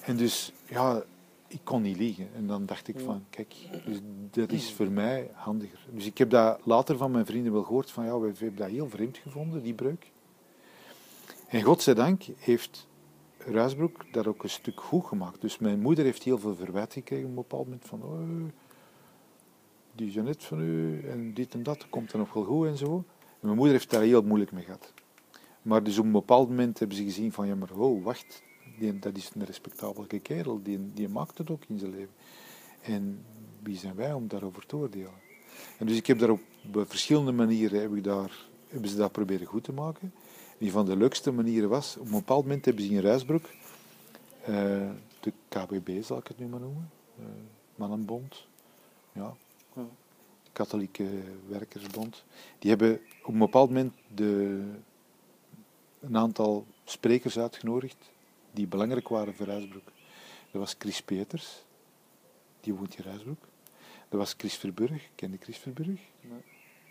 En 0.05 0.17
dus, 0.17 0.53
ja, 0.69 1.03
ik 1.47 1.59
kon 1.63 1.81
niet 1.81 1.97
liegen. 1.97 2.27
En 2.35 2.47
dan 2.47 2.65
dacht 2.65 2.87
ik 2.87 2.99
van, 2.99 3.25
kijk, 3.29 3.55
dus 3.85 3.99
dat 4.31 4.51
is 4.51 4.73
voor 4.73 4.91
mij 4.91 5.29
handiger. 5.33 5.79
Dus 5.91 6.05
ik 6.05 6.17
heb 6.17 6.29
dat 6.29 6.59
later 6.63 6.97
van 6.97 7.11
mijn 7.11 7.25
vrienden 7.25 7.53
wel 7.53 7.63
gehoord, 7.63 7.91
van 7.91 8.05
ja, 8.05 8.19
we 8.19 8.31
hebben 8.37 8.55
dat 8.55 8.69
heel 8.69 8.89
vreemd 8.89 9.17
gevonden, 9.17 9.63
die 9.63 9.73
breuk. 9.73 10.11
En 11.47 11.61
godzijdank 11.61 12.23
heeft 12.37 12.87
Ruisbroek 13.37 14.05
dat 14.11 14.27
ook 14.27 14.43
een 14.43 14.49
stuk 14.49 14.81
goed 14.81 15.05
gemaakt. 15.05 15.41
Dus 15.41 15.57
mijn 15.57 15.79
moeder 15.79 16.03
heeft 16.03 16.23
heel 16.23 16.39
veel 16.39 16.55
verwijt 16.55 16.93
gekregen 16.93 17.23
op 17.23 17.29
een 17.29 17.35
bepaald 17.35 17.63
moment 17.65 17.85
van, 17.85 18.03
oh, 18.03 18.51
die 19.95 20.07
is 20.07 20.15
net 20.15 20.43
van 20.43 20.59
u 20.59 21.01
en 21.07 21.33
dit 21.33 21.53
en 21.53 21.63
dat, 21.63 21.89
komt 21.89 22.11
er 22.11 22.17
nog 22.17 22.33
wel 22.33 22.43
goed 22.43 22.67
en 22.67 22.77
zo. 22.77 23.03
En 23.19 23.39
mijn 23.49 23.55
moeder 23.55 23.73
heeft 23.73 23.89
daar 23.89 24.01
heel 24.01 24.21
moeilijk 24.21 24.51
mee 24.51 24.63
gehad. 24.63 24.93
Maar 25.63 25.83
dus 25.83 25.97
op 25.97 26.05
een 26.05 26.11
bepaald 26.11 26.49
moment 26.49 26.79
hebben 26.79 26.97
ze 26.97 27.03
gezien 27.03 27.31
van, 27.31 27.47
ja 27.47 27.55
maar 27.55 27.71
oh, 27.71 28.03
wacht, 28.03 28.41
die, 28.79 28.99
dat 28.99 29.17
is 29.17 29.31
een 29.35 29.45
respectabele 29.45 30.19
kerel, 30.19 30.61
die, 30.63 30.79
die 30.93 31.09
maakt 31.09 31.37
het 31.37 31.49
ook 31.49 31.63
in 31.67 31.79
zijn 31.79 31.91
leven. 31.91 32.13
En 32.81 33.25
wie 33.61 33.77
zijn 33.77 33.95
wij 33.95 34.13
om 34.13 34.27
daarover 34.27 34.65
te 34.65 34.75
oordelen? 34.75 35.21
En 35.77 35.87
dus 35.87 35.97
ik 35.97 36.07
heb 36.07 36.19
daar 36.19 36.29
op 36.29 36.41
verschillende 36.73 37.31
manieren, 37.31 37.81
heb 37.81 37.95
ik 37.95 38.03
daar, 38.03 38.45
hebben 38.67 38.89
ze 38.89 38.95
dat 38.95 39.11
proberen 39.11 39.47
goed 39.47 39.63
te 39.63 39.71
maken. 39.71 40.13
Een 40.59 40.71
van 40.71 40.85
de 40.85 40.97
leukste 40.97 41.31
manieren 41.31 41.69
was, 41.69 41.97
op 41.97 42.05
een 42.05 42.11
bepaald 42.11 42.43
moment 42.43 42.65
hebben 42.65 42.83
ze 42.83 42.89
in 42.89 43.01
Ruisbroek, 43.01 43.45
eh, 44.41 44.89
de 45.19 45.33
KBB 45.47 46.03
zal 46.03 46.17
ik 46.17 46.27
het 46.27 46.39
nu 46.39 46.47
maar 46.47 46.59
noemen, 46.59 46.89
uh, 47.19 47.25
Mannenbond, 47.75 48.45
ja, 49.11 49.35
Ja. 49.75 49.85
Katholieke 50.51 51.07
Werkersbond, 51.47 52.23
die 52.59 52.69
hebben 52.69 52.99
op 53.23 53.33
een 53.33 53.39
bepaald 53.39 53.69
moment 53.69 53.93
de, 54.15 54.61
een 56.03 56.17
aantal 56.17 56.65
sprekers 56.83 57.37
uitgenodigd 57.39 57.97
die 58.51 58.67
belangrijk 58.67 59.07
waren 59.07 59.35
voor 59.35 59.45
Ruisbroek. 59.45 59.91
Dat 60.51 60.61
was 60.61 60.75
Chris 60.79 61.01
Peters, 61.01 61.63
die 62.61 62.73
woont 62.73 62.97
in 62.97 63.03
Ruisbroek. 63.03 63.41
Dat 64.09 64.19
was 64.19 64.33
Chris 64.37 64.55
Verburg, 64.57 65.09
kende 65.15 65.37
Chris 65.39 65.57
Verburg? 65.57 65.87
Nee. 66.21 66.41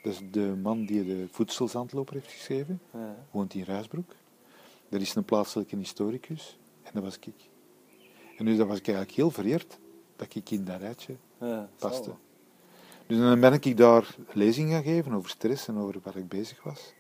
Dat 0.03 0.13
is 0.13 0.21
de 0.31 0.59
man 0.63 0.85
die 0.85 1.05
de 1.05 1.27
voedselzandloper 1.31 2.15
heeft 2.15 2.31
geschreven 2.33 2.81
Ja. 2.93 3.17
woont 3.31 3.55
in 3.55 3.65
Ruisbroek. 3.65 4.15
Er 4.89 5.01
is 5.01 5.15
een 5.15 5.25
plaatselijke 5.25 5.77
historicus 5.77 6.59
en 6.83 6.91
dat 6.95 7.03
was 7.03 7.19
ik. 7.19 7.35
En 8.37 8.45
dus 8.45 8.57
dat 8.57 8.67
was 8.67 8.79
ik 8.79 8.87
eigenlijk 8.87 9.17
heel 9.17 9.31
vereerd 9.31 9.79
dat 10.17 10.35
ik 10.35 10.51
in 10.51 10.65
dat 10.65 10.81
rijtje 10.81 11.17
Ja, 11.41 11.69
paste. 11.79 12.03
zal 12.05 12.19
Dus 13.07 13.19
dan 13.19 13.41
ben 13.41 13.53
ik 13.53 13.77
daar 13.77 14.15
lezingen 14.33 14.73
gaan 14.73 14.83
geven 14.83 15.13
over 15.13 15.31
stress 15.31 15.69
en 15.69 15.77
over 15.77 16.01
waar 16.03 16.17
ik 16.17 16.29
bezig 16.29 16.63
was. 16.63 16.93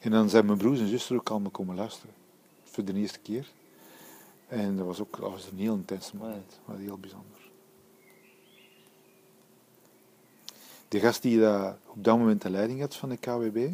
En 0.00 0.10
dan 0.10 0.28
zijn 0.28 0.46
mijn 0.46 0.58
broers 0.58 0.80
en 0.80 0.88
zussen 0.88 1.16
ook 1.16 1.30
allemaal 1.30 1.50
komen 1.50 1.76
luisteren. 1.76 2.14
Voor 2.64 2.84
de 2.84 2.94
eerste 2.94 3.18
keer. 3.18 3.46
En 4.48 4.76
dat 4.76 4.86
was 4.86 5.00
ook 5.00 5.20
dat 5.20 5.30
was 5.30 5.48
een 5.52 5.58
heel 5.58 5.74
intens 5.74 6.12
moment. 6.12 6.60
Was 6.64 6.78
heel 6.78 6.98
bijzonder. 6.98 7.38
De 10.88 11.00
gast 11.00 11.22
die 11.22 11.40
dat 11.40 11.76
op 11.86 12.04
dat 12.04 12.18
moment 12.18 12.42
de 12.42 12.50
leiding 12.50 12.80
had 12.80 12.96
van 12.96 13.08
de 13.08 13.16
KWB, 13.16 13.70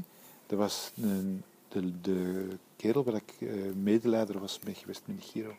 dat 0.47 0.59
was 0.59 0.93
een, 1.03 1.43
de, 1.69 2.01
de 2.01 2.49
kerel 2.77 3.05
waar 3.05 3.15
ik 3.15 3.35
eh, 3.39 3.49
medeleider 3.83 4.39
was 4.41 4.59
mee 4.65 4.75
geweest 4.75 5.03
met 5.05 5.25
Giro. 5.25 5.55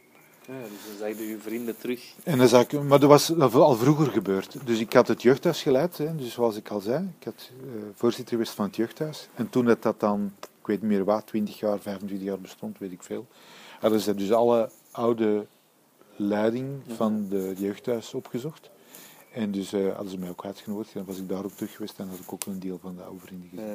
Ja, 0.47 0.61
dus 0.61 0.69
dan 0.87 0.97
zag 1.07 1.17
je 1.17 1.27
je 1.27 1.37
vrienden 1.37 1.77
terug. 1.77 2.13
En 2.23 2.37
dan 2.37 2.47
zag 2.47 2.61
ik, 2.61 2.81
maar 2.83 2.99
dat 2.99 3.09
was 3.09 3.39
al 3.39 3.75
vroeger 3.75 4.11
gebeurd. 4.11 4.57
Dus 4.65 4.79
ik 4.79 4.93
had 4.93 5.07
het 5.07 5.21
jeugdhuis 5.21 5.61
geleid, 5.61 5.97
hè, 5.97 6.15
dus 6.15 6.33
zoals 6.33 6.55
ik 6.55 6.69
al 6.69 6.79
zei. 6.79 7.09
Ik 7.19 7.25
had 7.25 7.49
eh, 7.49 7.81
voorzitter 7.95 8.33
geweest 8.33 8.53
van 8.53 8.65
het 8.65 8.75
jeugdhuis. 8.75 9.27
En 9.35 9.49
toen 9.49 9.65
dat, 9.65 9.81
dat 9.81 9.99
dan, 9.99 10.33
ik 10.67 10.73
weet 10.73 10.89
niet 10.89 10.97
meer 10.97 11.05
wat, 11.05 11.27
20 11.27 11.59
jaar, 11.59 11.79
25 11.79 12.27
jaar 12.27 12.39
bestond, 12.39 12.77
weet 12.77 12.91
ik 12.91 13.03
veel. 13.03 13.27
Hadden 13.79 13.99
ze 13.99 14.15
dus 14.15 14.31
alle 14.31 14.69
oude 14.91 15.45
leiding 16.15 16.81
van 16.87 17.27
de 17.29 17.53
jeugdhuis 17.57 18.13
opgezocht. 18.13 18.69
En 19.33 19.51
dus 19.51 19.73
eh, 19.73 19.93
hadden 19.93 20.09
ze 20.09 20.17
mij 20.17 20.29
ook 20.29 20.45
uitgenodigd. 20.45 20.87
En 20.87 20.99
dan 20.99 21.05
was 21.05 21.17
ik 21.17 21.29
daar 21.29 21.43
ook 21.43 21.51
terug 21.51 21.71
geweest 21.71 21.99
en 21.99 22.09
had 22.09 22.19
ik 22.19 22.33
ook 22.33 22.45
een 22.45 22.59
deel 22.59 22.79
van 22.81 22.95
de 22.95 23.03
oude 23.03 23.19
vrienden 23.19 23.49
gezien. 23.49 23.65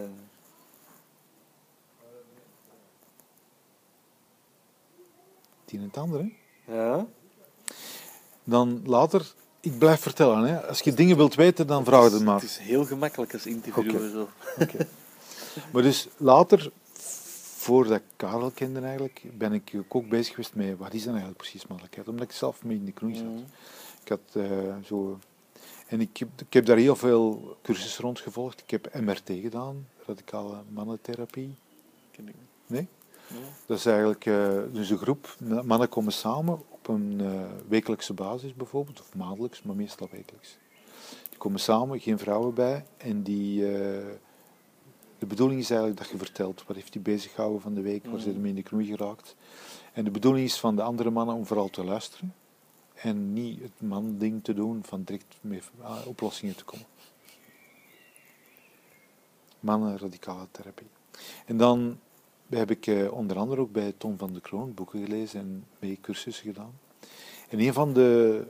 Het 5.65 5.73
een 5.73 5.79
en 5.79 5.85
het 5.85 5.97
ander, 5.97 6.21
hè. 6.65 6.75
ja. 6.75 7.07
Dan 8.45 8.83
later, 8.85 9.33
ik 9.61 9.79
blijf 9.79 10.01
vertellen. 10.01 10.45
Hè. 10.45 10.67
Als 10.67 10.81
je 10.81 10.95
dingen 10.95 11.17
wilt 11.17 11.35
weten, 11.35 11.67
dan 11.67 11.85
vraag 11.85 12.13
het 12.13 12.25
maar. 12.25 12.35
Het 12.35 12.45
is 12.45 12.59
heel 12.59 12.85
gemakkelijk 12.85 13.33
als 13.33 13.47
interviewer. 13.47 14.27
Maar 15.73 15.83
dus 15.83 16.09
later, 16.17 16.71
voordat 17.63 17.99
ik 17.99 18.05
Karel 18.17 18.51
kende 18.51 18.81
eigenlijk, 18.81 19.23
ben 19.39 19.53
ik 19.53 19.73
ook 19.89 20.09
bezig 20.09 20.35
geweest 20.35 20.55
met 20.55 20.79
wat 20.79 20.95
is 20.95 21.03
dan 21.03 21.13
eigenlijk 21.13 21.43
precies 21.43 21.67
mannelijkheid. 21.67 22.09
Omdat 22.09 22.25
ik 22.25 22.33
zelf 22.33 22.65
mee 22.65 22.77
in 22.77 22.85
de 22.85 22.93
knoei 22.93 23.15
zat. 23.15 23.25
Mhm. 23.25 23.43
Ik 24.03 24.09
had 24.09 24.21
eh, 24.33 24.77
zo... 24.85 25.19
En 25.87 26.01
ik 26.01 26.17
heb, 26.17 26.29
ik 26.37 26.53
heb 26.53 26.67
daar 26.67 26.77
heel 26.77 26.97
veel 26.97 27.57
cursussen 27.63 28.05
rond 28.05 28.21
gevolgd. 28.21 28.61
Ik 28.61 28.71
heb 28.71 29.01
MRT 29.01 29.31
gedaan, 29.43 29.87
radicale 30.07 30.63
mannentherapie. 30.69 31.55
Ken 32.11 32.29
ik 32.29 32.35
niet. 32.35 32.49
Nee? 32.67 32.89
Ja. 33.27 33.37
Dat 33.67 33.79
is 33.79 33.87
eigenlijk 33.87 34.27
eh, 34.27 34.59
dus 34.73 34.91
een 34.91 34.99
groep. 34.99 35.37
Mannen 35.65 35.89
komen 35.89 36.13
samen 36.13 36.63
op 36.69 36.89
een 36.89 37.21
eh, 37.21 37.43
wekelijkse 37.69 38.13
basis 38.13 38.55
bijvoorbeeld, 38.55 39.01
of 39.01 39.15
maandelijks, 39.15 39.63
maar 39.63 39.77
meestal 39.77 40.09
wekelijks. 40.11 40.59
Die 41.29 41.39
komen 41.39 41.61
samen, 41.61 42.01
geen 42.01 42.19
vrouwen 42.19 42.55
bij. 42.55 42.85
En 42.97 43.23
die, 43.23 43.65
de 45.23 45.29
bedoeling 45.29 45.61
is 45.61 45.71
eigenlijk 45.71 46.01
dat 46.01 46.11
je 46.11 46.17
vertelt 46.17 46.65
wat 46.67 46.77
heeft 46.77 46.93
die 46.93 47.03
bezig 47.03 47.33
gehouden 47.33 47.63
van 47.63 47.75
de 47.75 47.81
week, 47.81 48.07
waar 48.07 48.21
zijn 48.21 48.35
ze 48.35 48.41
mee 48.41 48.51
in 48.51 48.57
de 48.57 48.63
knoei 48.63 48.87
geraakt. 48.87 49.37
En 49.93 50.05
de 50.05 50.11
bedoeling 50.11 50.47
is 50.47 50.61
van 50.61 50.77
de 50.77 50.83
andere 50.83 51.11
mannen 51.11 51.35
om 51.35 51.47
vooral 51.47 51.69
te 51.69 51.85
luisteren. 51.85 52.35
En 52.95 53.33
niet 53.33 53.63
het 53.63 53.81
man-ding 53.81 54.45
te 54.45 54.55
doen 54.55 54.85
van 54.85 55.03
direct 55.03 55.37
met 55.41 55.71
ah, 55.81 56.07
oplossingen 56.07 56.57
te 56.57 56.65
komen. 56.65 56.87
Mannen 59.61 59.99
radicale 59.99 60.47
therapie. 60.51 60.87
En 61.47 61.57
dan 61.57 61.99
heb 62.49 62.71
ik 62.71 62.87
eh, 62.87 63.13
onder 63.13 63.39
andere 63.39 63.61
ook 63.61 63.73
bij 63.73 63.95
Tom 63.99 64.19
van 64.19 64.33
de 64.33 64.41
Kroon 64.41 64.75
boeken 64.75 65.05
gelezen 65.05 65.41
en 65.41 65.65
mee 65.79 65.99
cursussen 66.01 66.45
gedaan. 66.45 66.79
En 67.49 67.61
een 67.61 67.73
van 67.73 67.93
de 67.93 68.45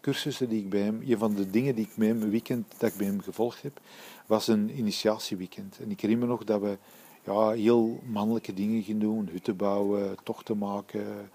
cursussen 0.00 0.48
die 0.48 0.62
ik 0.62 0.70
bij 0.70 0.80
hem, 0.80 1.02
een 1.06 1.18
van 1.18 1.34
de 1.34 1.50
dingen 1.50 1.74
die 1.74 1.84
ik 1.84 1.96
met 1.96 2.08
hem, 2.08 2.30
weekend 2.30 2.74
dat 2.78 2.90
ik 2.90 2.96
bij 2.96 3.06
hem 3.06 3.20
gevolgd 3.20 3.62
heb, 3.62 3.80
was 4.26 4.48
een 4.48 4.78
initiatieweekend. 4.78 5.78
En 5.80 5.90
ik 5.90 6.00
herinner 6.00 6.26
me 6.26 6.32
nog 6.32 6.44
dat 6.44 6.60
we 6.60 6.78
ja, 7.24 7.50
heel 7.50 8.00
mannelijke 8.04 8.54
dingen 8.54 8.82
gingen 8.82 9.00
doen, 9.00 9.28
hutten 9.32 9.56
bouwen, 9.56 10.16
tochten 10.22 10.58
maken, 10.58 11.30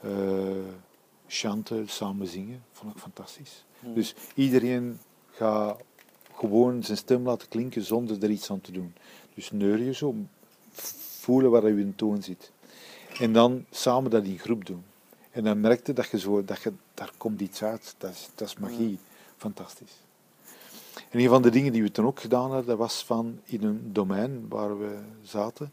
eh 0.00 0.10
chanten, 1.26 1.88
samen 1.88 2.26
zingen. 2.26 2.62
Vond 2.72 2.94
ik 2.94 3.00
fantastisch. 3.00 3.64
Dus 3.94 4.14
iedereen 4.34 4.98
gaat 5.30 5.80
gewoon 6.34 6.82
zijn 6.82 6.98
stem 6.98 7.24
laten 7.24 7.48
klinken 7.48 7.82
zonder 7.82 8.22
er 8.22 8.30
iets 8.30 8.50
aan 8.50 8.60
te 8.60 8.72
doen. 8.72 8.94
Dus 9.34 9.50
neurien 9.50 9.94
zo, 9.94 10.14
voelen 11.20 11.50
waar 11.50 11.68
je 11.68 11.80
in 11.80 11.94
toon 11.94 12.22
zit. 12.22 12.52
En 13.18 13.32
dan 13.32 13.64
samen 13.70 14.10
dat 14.10 14.24
in 14.24 14.38
groep 14.38 14.66
doen. 14.66 14.84
En 15.32 15.44
dan 15.44 15.60
merkte 15.60 15.92
dat 15.92 16.10
je 16.10 16.18
zo, 16.18 16.44
dat 16.44 16.62
je, 16.62 16.72
daar 16.94 17.12
komt 17.16 17.40
iets 17.40 17.62
uit. 17.62 17.94
Dat 17.98 18.10
is, 18.10 18.28
dat 18.34 18.48
is 18.48 18.56
magie. 18.56 18.98
Fantastisch. 19.36 19.92
En 21.10 21.20
een 21.20 21.28
van 21.28 21.42
de 21.42 21.50
dingen 21.50 21.72
die 21.72 21.82
we 21.82 21.90
toen 21.90 22.06
ook 22.06 22.20
gedaan 22.20 22.50
hadden, 22.50 22.66
dat 22.66 22.78
was 22.78 23.04
van 23.04 23.40
in 23.44 23.62
een 23.64 23.92
domein 23.92 24.48
waar 24.48 24.78
we 24.78 24.98
zaten, 25.22 25.72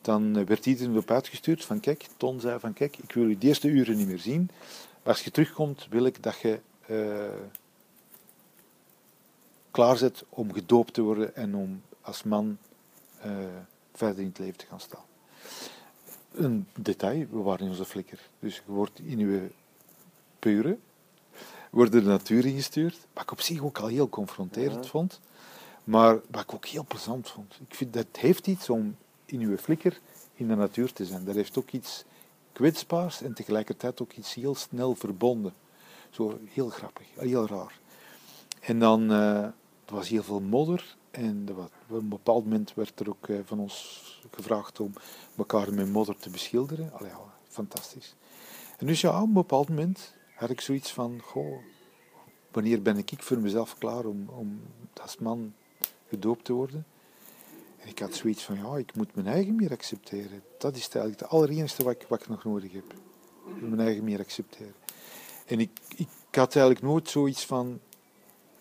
dan 0.00 0.44
werd 0.44 0.66
iedereen 0.66 0.96
op 0.96 1.10
uitgestuurd 1.10 1.64
van 1.64 1.80
kijk, 1.80 2.06
Ton 2.16 2.40
zei 2.40 2.58
van 2.58 2.72
kijk, 2.72 2.96
ik 2.96 3.12
wil 3.12 3.26
je 3.26 3.38
de 3.38 3.46
eerste 3.46 3.68
uren 3.68 3.96
niet 3.96 4.06
meer 4.06 4.18
zien, 4.18 4.50
maar 5.02 5.12
als 5.12 5.22
je 5.22 5.30
terugkomt 5.30 5.86
wil 5.90 6.04
ik 6.04 6.22
dat 6.22 6.38
je 6.38 6.60
eh, 6.86 7.46
klaarzet 9.70 10.24
om 10.28 10.52
gedoopt 10.52 10.94
te 10.94 11.02
worden 11.02 11.36
en 11.36 11.54
om 11.54 11.82
als 12.00 12.22
man 12.22 12.58
eh, 13.20 13.30
verder 13.94 14.18
in 14.18 14.28
het 14.28 14.38
leven 14.38 14.58
te 14.58 14.66
gaan 14.66 14.80
staan. 14.80 15.09
Een 16.32 16.66
detail, 16.78 17.26
we 17.30 17.38
waren 17.38 17.64
in 17.64 17.70
onze 17.70 17.84
flikker. 17.84 18.20
Dus 18.38 18.56
je 18.56 18.62
wordt 18.66 18.98
in 18.98 19.18
je 19.18 19.50
pure, 20.38 20.78
wordt 21.70 21.92
de 21.92 22.02
natuur 22.02 22.46
ingestuurd, 22.46 22.98
wat 23.12 23.22
ik 23.22 23.30
op 23.30 23.40
zich 23.40 23.62
ook 23.62 23.78
al 23.78 23.86
heel 23.86 24.08
confronterend 24.08 24.86
vond, 24.86 25.20
maar 25.84 26.20
wat 26.30 26.42
ik 26.42 26.54
ook 26.54 26.66
heel 26.66 26.84
plezant 26.88 27.28
vond. 27.28 27.58
Ik 27.68 27.74
vind 27.74 27.92
dat 27.92 28.06
heeft 28.12 28.46
iets 28.46 28.70
om 28.70 28.96
in 29.24 29.40
uw 29.40 29.56
flikker 29.56 30.00
in 30.34 30.48
de 30.48 30.54
natuur 30.54 30.92
te 30.92 31.04
zijn. 31.04 31.24
Dat 31.24 31.34
heeft 31.34 31.58
ook 31.58 31.70
iets 31.70 32.04
kwetsbaars 32.52 33.22
en 33.22 33.34
tegelijkertijd 33.34 34.02
ook 34.02 34.12
iets 34.12 34.34
heel 34.34 34.54
snel 34.54 34.94
verbonden. 34.94 35.52
Zo 36.10 36.38
heel 36.44 36.68
grappig, 36.68 37.06
heel 37.14 37.46
raar. 37.46 37.78
En 38.60 38.78
dan, 38.78 39.12
eh 39.12 39.48
er 39.90 39.96
was 39.96 40.08
heel 40.08 40.22
veel 40.22 40.40
modder 40.40 40.96
en 41.10 41.48
op 41.88 41.96
een 41.96 42.08
bepaald 42.08 42.44
moment 42.44 42.74
werd 42.74 43.00
er 43.00 43.08
ook 43.08 43.28
eh, 43.28 43.38
van 43.44 43.58
ons 43.58 44.00
gevraagd 44.30 44.80
om 44.80 44.92
elkaar 45.36 45.74
met 45.74 45.92
modder 45.92 46.16
te 46.16 46.30
beschilderen. 46.30 46.92
Allee, 46.92 47.10
fantastisch. 47.48 48.14
En 48.78 48.86
dus 48.86 49.00
ja, 49.00 49.20
op 49.22 49.26
een 49.26 49.32
bepaald 49.32 49.68
moment 49.68 50.14
had 50.34 50.50
ik 50.50 50.60
zoiets 50.60 50.92
van, 50.92 51.20
goh, 51.22 51.58
wanneer 52.50 52.82
ben 52.82 52.98
ik 52.98 53.12
voor 53.18 53.38
mezelf 53.38 53.78
klaar 53.78 54.04
om, 54.04 54.28
om 54.28 54.60
als 55.02 55.18
man 55.18 55.54
gedoopt 56.08 56.44
te 56.44 56.52
worden? 56.52 56.86
En 57.78 57.88
ik 57.88 57.98
had 57.98 58.14
zoiets 58.14 58.42
van, 58.42 58.56
ja, 58.56 58.76
ik 58.76 58.94
moet 58.94 59.14
mijn 59.14 59.26
eigen 59.26 59.54
meer 59.54 59.70
accepteren. 59.70 60.42
Dat 60.58 60.76
is 60.76 60.88
eigenlijk 60.88 61.20
het 61.20 61.30
allereerste 61.30 61.84
wat 61.84 61.92
ik, 61.92 62.06
wat 62.08 62.20
ik 62.20 62.28
nog 62.28 62.44
nodig 62.44 62.72
heb. 62.72 62.94
Mijn 63.60 63.80
eigen 63.80 64.04
meer 64.04 64.18
accepteren. 64.18 64.74
En 65.46 65.60
ik, 65.60 65.70
ik 65.96 66.08
had 66.30 66.56
eigenlijk 66.56 66.84
nooit 66.84 67.08
zoiets 67.08 67.46
van 67.46 67.80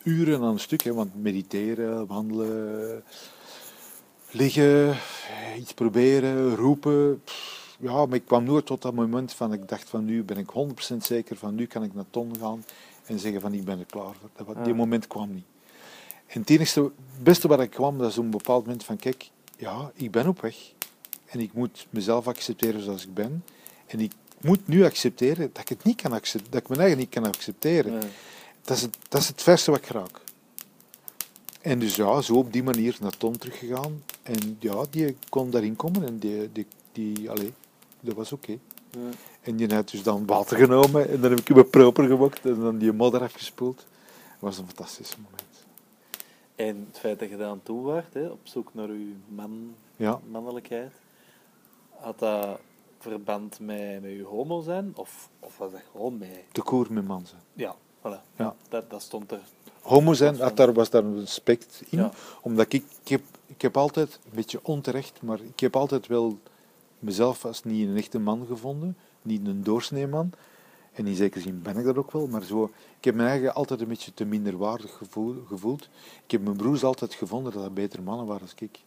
uren 0.03 0.41
aan 0.41 0.51
een 0.51 0.59
stuk, 0.59 0.81
hè, 0.81 0.93
want 0.93 1.21
mediteren, 1.21 2.07
wandelen, 2.07 3.03
liggen, 4.31 4.97
iets 5.57 5.73
proberen, 5.73 6.55
roepen. 6.55 7.21
pff, 7.23 7.77
ja, 7.79 8.05
maar 8.05 8.15
ik 8.15 8.25
kwam 8.25 8.43
nooit 8.43 8.65
tot 8.65 8.81
dat 8.81 8.93
moment 8.93 9.33
van 9.33 9.53
ik 9.53 9.67
dacht 9.67 9.89
van 9.89 10.05
nu 10.05 10.23
ben 10.23 10.37
ik 10.37 10.49
100% 10.93 10.97
zeker 10.97 11.35
van 11.37 11.55
nu 11.55 11.65
kan 11.65 11.83
ik 11.83 11.93
naar 11.93 12.05
Ton 12.09 12.31
gaan 12.39 12.63
en 13.05 13.19
zeggen 13.19 13.41
van 13.41 13.53
ik 13.53 13.65
ben 13.65 13.79
er 13.79 13.85
klaar 13.85 14.13
voor. 14.19 14.55
Dat, 14.55 14.65
Die 14.65 14.73
moment 14.73 15.07
kwam 15.07 15.33
niet. 15.33 15.45
En 16.27 16.39
het 16.39 16.49
enigste, 16.49 16.81
het 16.81 17.23
beste 17.23 17.47
wat 17.47 17.59
ik 17.59 17.69
kwam, 17.69 17.97
dat 17.97 18.09
is 18.09 18.17
op 18.17 18.23
een 18.23 18.29
bepaald 18.29 18.65
moment 18.65 18.83
van 18.83 18.97
kijk, 18.97 19.29
ja, 19.57 19.91
ik 19.93 20.11
ben 20.11 20.27
op 20.27 20.41
weg. 20.41 20.55
En 21.25 21.39
ik 21.39 21.53
moet 21.53 21.87
mezelf 21.89 22.27
accepteren 22.27 22.81
zoals 22.81 23.03
ik 23.03 23.13
ben. 23.13 23.43
En 23.85 23.99
ik 23.99 24.11
moet 24.41 24.67
nu 24.67 24.83
accepteren 24.83 25.49
dat 25.53 25.61
ik 25.61 25.69
het 25.69 25.83
niet 25.83 26.01
kan 26.01 26.11
accepteren, 26.11 26.51
dat 26.51 26.61
ik 26.61 26.67
mijn 26.67 26.81
eigen 26.81 26.97
niet 26.97 27.09
kan 27.09 27.25
accepteren. 27.25 28.01
Dat 28.69 28.77
is, 28.77 28.83
het, 28.83 28.97
dat 29.09 29.21
is 29.21 29.27
het 29.27 29.41
verste 29.41 29.71
wat 29.71 29.79
ik 29.79 29.87
raak. 29.87 30.21
En 31.61 31.79
dus 31.79 31.95
ja, 31.95 32.21
zo 32.21 32.33
op 32.35 32.53
die 32.53 32.63
manier 32.63 32.97
naar 33.01 33.17
Ton 33.17 33.37
teruggegaan. 33.37 34.03
En 34.23 34.57
ja, 34.59 34.85
die 34.89 35.17
kon 35.29 35.49
daarin 35.49 35.75
komen 35.75 36.05
en 36.05 36.17
die, 36.19 36.51
die, 36.51 36.67
die 36.91 37.29
allee, 37.29 37.53
dat 37.99 38.15
was 38.15 38.31
oké. 38.31 38.57
Ja. 38.91 38.99
En 39.41 39.55
die 39.55 39.73
had 39.73 39.89
dus 39.89 40.03
dan 40.03 40.25
water 40.25 40.57
genomen 40.57 41.09
en 41.09 41.21
dan 41.21 41.29
heb 41.29 41.39
ik 41.39 41.47
hem 41.47 41.69
proper 41.69 42.07
gewokt 42.07 42.45
en 42.45 42.59
dan 42.59 42.77
die 42.77 42.91
modder 42.93 43.21
afgespoeld. 43.21 43.77
Dat 43.77 43.85
was 44.39 44.57
een 44.57 44.65
fantastisch 44.65 45.15
moment. 45.15 45.65
En 46.55 46.85
het 46.89 46.99
feit 46.99 47.19
dat 47.19 47.29
je 47.29 47.37
daar 47.37 47.49
aan 47.49 47.63
toe 47.63 47.81
was, 47.81 48.03
hè, 48.13 48.27
op 48.27 48.39
zoek 48.43 48.73
naar 48.73 48.91
je 48.91 49.15
man, 49.27 49.75
Ja. 49.95 50.19
mannelijkheid, 50.31 50.91
had 51.89 52.19
dat 52.19 52.59
verband 52.99 53.59
met, 53.59 54.01
met 54.01 54.11
je 54.11 54.23
homo 54.23 54.61
zijn? 54.61 54.91
Of, 54.95 55.29
of 55.39 55.57
was 55.57 55.71
dat 55.71 55.81
gewoon 55.91 56.17
met... 56.17 56.43
De 56.51 56.61
koer 56.63 56.87
met 56.89 57.07
man 57.07 57.25
zijn. 57.25 57.41
Ja, 57.53 57.75
voilà. 57.99 58.21
Ja. 58.35 58.55
Dat, 58.69 58.89
dat 58.89 59.01
stond 59.01 59.31
er. 59.31 59.41
Homo 59.81 60.13
zijn, 60.13 60.39
had 60.39 60.57
daar, 60.57 60.73
was 60.73 60.89
daar 60.89 61.03
een 61.03 61.21
aspect 61.21 61.81
in. 61.89 61.97
Ja. 61.97 62.11
Omdat 62.41 62.73
ik, 62.73 62.83
ik, 63.01 63.07
heb, 63.07 63.21
ik 63.45 63.61
heb 63.61 63.77
altijd, 63.77 64.19
een 64.25 64.35
beetje 64.35 64.59
onterecht, 64.63 65.21
maar 65.21 65.39
ik 65.41 65.59
heb 65.59 65.75
altijd 65.75 66.07
wel 66.07 66.39
mezelf 66.99 67.45
als 67.45 67.63
niet 67.63 67.87
een 67.87 67.97
echte 67.97 68.19
man 68.19 68.45
gevonden. 68.45 68.97
Niet 69.21 69.47
een 69.47 69.63
doorsneeman. 69.63 70.31
En 70.93 71.07
in 71.07 71.15
zekere 71.15 71.43
zin 71.43 71.61
ben 71.61 71.77
ik 71.77 71.85
dat 71.85 71.97
ook 71.97 72.11
wel. 72.11 72.27
Maar 72.27 72.43
zo, 72.43 72.71
ik 72.97 73.03
heb 73.05 73.15
mijn 73.15 73.29
eigen 73.29 73.53
altijd 73.53 73.81
een 73.81 73.87
beetje 73.87 74.13
te 74.13 74.25
minderwaardig 74.25 74.97
gevoel, 74.97 75.43
gevoeld. 75.47 75.89
Ik 76.25 76.31
heb 76.31 76.41
mijn 76.43 76.57
broers 76.57 76.83
altijd 76.83 77.13
gevonden 77.13 77.53
dat 77.53 77.63
dat 77.63 77.73
betere 77.73 78.01
mannen 78.01 78.25
waren 78.25 78.47
dan 78.47 78.69
ik. 78.69 78.79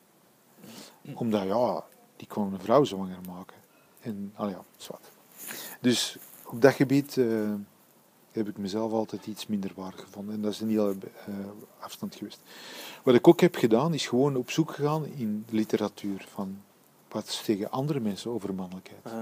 Omdat, 1.14 1.42
ja, 1.42 1.84
die 2.16 2.26
konden 2.26 2.52
een 2.52 2.60
vrouw 2.60 2.84
zwanger 2.84 3.18
maken. 3.28 3.56
En, 4.00 4.32
al 4.34 4.48
ja, 4.48 4.64
zwart. 4.76 5.10
Dus 5.80 6.16
op 6.44 6.62
dat 6.62 6.72
gebied 6.72 7.16
eh, 7.16 7.52
heb 8.34 8.48
ik 8.48 8.58
mezelf 8.58 8.92
altijd 8.92 9.26
iets 9.26 9.46
minder 9.46 9.72
waar 9.74 9.92
gevonden. 9.92 10.34
En 10.34 10.42
dat 10.42 10.52
is 10.52 10.60
een 10.60 10.68
hele 10.68 10.94
eh, 11.26 11.34
afstand 11.78 12.14
geweest. 12.14 12.40
Wat 13.02 13.14
ik 13.14 13.28
ook 13.28 13.40
heb 13.40 13.54
gedaan, 13.54 13.94
is 13.94 14.06
gewoon 14.06 14.36
op 14.36 14.50
zoek 14.50 14.70
gegaan 14.70 15.06
in 15.06 15.44
literatuur. 15.50 16.26
Van 16.32 16.58
wat 17.08 17.28
zeggen 17.28 17.70
andere 17.70 18.00
mensen 18.00 18.30
over 18.30 18.54
mannelijkheid. 18.54 19.00
Ah, 19.04 19.12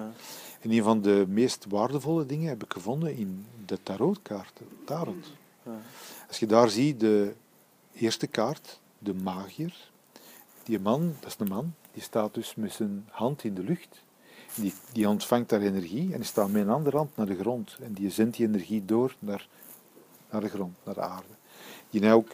En 0.61 0.71
een 0.71 0.83
van 0.83 1.01
de 1.01 1.25
meest 1.29 1.67
waardevolle 1.69 2.27
dingen 2.27 2.49
heb 2.49 2.65
ik 2.65 2.73
gevonden 2.73 3.17
in 3.17 3.47
de 3.67 3.79
tarotkaarten. 3.83 4.67
Tarot. 4.85 5.33
ah. 5.67 5.73
Als 6.29 6.39
je 6.39 6.47
daar 6.47 6.71
ziet, 6.71 7.01
de 7.01 7.33
eerste 7.93 8.27
kaart, 8.27 8.81
de 8.99 9.15
magier. 9.15 9.89
Die 10.65 10.81
man, 10.81 11.15
dat 11.21 11.31
is 11.31 11.37
een 11.39 11.49
man, 11.49 11.75
die 11.93 12.03
staat 12.03 12.35
dus 12.35 12.55
met 12.55 12.73
zijn 12.73 13.09
hand 13.11 13.45
in 13.45 13.55
de 13.55 13.63
lucht. 13.63 14.03
Die, 14.55 14.73
die 14.93 15.09
ontvangt 15.09 15.49
daar 15.49 15.61
energie 15.61 16.13
en 16.13 16.17
die 16.17 16.25
staat 16.25 16.51
met 16.51 16.63
een 16.63 16.71
andere 16.71 16.97
hand 16.97 17.17
naar 17.17 17.27
de 17.27 17.39
grond. 17.39 17.77
En 17.83 17.93
die 17.93 18.11
zendt 18.11 18.37
die 18.37 18.47
energie 18.47 18.85
door 18.85 19.15
naar, 19.19 19.49
naar 20.31 20.41
de 20.41 20.49
grond, 20.49 20.77
naar 20.85 20.95
de 20.95 21.01
aarde. 21.01 21.35
Die 21.91 22.01
heeft 22.01 22.15
ook 22.15 22.31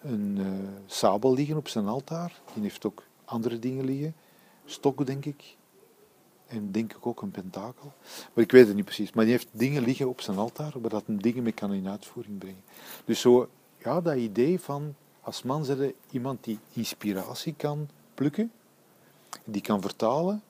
een 0.00 0.36
eh, 0.38 0.46
sabel 0.86 1.34
liggen 1.34 1.56
op 1.56 1.68
zijn 1.68 1.86
altaar. 1.86 2.40
Die 2.54 2.62
heeft 2.62 2.86
ook 2.86 3.02
andere 3.24 3.58
dingen 3.58 3.84
liggen. 3.84 4.14
Stokken, 4.64 5.06
denk 5.06 5.24
ik. 5.24 5.56
En 6.46 6.72
denk 6.72 6.92
ik 6.92 7.06
ook 7.06 7.22
een 7.22 7.30
pentakel. 7.30 7.92
Maar 8.34 8.44
ik 8.44 8.52
weet 8.52 8.66
het 8.66 8.76
niet 8.76 8.84
precies. 8.84 9.12
Maar 9.12 9.24
die 9.24 9.32
heeft 9.32 9.48
dingen 9.50 9.82
liggen 9.82 10.08
op 10.08 10.20
zijn 10.20 10.38
altaar, 10.38 10.72
waar 10.80 10.90
dat 10.90 11.04
dingen 11.06 11.42
mee 11.42 11.52
kan 11.52 11.72
in 11.72 11.88
uitvoering 11.88 12.38
brengen. 12.38 12.62
Dus 13.04 13.20
zo, 13.20 13.48
ja, 13.78 14.00
dat 14.00 14.16
idee 14.16 14.60
van, 14.60 14.94
als 15.20 15.42
man 15.42 15.64
je 15.64 15.94
iemand 16.10 16.44
die 16.44 16.58
inspiratie 16.72 17.54
kan 17.56 17.88
plukken, 18.14 18.52
die 19.44 19.62
kan 19.62 19.80
vertalen 19.80 20.42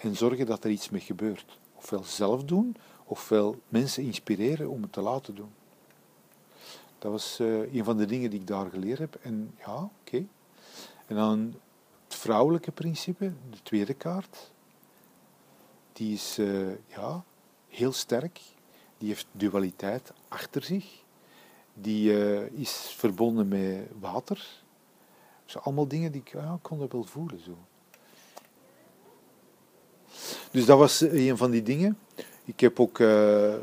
en 0.00 0.16
zorgen 0.16 0.46
dat 0.46 0.64
er 0.64 0.70
iets 0.70 0.90
mee 0.90 1.00
gebeurt. 1.00 1.58
Ofwel 1.74 2.04
zelf 2.04 2.44
doen, 2.44 2.76
ofwel 3.04 3.60
mensen 3.68 4.02
inspireren 4.02 4.70
om 4.70 4.82
het 4.82 4.92
te 4.92 5.00
laten 5.00 5.34
doen. 5.34 5.50
Dat 6.98 7.10
was 7.10 7.38
eh, 7.38 7.74
een 7.74 7.84
van 7.84 7.96
de 7.96 8.06
dingen 8.06 8.30
die 8.30 8.40
ik 8.40 8.46
daar 8.46 8.70
geleerd 8.70 8.98
heb. 8.98 9.14
En 9.22 9.54
ja, 9.58 9.90
oké. 10.00 10.26
En 11.06 11.16
dan 11.16 11.54
het 12.04 12.14
vrouwelijke 12.14 12.72
principe, 12.72 13.32
de 13.50 13.62
tweede 13.62 13.94
kaart. 13.94 14.50
Die 15.92 16.14
is 16.14 16.38
eh, 16.38 16.70
ja, 16.86 17.24
heel 17.68 17.92
sterk. 17.92 18.40
Die 18.98 19.08
heeft 19.08 19.26
dualiteit 19.32 20.12
achter 20.28 20.62
zich. 20.62 21.02
Die 21.74 22.24
eh, 22.24 22.60
is 22.60 22.72
verbonden 22.72 23.48
met 23.48 23.88
water. 24.00 24.46
Dus 25.44 25.58
allemaal 25.58 25.88
dingen 25.88 26.12
die 26.12 26.20
ik 26.20 26.32
ja, 26.32 26.58
kon 26.62 26.78
dat 26.78 26.92
wel 26.92 27.04
voelen. 27.04 27.40
Zo. 27.40 27.58
Dus 30.50 30.64
dat 30.64 30.78
was 30.78 31.02
eh, 31.02 31.26
een 31.26 31.36
van 31.36 31.50
die 31.50 31.62
dingen. 31.62 31.98
Ik 32.48 32.60
heb 32.60 32.80
ook 32.80 32.98
eh, 32.98 33.54
eh, 33.54 33.60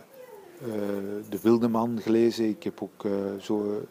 De 1.29 1.39
Wilde 1.41 1.67
Man 1.67 1.99
gelezen. 2.01 2.49
Ik 2.49 2.63
heb 2.63 2.81
ook 2.81 3.05
eh, 3.05 3.11
zo 3.39 3.87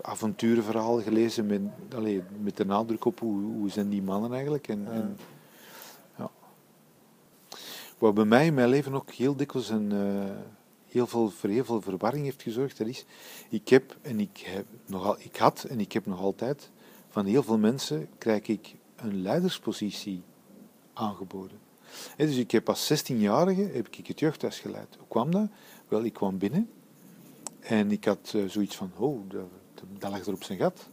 avonturenverhalen 0.00 1.02
gelezen 1.02 1.46
met, 1.46 1.60
allee, 1.94 2.22
met 2.42 2.56
de 2.56 2.64
nadruk 2.64 3.04
op 3.04 3.20
hoe, 3.20 3.40
hoe 3.40 3.70
zijn 3.70 3.88
die 3.88 4.02
mannen 4.02 4.32
eigenlijk. 4.32 4.68
En, 4.68 4.86
en, 4.92 5.16
ja. 6.16 6.30
Wat 7.98 8.14
bij 8.14 8.24
mij 8.24 8.46
in 8.46 8.54
mijn 8.54 8.68
leven 8.68 8.94
ook 8.94 9.10
heel 9.10 9.36
dikwijls 9.36 9.68
een, 9.68 9.92
heel 10.88 11.06
veel, 11.06 11.30
voor 11.30 11.50
heel 11.50 11.64
veel 11.64 11.80
verwarring 11.80 12.24
heeft 12.24 12.42
gezorgd, 12.42 12.78
dat 12.78 12.86
is, 12.86 13.04
ik 13.48 13.68
heb 13.68 13.96
en 14.02 14.20
ik, 14.20 14.38
heb 14.38 14.66
nogal, 14.86 15.16
ik 15.18 15.36
had 15.36 15.64
en 15.64 15.80
ik 15.80 15.92
heb 15.92 16.06
nog 16.06 16.20
altijd, 16.20 16.70
van 17.08 17.26
heel 17.26 17.42
veel 17.42 17.58
mensen 17.58 18.08
krijg 18.18 18.46
ik 18.46 18.74
een 18.96 19.22
leiderspositie 19.22 20.22
aangeboden. 20.98 21.58
Dus 22.16 22.36
ik 22.36 22.50
heb 22.50 22.68
als 22.68 22.92
16-jarige 22.92 23.70
heb 23.72 23.88
ik 23.88 24.06
het 24.06 24.20
jeugdhuis 24.20 24.58
geleid. 24.58 24.96
Hoe 24.98 25.08
kwam 25.08 25.30
dat? 25.30 25.48
Wel, 25.88 26.04
ik 26.04 26.12
kwam 26.12 26.38
binnen 26.38 26.70
en 27.60 27.90
ik 27.90 28.04
had 28.04 28.32
eh, 28.34 28.42
zoiets 28.46 28.76
van, 28.76 28.90
oh, 28.96 29.30
dat, 29.30 29.48
dat 29.98 30.10
lag 30.10 30.26
er 30.26 30.32
op 30.32 30.44
zijn 30.44 30.58
gat. 30.58 30.88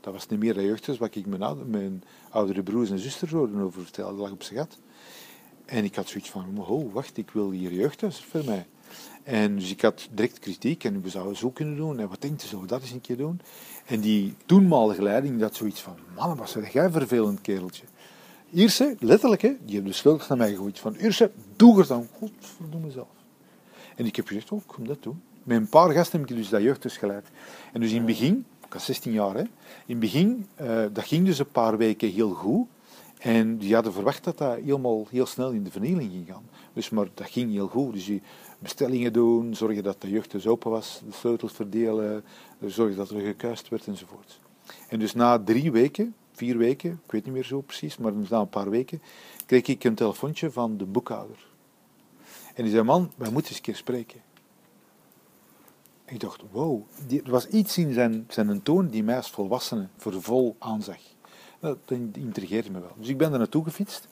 Dat 0.00 0.12
was 0.12 0.26
niet 0.26 0.38
meer 0.38 0.54
dat 0.54 0.62
jeugdhuis 0.62 0.98
wat 0.98 1.14
ik 1.14 1.26
mijn, 1.26 1.70
mijn 1.70 2.04
oudere 2.30 2.62
broers 2.62 2.90
en 2.90 2.98
zusters 2.98 3.30
hoorde 3.30 3.62
over 3.62 3.82
vertellen. 3.82 4.10
Dat 4.10 4.20
lag 4.20 4.30
op 4.30 4.42
zijn 4.42 4.58
gat. 4.58 4.78
En 5.64 5.84
ik 5.84 5.94
had 5.94 6.08
zoiets 6.08 6.30
van, 6.30 6.58
oh, 6.58 6.92
wacht, 6.92 7.16
ik 7.16 7.30
wil 7.30 7.50
hier 7.50 7.72
jeugdhuis 7.72 8.24
voor 8.24 8.44
mij. 8.44 8.66
En 9.22 9.56
dus 9.56 9.70
ik 9.70 9.80
had 9.80 10.08
direct 10.10 10.38
kritiek 10.38 10.84
en 10.84 11.02
we 11.02 11.08
zouden 11.08 11.36
zo 11.36 11.50
kunnen 11.50 11.76
doen. 11.76 11.98
En 11.98 12.08
wat 12.08 12.20
denkt 12.20 12.44
u, 12.44 12.46
zo 12.46 12.64
dat 12.64 12.80
eens 12.80 12.90
een 12.90 13.00
keer 13.00 13.16
doen? 13.16 13.40
En 13.86 14.00
die 14.00 14.34
toenmalige 14.46 15.02
leiding 15.02 15.40
had 15.40 15.54
zoiets 15.54 15.80
van, 15.80 15.96
man, 16.14 16.48
zeg 16.48 16.72
jij 16.72 16.90
vervelend 16.90 17.40
kereltje. 17.40 17.84
Ierse, 18.50 18.96
letterlijk, 18.98 19.42
hè, 19.42 19.52
die 19.64 19.74
hebben 19.74 19.92
de 19.92 19.98
sleutels 19.98 20.28
naar 20.28 20.38
mij 20.38 20.50
gegooid. 20.50 20.78
Van, 20.78 20.94
Ierse, 20.94 21.30
doe 21.56 21.80
er 21.80 21.86
dan, 21.86 22.08
godverdomme 22.18 22.90
zelf. 22.90 23.08
En 23.96 24.06
ik 24.06 24.16
heb 24.16 24.26
gezegd, 24.26 24.52
oh, 24.52 24.60
kom 24.66 24.86
dat 24.86 25.02
doen. 25.02 25.22
Met 25.42 25.56
een 25.56 25.68
paar 25.68 25.90
gasten 25.90 26.20
heb 26.20 26.30
ik 26.30 26.36
dus 26.36 26.48
dat 26.48 26.62
jeugdhuis 26.62 26.96
geleid. 26.96 27.26
En 27.72 27.80
dus 27.80 27.90
in 27.90 27.96
het 27.96 28.06
begin, 28.06 28.44
ik 28.66 28.72
was 28.72 28.84
16 28.84 29.12
jaar, 29.12 29.34
hè, 29.34 29.40
in 29.40 29.48
het 29.86 29.98
begin, 29.98 30.46
eh, 30.54 30.84
dat 30.92 31.04
ging 31.04 31.26
dus 31.26 31.38
een 31.38 31.50
paar 31.50 31.76
weken 31.76 32.10
heel 32.10 32.30
goed. 32.30 32.66
En 33.18 33.58
die 33.58 33.74
hadden 33.74 33.92
verwacht 33.92 34.24
dat 34.24 34.38
dat 34.38 34.56
helemaal 34.56 35.06
heel 35.10 35.26
snel 35.26 35.50
in 35.50 35.64
de 35.64 35.70
vernieling 35.70 36.10
ging 36.10 36.26
gaan. 36.26 36.44
Dus, 36.72 36.90
maar 36.90 37.06
dat 37.14 37.30
ging 37.30 37.52
heel 37.52 37.68
goed. 37.68 37.92
Dus 37.92 38.04
die 38.04 38.22
bestellingen 38.58 39.12
doen, 39.12 39.54
zorgen 39.54 39.82
dat 39.82 40.00
de 40.00 40.10
jeugdhuis 40.10 40.46
open 40.46 40.70
was, 40.70 41.02
de 41.06 41.12
sleutels 41.12 41.52
verdelen, 41.52 42.24
zorgen 42.66 42.96
dat 42.96 43.10
er 43.10 43.20
gekuist 43.20 43.68
werd 43.68 43.86
enzovoort. 43.86 44.40
En 44.88 44.98
dus 44.98 45.14
na 45.14 45.38
drie 45.38 45.72
weken, 45.72 46.14
vier 46.38 46.58
weken, 46.58 47.00
ik 47.04 47.12
weet 47.12 47.24
niet 47.24 47.34
meer 47.34 47.44
zo 47.44 47.60
precies, 47.60 47.96
maar 47.96 48.12
na 48.12 48.40
een 48.40 48.48
paar 48.48 48.70
weken, 48.70 49.02
kreeg 49.46 49.66
ik 49.66 49.84
een 49.84 49.94
telefoontje 49.94 50.50
van 50.50 50.76
de 50.76 50.84
boekhouder. 50.84 51.46
En 52.54 52.62
die 52.62 52.72
zei, 52.72 52.84
man, 52.84 53.12
wij 53.16 53.30
moeten 53.30 53.48
eens 53.48 53.56
een 53.56 53.64
keer 53.64 53.76
spreken. 53.76 54.20
En 56.04 56.14
ik 56.14 56.20
dacht, 56.20 56.42
wow, 56.50 56.82
er 57.24 57.30
was 57.30 57.46
iets 57.46 57.78
in 57.78 57.92
zijn, 57.92 58.24
zijn 58.28 58.62
toon 58.62 58.88
die 58.88 59.02
mij 59.02 59.16
als 59.16 59.30
volwassene 59.30 59.88
voor 59.96 60.22
vol 60.22 60.56
aanzag. 60.58 60.98
Dat, 61.60 61.78
intrigeerde 62.12 62.70
me 62.70 62.80
wel. 62.80 62.94
Dus 62.96 63.08
ik 63.08 63.18
ben 63.18 63.32
er 63.32 63.38
naartoe 63.38 63.64
gefietst. 63.64 64.08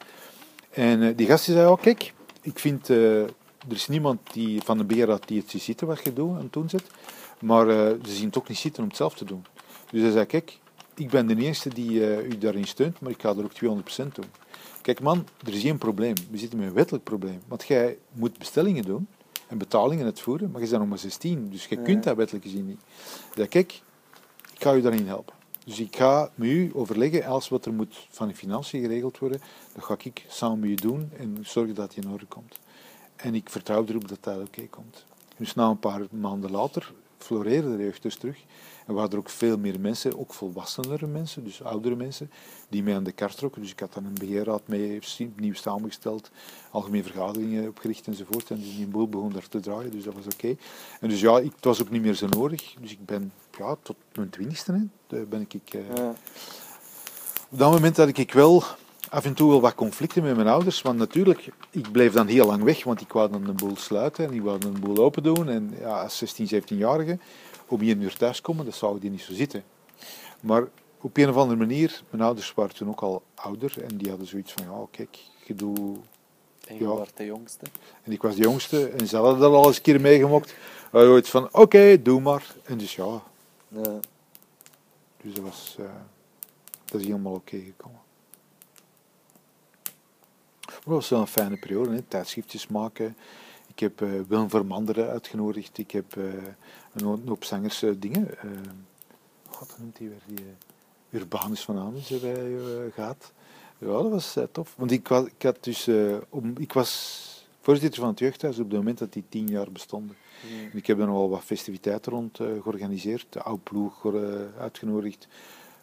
En 0.70 1.02
eh, 1.02 1.16
die 1.16 1.26
gast 1.26 1.44
zei, 1.44 1.66
oh 1.66 1.80
kijk, 1.80 2.14
ik 2.40 2.58
vind, 2.58 2.90
eh, 2.90 3.22
er 3.22 3.32
is 3.68 3.88
niemand 3.88 4.32
die, 4.32 4.62
van 4.62 4.78
de 4.78 4.84
beheerraad 4.84 5.28
die 5.28 5.40
het 5.40 5.50
ziet 5.50 5.62
zitten 5.62 5.86
wat 5.86 6.04
je 6.04 6.12
doet 6.12 6.38
en 6.38 6.50
toen 6.50 6.68
zit. 6.68 6.84
Maar 7.40 7.68
eh, 7.68 7.76
ze 8.04 8.14
zien 8.14 8.26
het 8.26 8.38
ook 8.38 8.48
niet 8.48 8.58
zitten 8.58 8.82
om 8.82 8.88
het 8.88 8.96
zelf 8.96 9.14
te 9.14 9.24
doen. 9.24 9.44
Dus 9.90 10.00
hij 10.02 10.10
zei, 10.10 10.26
kijk, 10.26 10.58
ik 10.96 11.10
ben 11.10 11.26
de 11.26 11.36
eerste 11.36 11.68
die 11.68 12.06
eh, 12.06 12.26
u 12.28 12.38
daarin 12.38 12.64
steunt, 12.64 13.00
maar 13.00 13.10
ik 13.10 13.20
ga 13.20 13.28
er 13.28 13.44
ook 13.44 13.52
200% 13.52 13.56
doen. 14.12 14.30
Kijk 14.82 15.00
man, 15.00 15.26
er 15.46 15.52
is 15.54 15.60
geen 15.60 15.78
probleem. 15.78 16.14
We 16.30 16.38
zitten 16.38 16.58
met 16.58 16.68
een 16.68 16.74
wettelijk 16.74 17.04
probleem. 17.04 17.40
Want 17.48 17.64
jij 17.66 17.98
moet 18.12 18.38
bestellingen 18.38 18.84
doen 18.84 19.06
en 19.48 19.58
betalingen 19.58 20.04
uitvoeren, 20.04 20.50
maar 20.50 20.60
je 20.62 20.68
bent 20.68 20.80
nog 20.80 20.88
maar 20.88 20.98
16, 20.98 21.50
dus 21.50 21.66
je 21.66 21.76
Ja. 21.76 21.82
kunt 21.82 22.04
dat 22.04 22.16
wettelijk 22.16 22.44
gezien 22.44 22.66
niet. 22.66 22.80
Ik 23.16 23.32
zei, 23.34 23.48
kijk, 23.48 23.82
ik 24.54 24.62
ga 24.62 24.74
u 24.74 24.80
daarin 24.80 25.06
helpen. 25.06 25.34
Dus 25.64 25.80
ik 25.80 25.96
ga 25.96 26.30
met 26.34 26.48
u 26.48 26.70
overleggen, 26.74 27.24
alles 27.24 27.48
wat 27.48 27.66
er 27.66 27.72
moet 27.72 28.06
van 28.10 28.28
de 28.28 28.34
financiën 28.34 28.80
geregeld 28.80 29.18
worden, 29.18 29.40
dat 29.74 29.84
ga 29.84 29.96
ik 30.02 30.24
samen 30.28 30.58
met 30.58 30.68
u 30.68 30.74
doen 30.74 31.10
en 31.18 31.38
zorgen 31.42 31.74
dat 31.74 31.94
het 31.94 32.04
in 32.04 32.12
orde 32.12 32.26
komt. 32.26 32.58
En 33.16 33.34
ik 33.34 33.50
vertrouw 33.50 33.84
erop 33.88 34.08
dat 34.08 34.18
dat 34.20 34.40
oké 34.40 34.66
komt. 34.66 35.04
Dus 35.36 35.54
na 35.54 35.68
een 35.68 35.78
paar 35.78 36.02
maanden 36.10 36.50
later 36.50 36.92
floreerde 37.18 37.76
de 37.76 37.82
jeugd 37.82 38.02
dus 38.02 38.16
terug. 38.16 38.38
En 38.86 38.94
waren 38.94 39.10
er 39.10 39.18
ook 39.18 39.28
veel 39.30 39.58
meer 39.58 39.80
mensen, 39.80 40.18
ook 40.18 40.34
volwassenere 40.34 41.06
mensen, 41.06 41.44
dus 41.44 41.62
oudere 41.62 41.96
mensen, 41.96 42.30
die 42.68 42.82
mee 42.82 42.94
aan 42.94 43.04
de 43.04 43.12
kar 43.12 43.34
trokken. 43.34 43.62
Dus 43.62 43.70
ik 43.70 43.80
had 43.80 43.94
dan 43.94 44.04
een 44.04 44.14
beheerraad 44.20 44.62
mee 44.68 44.98
nieuw 45.36 45.54
samengesteld, 45.54 46.30
algemene 46.70 47.02
vergaderingen 47.02 47.68
opgericht 47.68 48.06
enzovoort. 48.06 48.50
En 48.50 48.56
dus 48.60 48.76
die 48.76 48.86
boel 48.86 49.08
begon 49.08 49.32
daar 49.32 49.48
te 49.48 49.60
draaien, 49.60 49.90
dus 49.90 50.04
dat 50.04 50.14
was 50.14 50.34
oké. 50.34 50.56
En 51.00 51.08
dus 51.08 51.20
ja, 51.20 51.38
ik, 51.38 51.52
het 51.54 51.64
was 51.64 51.82
ook 51.82 51.90
niet 51.90 52.02
meer 52.02 52.14
zo 52.14 52.26
nodig. 52.26 52.74
Dus 52.80 52.90
ik 52.90 53.04
ben 53.06 53.32
ja, 53.58 53.76
tot 53.82 53.96
mijn 54.14 54.30
twintigste 54.30 54.88
hè, 55.08 55.24
ben 55.24 55.46
ik... 55.48 55.74
eh, 55.74 55.80
Ja. 55.96 56.14
op 57.50 57.58
dat 57.58 57.70
moment 57.72 57.96
had 57.96 58.08
ik 58.18 58.32
wel 58.32 58.62
af 59.10 59.24
en 59.24 59.34
toe 59.34 59.50
wel 59.50 59.60
wat 59.60 59.74
conflicten 59.74 60.22
met 60.22 60.36
mijn 60.36 60.48
ouders. 60.48 60.82
Want 60.82 60.98
natuurlijk, 60.98 61.48
ik 61.70 61.92
bleef 61.92 62.12
dan 62.12 62.26
heel 62.26 62.46
lang 62.46 62.62
weg, 62.62 62.84
want 62.84 63.00
ik 63.00 63.12
wou 63.12 63.30
dan 63.30 63.46
een 63.48 63.56
boel 63.56 63.76
sluiten 63.76 64.24
en 64.24 64.32
ik 64.34 64.42
wou 64.42 64.58
dan 64.58 64.74
een 64.74 64.80
boel 64.80 64.96
open 65.04 65.22
doen. 65.22 65.48
En 65.48 65.74
ja, 65.80 66.02
als 66.02 66.16
16, 66.18 66.48
17-jarige, 66.62 67.18
om 67.66 67.80
hier 67.80 67.96
uur 67.96 68.16
thuis 68.16 68.36
te 68.36 68.42
komen, 68.42 68.64
dat 68.64 68.74
zou 68.74 68.98
die 69.00 69.10
niet 69.10 69.20
zo 69.20 69.32
zitten. 69.32 69.64
Maar 70.40 70.68
op 71.00 71.16
een 71.16 71.28
of 71.28 71.36
andere 71.36 71.58
manier, 71.58 72.02
mijn 72.10 72.22
ouders 72.22 72.54
waren 72.54 72.74
toen 72.74 72.88
ook 72.88 73.00
al 73.00 73.22
ouder 73.34 73.82
en 73.82 73.96
die 73.96 74.08
hadden 74.08 74.26
zoiets 74.26 74.52
van, 74.52 74.64
ja, 74.64 74.86
kijk, 74.90 75.18
je 75.44 75.54
doet... 75.54 75.98
En 76.66 76.74
je 76.74 76.82
Ja. 76.84 76.88
was 76.88 77.08
de 77.14 77.24
jongste. 77.24 77.66
En 78.02 78.12
ik 78.12 78.22
was 78.22 78.34
de 78.34 78.42
jongste 78.42 78.88
en 78.88 79.06
ze 79.08 79.16
hadden 79.16 79.38
dat 79.38 79.52
al 79.52 79.66
eens 79.66 79.76
een 79.76 79.82
keer. 79.82 80.20
Hadden 80.90 81.08
zoiets 81.10 81.30
van, 81.30 81.48
oké, 81.52 82.02
doe 82.02 82.20
maar. 82.20 82.54
En 82.64 82.78
dus 82.78 82.94
ja, 82.96 83.22
Ja. 83.68 83.98
dus 85.22 85.34
dat 85.34 85.44
was... 85.44 85.76
eh, 85.78 85.84
dat 86.84 87.00
is 87.00 87.06
helemaal 87.06 87.32
oké 87.34 87.58
gekomen. 87.58 88.00
Maar 90.66 90.74
dat 90.84 90.94
was 90.94 91.08
wel 91.08 91.20
een 91.20 91.26
fijne 91.26 91.56
periode, 91.56 91.90
hè? 91.94 92.02
tijdschriftjes 92.02 92.66
maken. 92.66 93.16
Ik 93.66 93.78
heb 93.78 94.02
eh 94.02 94.08
Willem 94.28 94.50
Vermanderen 94.50 95.08
uitgenodigd. 95.10 95.78
Ik 95.78 95.90
heb 95.90 96.16
eh, 96.16 96.24
een 96.96 97.28
hoop- 97.28 97.44
zangers 97.44 97.82
eh, 97.82 97.90
dingen. 97.98 98.38
eh 98.38 98.50
God, 99.50 99.70
hoe 99.70 99.78
noemt 99.80 99.98
hij 99.98 100.08
weer? 100.08 100.22
Die, 100.26 100.38
eh, 101.10 101.20
Urbanus 101.20 101.60
van 101.64 101.78
Amens 101.78 102.10
eh, 102.10 102.32
gaat. 102.92 103.32
Ja, 103.78 103.86
dat 103.86 104.10
was 104.10 104.36
tof. 104.52 104.74
Want 104.76 104.90
ik 104.90 105.08
was, 105.08 105.26
ik 105.26 105.42
had 105.42 105.64
dus, 105.64 105.88
om, 106.28 106.52
ik 106.58 106.72
was 106.72 107.22
voorzitter 107.60 108.00
van 108.00 108.08
het 108.08 108.18
jeugdhuis 108.18 108.58
op 108.58 108.64
het 108.64 108.76
moment 108.78 108.98
dat 108.98 109.12
die 109.12 109.24
tien 109.28 109.46
jaar 109.48 109.72
bestonden. 109.72 110.16
Mm. 110.52 110.58
En 110.70 110.76
ik 110.76 110.86
heb 110.86 110.98
er 110.98 111.06
nog 111.06 111.16
wel 111.16 111.28
wat 111.28 111.42
festiviteiten 111.42 112.12
rond 112.12 112.36
georganiseerd. 112.36 113.26
De 113.30 113.42
oude 113.42 113.62
ploeg 113.62 114.06
uitgenodigd. 114.58 115.28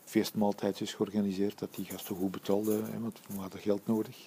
Feestmaaltijdjes 0.05 0.93
georganiseerd, 0.93 1.59
dat 1.59 1.75
die 1.75 1.85
gasten 1.85 2.15
goed 2.15 2.31
betaalden, 2.31 2.85
hè, 2.91 2.99
want 2.99 3.19
we 3.27 3.39
hadden 3.39 3.59
geld 3.59 3.87
nodig. 3.87 4.17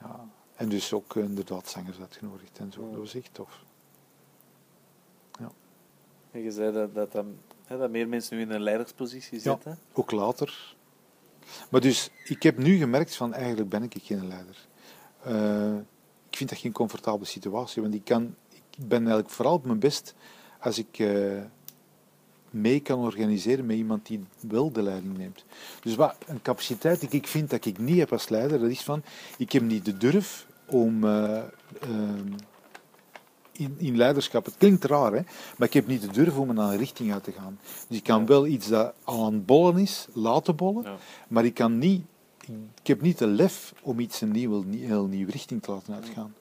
Ja. 0.00 0.28
En 0.54 0.68
dus 0.68 0.92
ook 0.92 1.16
inderdaad 1.16 1.68
zangers 1.68 2.00
uitgenodigd 2.00 2.58
en 2.58 2.72
zo. 2.72 2.90
Dat 2.90 2.98
was 2.98 3.14
echt 3.14 3.30
tof. 3.32 3.62
Je 6.32 6.50
zei 6.50 6.72
dat, 6.72 6.94
dat, 6.94 7.24
dat, 7.68 7.90
meer 7.90 8.08
mensen 8.08 8.36
nu 8.36 8.42
in 8.42 8.50
een 8.50 8.62
leiderspositie 8.62 9.36
Ja. 9.36 9.42
zitten. 9.42 9.78
Ook 9.92 10.10
later. 10.10 10.74
Maar 11.70 11.80
dus, 11.80 12.10
ik 12.24 12.42
heb 12.42 12.58
nu 12.58 12.76
gemerkt 12.76 13.16
van 13.16 13.34
eigenlijk 13.34 13.68
ben 13.68 13.82
ik 13.82 13.94
geen 14.02 14.28
leider. 14.28 14.66
Eh, 15.22 15.76
ik 16.30 16.36
vind 16.36 16.50
dat 16.50 16.58
geen 16.58 16.72
comfortabele 16.72 17.24
situatie, 17.24 17.82
want 17.82 17.94
ik, 17.94 18.04
kan, 18.04 18.34
ik 18.50 18.88
ben 18.88 18.98
eigenlijk 18.98 19.30
vooral 19.30 19.54
op 19.54 19.64
mijn 19.64 19.78
best 19.78 20.14
als 20.60 20.78
ik 20.78 20.98
eh, 20.98 21.42
mee 22.50 22.80
kan 22.80 22.98
organiseren 22.98 23.66
met 23.66 23.76
iemand 23.76 24.06
die 24.06 24.24
wel 24.40 24.72
de 24.72 24.82
leiding 24.82 25.18
neemt. 25.18 25.44
Dus 25.80 25.94
wat 25.94 26.16
een 26.26 26.42
capaciteit 26.42 27.00
die 27.00 27.10
ik 27.10 27.26
vind 27.26 27.50
dat 27.50 27.64
ik 27.64 27.78
niet 27.78 27.98
heb 27.98 28.12
als 28.12 28.28
leider, 28.28 28.58
dat 28.60 28.70
is 28.70 28.82
van, 28.82 29.02
ik 29.38 29.52
heb 29.52 29.62
niet 29.62 29.84
de 29.84 29.96
durf 29.96 30.46
om 30.66 31.04
eh, 31.04 31.36
ehm, 31.80 32.32
in, 33.52 33.74
in 33.78 33.96
leiderschap, 33.96 34.44
het 34.44 34.54
klinkt 34.58 34.84
raar, 34.84 35.12
hè, 35.12 35.20
maar 35.58 35.68
ik 35.68 35.74
heb 35.74 35.86
niet 35.86 36.00
de 36.00 36.10
durf 36.10 36.36
om 36.36 36.54
naar 36.54 36.72
een 36.72 36.78
richting 36.78 37.12
uit 37.12 37.24
te 37.24 37.32
gaan. 37.32 37.58
Dus 37.88 37.96
ik 37.96 38.02
kan 38.04 38.20
Ja. 38.20 38.26
wel 38.26 38.46
iets 38.46 38.68
dat 38.68 38.94
al 39.04 39.24
aan 39.24 39.32
het 39.32 39.46
bollen 39.46 39.78
is, 39.78 40.06
laten 40.12 40.56
bollen, 40.56 40.82
Ja. 40.82 40.96
maar 41.28 41.44
ik 41.44 41.54
kan 41.54 41.78
niet, 41.78 42.02
ik 42.80 42.86
heb 42.86 43.00
niet 43.00 43.18
de 43.18 43.26
lef 43.26 43.72
om 43.82 43.98
iets 44.00 44.20
een 44.20 44.30
nieuwe, 44.30 44.76
heel 44.76 45.06
nieuwe 45.06 45.32
richting 45.32 45.62
te 45.62 45.70
laten 45.70 45.94
uitgaan. 45.94 46.34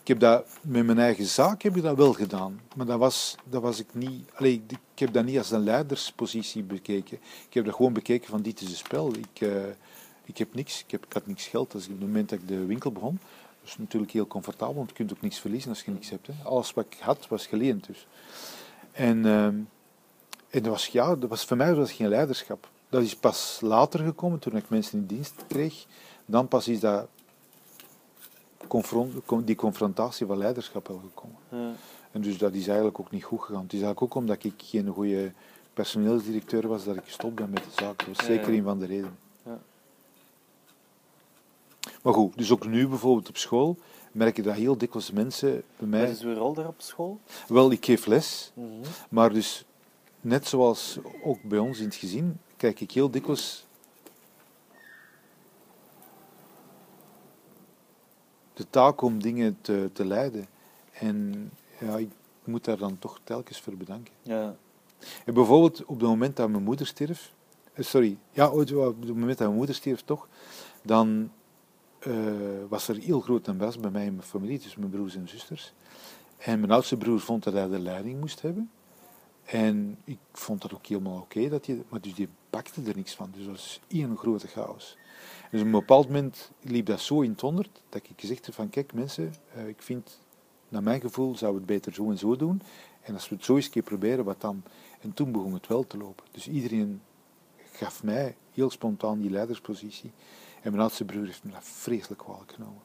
Ik 0.00 0.12
heb 0.12 0.20
dat 0.20 0.46
met 0.62 0.86
mijn 0.86 0.98
eigen 0.98 1.24
zaak 1.26 1.62
heb 1.62 1.76
ik 1.76 1.82
dat 1.82 1.96
wel 1.96 2.12
gedaan, 2.12 2.60
maar 2.76 2.86
dat 2.86 2.98
was, 2.98 3.34
dat 3.44 3.62
was 3.62 3.78
ik 3.78 3.86
niet. 3.94 4.30
Allee, 4.34 4.62
ik, 4.66 4.98
heb 4.98 5.12
dat 5.12 5.24
niet 5.24 5.38
als 5.38 5.50
een 5.50 5.64
leiderspositie 5.64 6.62
bekeken. 6.62 7.18
Ik 7.48 7.54
heb 7.54 7.64
dat 7.64 7.74
gewoon 7.74 7.92
bekeken 7.92 8.28
van 8.28 8.42
dit 8.42 8.60
is 8.60 8.68
een 8.68 8.76
spel. 8.76 9.12
Ik, 9.14 9.40
eh, 9.40 9.50
ik 10.24 10.38
heb 10.38 10.54
niks, 10.54 10.80
ik, 10.80 10.90
heb, 10.90 11.04
ik 11.04 11.12
had 11.12 11.26
niks 11.26 11.46
geld. 11.46 11.72
Dus 11.72 11.84
op 11.84 11.90
het 11.90 12.00
moment 12.00 12.28
dat 12.28 12.38
ik 12.38 12.48
de 12.48 12.64
winkel 12.66 12.92
begon, 12.92 13.18
dat 13.66 13.74
is 13.74 13.80
natuurlijk 13.80 14.12
heel 14.12 14.26
comfortabel, 14.26 14.74
want 14.74 14.88
je 14.88 14.94
kunt 14.94 15.12
ook 15.12 15.20
niks 15.20 15.38
verliezen 15.38 15.70
als 15.70 15.82
je 15.82 15.90
niks 15.90 16.10
hebt. 16.10 16.26
Hè. 16.26 16.32
Alles 16.44 16.72
wat 16.72 16.84
ik 16.88 16.98
had 17.00 17.28
was 17.28 17.46
geleend 17.46 17.86
dus. 17.86 18.06
En, 18.92 19.26
ehm, 19.26 19.54
en 20.48 20.62
dat 20.62 20.66
was, 20.66 20.86
ja, 20.86 21.16
dat 21.16 21.28
was, 21.28 21.44
voor 21.44 21.56
mij 21.56 21.74
was 21.74 21.88
dat 21.88 21.96
geen 21.96 22.08
leiderschap. 22.08 22.68
Dat 22.88 23.02
is 23.02 23.16
pas 23.16 23.58
later 23.62 24.00
gekomen, 24.00 24.38
toen 24.38 24.56
ik 24.56 24.68
mensen 24.68 24.98
in 24.98 25.06
dienst 25.06 25.44
kreeg. 25.48 25.86
Dan 26.26 26.48
pas 26.48 26.68
is 26.68 26.80
dat 26.80 27.08
confront, 28.66 29.46
die 29.46 29.56
confrontatie 29.56 30.26
van 30.26 30.38
leiderschap 30.38 30.88
wel 30.88 31.00
gekomen. 31.04 31.36
Ja. 31.48 31.72
En 32.12 32.20
dus 32.20 32.38
dat 32.38 32.52
is 32.52 32.66
eigenlijk 32.66 33.00
ook 33.00 33.10
niet 33.10 33.24
goed 33.24 33.40
gegaan. 33.40 33.62
Het 33.62 33.72
is 33.72 33.82
eigenlijk 33.82 34.02
ook 34.02 34.14
omdat 34.14 34.44
ik 34.44 34.54
geen 34.56 34.88
goede 34.88 35.32
personeelsdirecteur 35.74 36.68
was 36.68 36.84
dat 36.84 36.96
ik 36.96 37.04
gestopt 37.04 37.34
ben 37.34 37.50
met 37.50 37.64
de 37.64 37.82
zaak. 37.84 37.98
Dat 37.98 38.16
was 38.16 38.26
zeker 38.26 38.52
een 38.52 38.62
van 38.62 38.78
de 38.78 38.86
redenen. 38.86 39.25
Maar 42.06 42.14
goed, 42.14 42.36
dus 42.36 42.50
ook 42.52 42.66
nu 42.66 42.88
bijvoorbeeld 42.88 43.28
op 43.28 43.36
school 43.36 43.76
merk 44.12 44.36
je 44.36 44.42
dat 44.42 44.54
heel 44.54 44.78
dikwijls 44.78 45.10
mensen 45.10 45.50
bij 45.50 45.62
Wat 45.76 45.88
mij... 45.88 46.10
is 46.10 46.22
uw 46.22 46.34
rol 46.34 46.54
daar 46.54 46.66
op 46.66 46.80
school? 46.80 47.20
Wel, 47.48 47.70
ik 47.70 47.84
geef 47.84 48.06
les, 48.06 48.50
Mhm. 48.54 48.70
maar 49.08 49.32
dus 49.32 49.64
net 50.20 50.46
zoals 50.48 50.98
ook 51.24 51.42
bij 51.42 51.58
ons 51.58 51.78
in 51.78 51.84
het 51.84 51.94
gezin, 51.94 52.38
kijk 52.56 52.80
ik 52.80 52.90
heel 52.90 53.10
dikwijls 53.10 53.66
de 58.54 58.66
taak 58.70 59.00
om 59.00 59.22
dingen 59.22 59.58
te, 59.60 59.90
te 59.92 60.04
leiden. 60.04 60.46
En 60.92 61.50
ja, 61.80 61.96
ik 61.96 62.10
moet 62.44 62.64
daar 62.64 62.78
dan 62.78 62.98
toch 62.98 63.18
telkens 63.24 63.60
voor 63.60 63.76
bedanken. 63.76 64.12
Ja. 64.22 64.56
En 65.24 65.34
bijvoorbeeld 65.34 65.84
op 65.84 66.00
het 66.00 66.08
moment 66.08 66.36
dat 66.36 66.48
mijn 66.48 66.62
moeder 66.62 66.86
stierf, 66.86 67.32
eh, 67.72 67.84
sorry, 67.84 68.16
ja, 68.30 68.50
op 68.50 68.58
het 68.58 69.06
moment 69.06 69.26
dat 69.26 69.38
mijn 69.38 69.54
moeder 69.54 69.74
stierf 69.74 70.02
toch, 70.04 70.28
dan 70.82 71.30
eh, 72.06 72.68
was 72.68 72.88
er 72.88 72.96
heel 72.96 73.20
groot 73.20 73.46
een 73.46 73.58
was 73.58 73.78
bij 73.78 73.90
mij 73.90 74.04
in 74.06 74.14
mijn 74.14 74.26
familie, 74.26 74.58
tussen 74.58 74.80
mijn 74.80 74.92
broers 74.92 75.16
en 75.16 75.28
zusters. 75.28 75.72
En 76.38 76.60
mijn 76.60 76.72
oudste 76.72 76.96
broer 76.96 77.20
vond 77.20 77.44
dat 77.44 77.52
hij 77.52 77.68
de 77.68 77.78
leiding 77.78 78.20
moest 78.20 78.42
hebben. 78.42 78.70
En 79.44 79.98
ik 80.04 80.18
vond 80.32 80.62
dat 80.62 80.74
ook 80.74 80.86
helemaal 80.86 81.20
oké, 81.20 81.48
dat 81.48 81.66
hij, 81.66 81.82
maar 81.88 82.00
dus 82.00 82.14
die 82.14 82.28
pakte 82.50 82.82
er 82.82 82.96
niks 82.96 83.14
van. 83.14 83.30
Dus 83.30 83.44
dat 83.44 83.52
was 83.52 83.80
één 83.88 84.16
grote 84.16 84.46
chaos. 84.46 84.96
Dus 85.50 85.60
op 85.60 85.66
een 85.66 85.72
bepaald 85.72 86.06
moment 86.06 86.50
liep 86.60 86.86
dat 86.86 87.00
zo 87.00 87.20
in 87.20 87.30
het 87.30 87.40
honderd, 87.40 87.82
dat 87.88 88.02
ik 88.04 88.20
gezegd 88.20 88.46
heb 88.46 88.54
van, 88.54 88.70
kijk 88.70 88.92
mensen, 88.92 89.34
eh, 89.54 89.68
ik 89.68 89.82
vind, 89.82 90.20
naar 90.68 90.82
mijn 90.82 91.00
gevoel, 91.00 91.36
zou 91.36 91.54
het 91.54 91.66
beter 91.66 91.94
zo 91.94 92.10
en 92.10 92.18
zo 92.18 92.36
doen. 92.36 92.62
En 93.02 93.14
als 93.14 93.28
we 93.28 93.34
het 93.34 93.44
zo 93.44 93.56
eens 93.56 93.64
een 93.64 93.70
keer 93.70 93.82
proberen, 93.82 94.24
wat 94.24 94.40
dan? 94.40 94.62
En 95.00 95.12
toen 95.12 95.32
begon 95.32 95.52
het 95.52 95.66
wel 95.66 95.86
te 95.86 95.96
lopen. 95.96 96.24
Dus 96.30 96.48
iedereen 96.48 97.02
gaf 97.72 98.02
mij 98.02 98.36
heel 98.52 98.70
spontaan 98.70 99.20
die 99.20 99.30
leiderspositie. 99.30 100.12
En 100.66 100.72
mijn 100.72 100.82
oudste 100.82 101.04
broer 101.04 101.26
heeft 101.26 101.44
me 101.44 101.52
dat 101.52 101.64
vreselijk 101.64 102.20
kwalijk 102.20 102.52
genomen. 102.52 102.82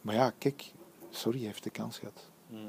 Maar 0.00 0.14
ja, 0.14 0.32
kijk, 0.38 0.72
sorry, 1.10 1.38
hij 1.38 1.46
heeft 1.46 1.62
de 1.62 1.70
kans 1.70 1.98
gehad. 1.98 2.28
Mhm. 2.46 2.60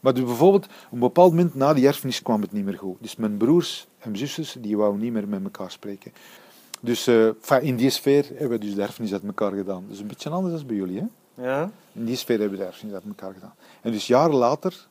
Maar 0.00 0.14
dus 0.14 0.24
bijvoorbeeld, 0.24 0.64
op 0.64 0.92
een 0.92 0.98
bepaald 0.98 1.30
moment 1.30 1.54
na 1.54 1.74
die 1.74 1.86
erfenis 1.86 2.22
kwam 2.22 2.40
het 2.40 2.52
niet 2.52 2.64
meer 2.64 2.78
goed. 2.78 2.96
Dus 3.00 3.16
mijn 3.16 3.36
broers 3.36 3.86
en 3.98 4.16
zusters, 4.16 4.56
die 4.60 4.76
wouden 4.76 5.00
niet 5.00 5.12
meer 5.12 5.28
met 5.28 5.42
elkaar 5.42 5.70
spreken. 5.70 6.12
Dus 6.80 7.06
eh, 7.06 7.62
in 7.62 7.76
die 7.76 7.90
sfeer 7.90 8.26
hebben 8.26 8.58
we 8.58 8.64
dus 8.64 8.74
de 8.74 8.82
erfenis 8.82 9.12
uit 9.12 9.24
elkaar 9.24 9.52
gedaan. 9.52 9.84
Dus 9.88 9.98
een 9.98 10.06
beetje 10.06 10.30
anders 10.30 10.54
dan 10.54 10.66
bij 10.66 10.76
jullie, 10.76 11.00
hè? 11.00 11.06
Ja? 11.42 11.70
In 11.92 12.04
die 12.04 12.16
sfeer 12.16 12.38
hebben 12.38 12.58
we 12.58 12.64
de 12.64 12.70
erfenis 12.70 12.94
uit 12.94 13.04
elkaar 13.04 13.32
gedaan. 13.32 13.54
En 13.80 13.92
dus 13.92 14.06
jaren 14.06 14.36
later, 14.36 14.86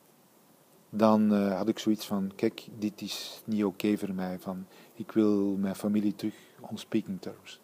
dan 0.90 1.34
eh, 1.34 1.58
had 1.58 1.68
ik 1.68 1.80
zoiets 1.80 2.06
van, 2.06 2.32
kijk, 2.36 2.68
dit 2.80 3.02
is 3.02 3.42
niet 3.44 3.64
oké 3.64 3.98
voor 3.98 4.14
mij. 4.14 4.38
Van, 4.40 4.66
ik 4.98 5.12
wil 5.12 5.56
mijn 5.58 5.76
familie 5.76 6.16
terug 6.16 6.36
on 6.60 6.78
speaking 6.78 7.22
terms. 7.22 7.60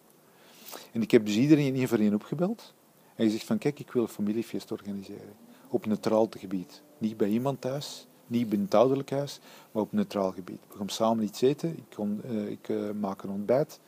En 0.91 1.01
ik 1.01 1.11
heb 1.11 1.25
dus 1.25 1.35
iedereen 1.35 1.75
één 1.75 1.87
voor 1.87 1.97
één 1.97 2.13
opgebeld. 2.13 2.73
En 3.15 3.25
gezegd 3.25 3.45
van, 3.45 3.57
kijk, 3.57 3.79
ik 3.79 3.91
wil 3.91 4.01
een 4.01 4.07
familiefeest 4.07 4.71
organiseren. 4.71 5.33
op 5.69 5.85
neutraal 5.85 6.27
gebied. 6.37 6.81
Niet 6.97 7.17
bij 7.17 7.27
iemand 7.27 7.61
thuis, 7.61 8.07
niet 8.27 8.49
bij 8.49 8.59
het 8.59 8.73
ouderlijk 8.73 9.09
huis, 9.11 9.39
maar 9.71 9.83
op 9.83 9.91
neutraal 9.91 10.31
gebied. 10.31 10.59
We 10.67 10.77
gaan 10.77 10.89
samen 10.89 11.23
iets 11.23 11.41
eten, 11.41 11.69
ik, 11.69 11.83
kon, 11.95 12.21
eh, 12.23 12.49
ik 12.49 12.69
eh, 12.69 12.77
maak 12.99 13.23
een 13.23 13.29
ontbijt. 13.29 13.79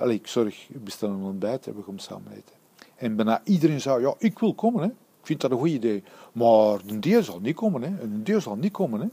Allee, 0.00 0.16
ik 0.16 0.26
zorg, 0.26 0.68
ik 0.68 0.84
bestel 0.84 1.08
een 1.08 1.22
ontbijt 1.22 1.66
en 1.66 1.76
we 1.76 1.82
gaan 1.82 1.98
samen 1.98 2.32
eten. 2.32 2.54
En 2.96 3.16
bijna 3.16 3.40
iedereen 3.44 3.80
zei, 3.80 4.00
ja, 4.00 4.14
ik 4.18 4.38
wil 4.38 4.54
komen, 4.54 4.82
hè. 4.82 4.88
ik 4.88 5.26
vind 5.26 5.40
dat 5.40 5.50
een 5.50 5.58
goed 5.58 5.68
idee. 5.68 6.02
Maar 6.32 6.80
een 6.86 7.00
deel 7.00 7.22
zal 7.22 7.40
niet 7.40 7.56
komen, 7.56 7.82
hè. 7.82 8.02
een 8.02 8.24
deel 8.24 8.40
zal 8.40 8.56
niet 8.56 8.72
komen. 8.72 9.00
Hè. 9.00 9.06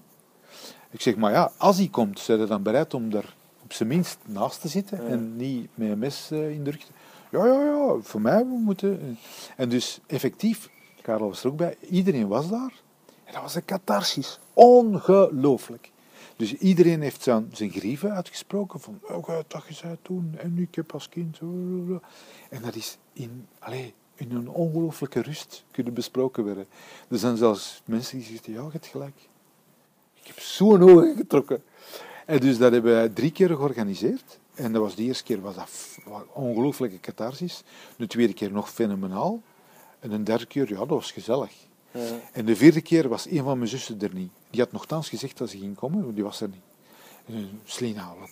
Ik 0.94 1.02
zeg, 1.02 1.16
maar 1.16 1.32
ja, 1.32 1.52
als 1.58 1.78
hij 1.78 1.88
komt, 1.88 2.20
zijn 2.20 2.40
je 2.40 2.46
dan 2.46 2.64
bereid 2.64 2.94
om 2.94 3.10
daar 3.10 3.36
op 3.64 3.74
zijn 3.74 3.90
minst 3.90 4.18
naast 4.26 4.62
te 4.62 4.68
zitten 4.68 5.04
Ja. 5.04 5.10
en 5.10 5.36
niet 5.36 5.70
met 5.74 5.90
een 5.90 6.00
mes 6.00 6.32
eh, 6.32 6.52
in 6.52 6.64
de 6.64 6.72
rug 6.72 6.84
te... 6.84 6.92
Ja, 7.32 7.46
ja, 7.46 7.64
ja, 7.64 7.96
voor 8.02 8.22
mij 8.22 8.38
we 8.38 8.60
moeten... 8.64 9.18
En 9.58 9.70
dus 9.70 10.00
effectief, 10.06 10.70
Karel 11.02 11.28
was 11.28 11.44
er 11.44 11.50
ook 11.50 11.58
bij, 11.58 11.78
iedereen 11.90 12.28
was 12.28 12.50
daar. 12.50 12.74
En 13.24 13.34
dat 13.34 13.42
was 13.42 13.56
een 13.56 13.66
catharsis. 13.66 14.40
Ongelooflijk. 14.54 15.92
Dus 16.36 16.54
iedereen 16.54 17.02
heeft 17.02 17.24
zijn, 17.24 17.50
zijn 17.54 17.72
grieven 17.72 18.14
uitgesproken 18.14 18.80
van, 18.80 19.00
oh, 19.02 19.28
dat 19.48 19.64
je 19.68 19.74
zei 19.74 19.98
toen, 20.02 20.36
en 20.38 20.58
ik 20.58 20.76
heb 20.76 20.94
als 20.94 21.10
kind... 21.10 21.40
En 22.50 22.62
dat 22.62 22.76
is 22.76 22.98
in, 23.14 23.48
allez, 23.60 23.92
in 24.16 24.32
een 24.32 24.50
ongelooflijke 24.50 25.22
rust 25.22 25.64
kunnen 25.72 25.94
besproken 25.94 26.44
worden. 26.44 26.66
Er 27.08 27.18
zijn 27.18 27.38
zelfs 27.38 27.82
mensen 27.86 28.18
die 28.18 28.28
zeggen, 28.28 28.54
ja, 28.54 28.62
je 28.62 28.70
hebt 28.72 28.88
gelijk. 28.88 29.32
Ik 30.24 30.30
heb 30.30 30.40
zo'n 30.40 30.82
ogen 30.82 31.16
getrokken. 31.16 31.64
En 32.26 32.40
dus 32.40 32.58
dat 32.58 32.72
hebben 32.72 32.94
wij 32.94 33.10
drie 33.10 33.32
keer 33.32 33.48
georganiseerd. 33.48 34.40
En 34.54 34.74
dat 34.74 34.82
was 34.82 34.96
de 34.96 35.04
eerste 35.04 35.24
keer 35.24 35.42
was 35.42 35.56
dat 35.56 35.70
ongelooflijke 36.34 37.00
catharsis. 37.00 37.64
De 37.96 38.08
tweede 38.08 38.34
keer 38.34 38.52
nog 38.52 38.70
fenomenaal. 38.70 39.42
En 40.00 40.10
de 40.10 40.24
derde 40.24 40.46
keer, 40.46 40.70
ja, 40.70 40.78
dat 40.78 40.88
was 40.88 41.12
gezellig. 41.12 41.52
Ja. 41.92 42.20
En 42.32 42.46
de 42.46 42.56
vierde 42.56 42.82
keer 42.82 43.10
was 43.10 43.30
een 43.30 43.44
van 43.44 43.58
mijn 43.58 43.70
zussen 43.70 44.02
er 44.02 44.14
niet. 44.14 44.32
Die 44.50 44.62
had 44.62 44.72
nogthans 44.72 45.10
gezegd 45.10 45.38
dat 45.38 45.50
ze 45.50 45.58
ging 45.58 45.76
komen, 45.76 46.04
maar 46.04 46.14
die 46.14 46.24
was 46.24 46.42
er 46.42 46.50
niet. 46.50 46.62
En 47.26 47.62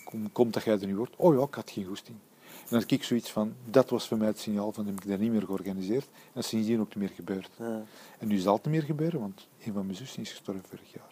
kom, 0.04 0.32
komt 0.32 0.52
dat 0.52 0.62
jij 0.62 0.80
er 0.80 0.86
nu 0.86 0.96
wordt? 0.96 1.16
Oh 1.16 1.34
ja, 1.34 1.42
ik 1.42 1.54
had 1.54 1.70
geen 1.70 1.84
goesting. 1.84 2.16
En 2.46 2.68
dan 2.68 2.80
had 2.80 2.90
ik 2.90 3.04
zoiets 3.04 3.30
van, 3.30 3.54
dat 3.64 3.90
was 3.90 4.08
voor 4.08 4.18
mij 4.18 4.26
het 4.26 4.38
signaal 4.38 4.72
van, 4.72 4.86
heb 4.86 4.94
ik 4.94 5.08
dat 5.08 5.18
niet 5.18 5.32
meer 5.32 5.42
georganiseerd. 5.42 6.04
En 6.04 6.30
dat 6.32 6.42
is 6.42 6.48
sindsdien 6.48 6.80
ook 6.80 6.88
niet 6.88 6.96
meer 6.96 7.12
gebeurd. 7.14 7.50
Ja. 7.58 7.82
En 8.18 8.28
nu 8.28 8.38
zal 8.38 8.54
het 8.54 8.64
niet 8.64 8.74
meer 8.74 8.82
gebeuren, 8.82 9.20
want 9.20 9.46
een 9.64 9.72
van 9.72 9.84
mijn 9.84 9.96
zussen 9.96 10.22
is 10.22 10.30
gestorven 10.30 10.64
vorig 10.68 10.92
jaar. 10.92 11.11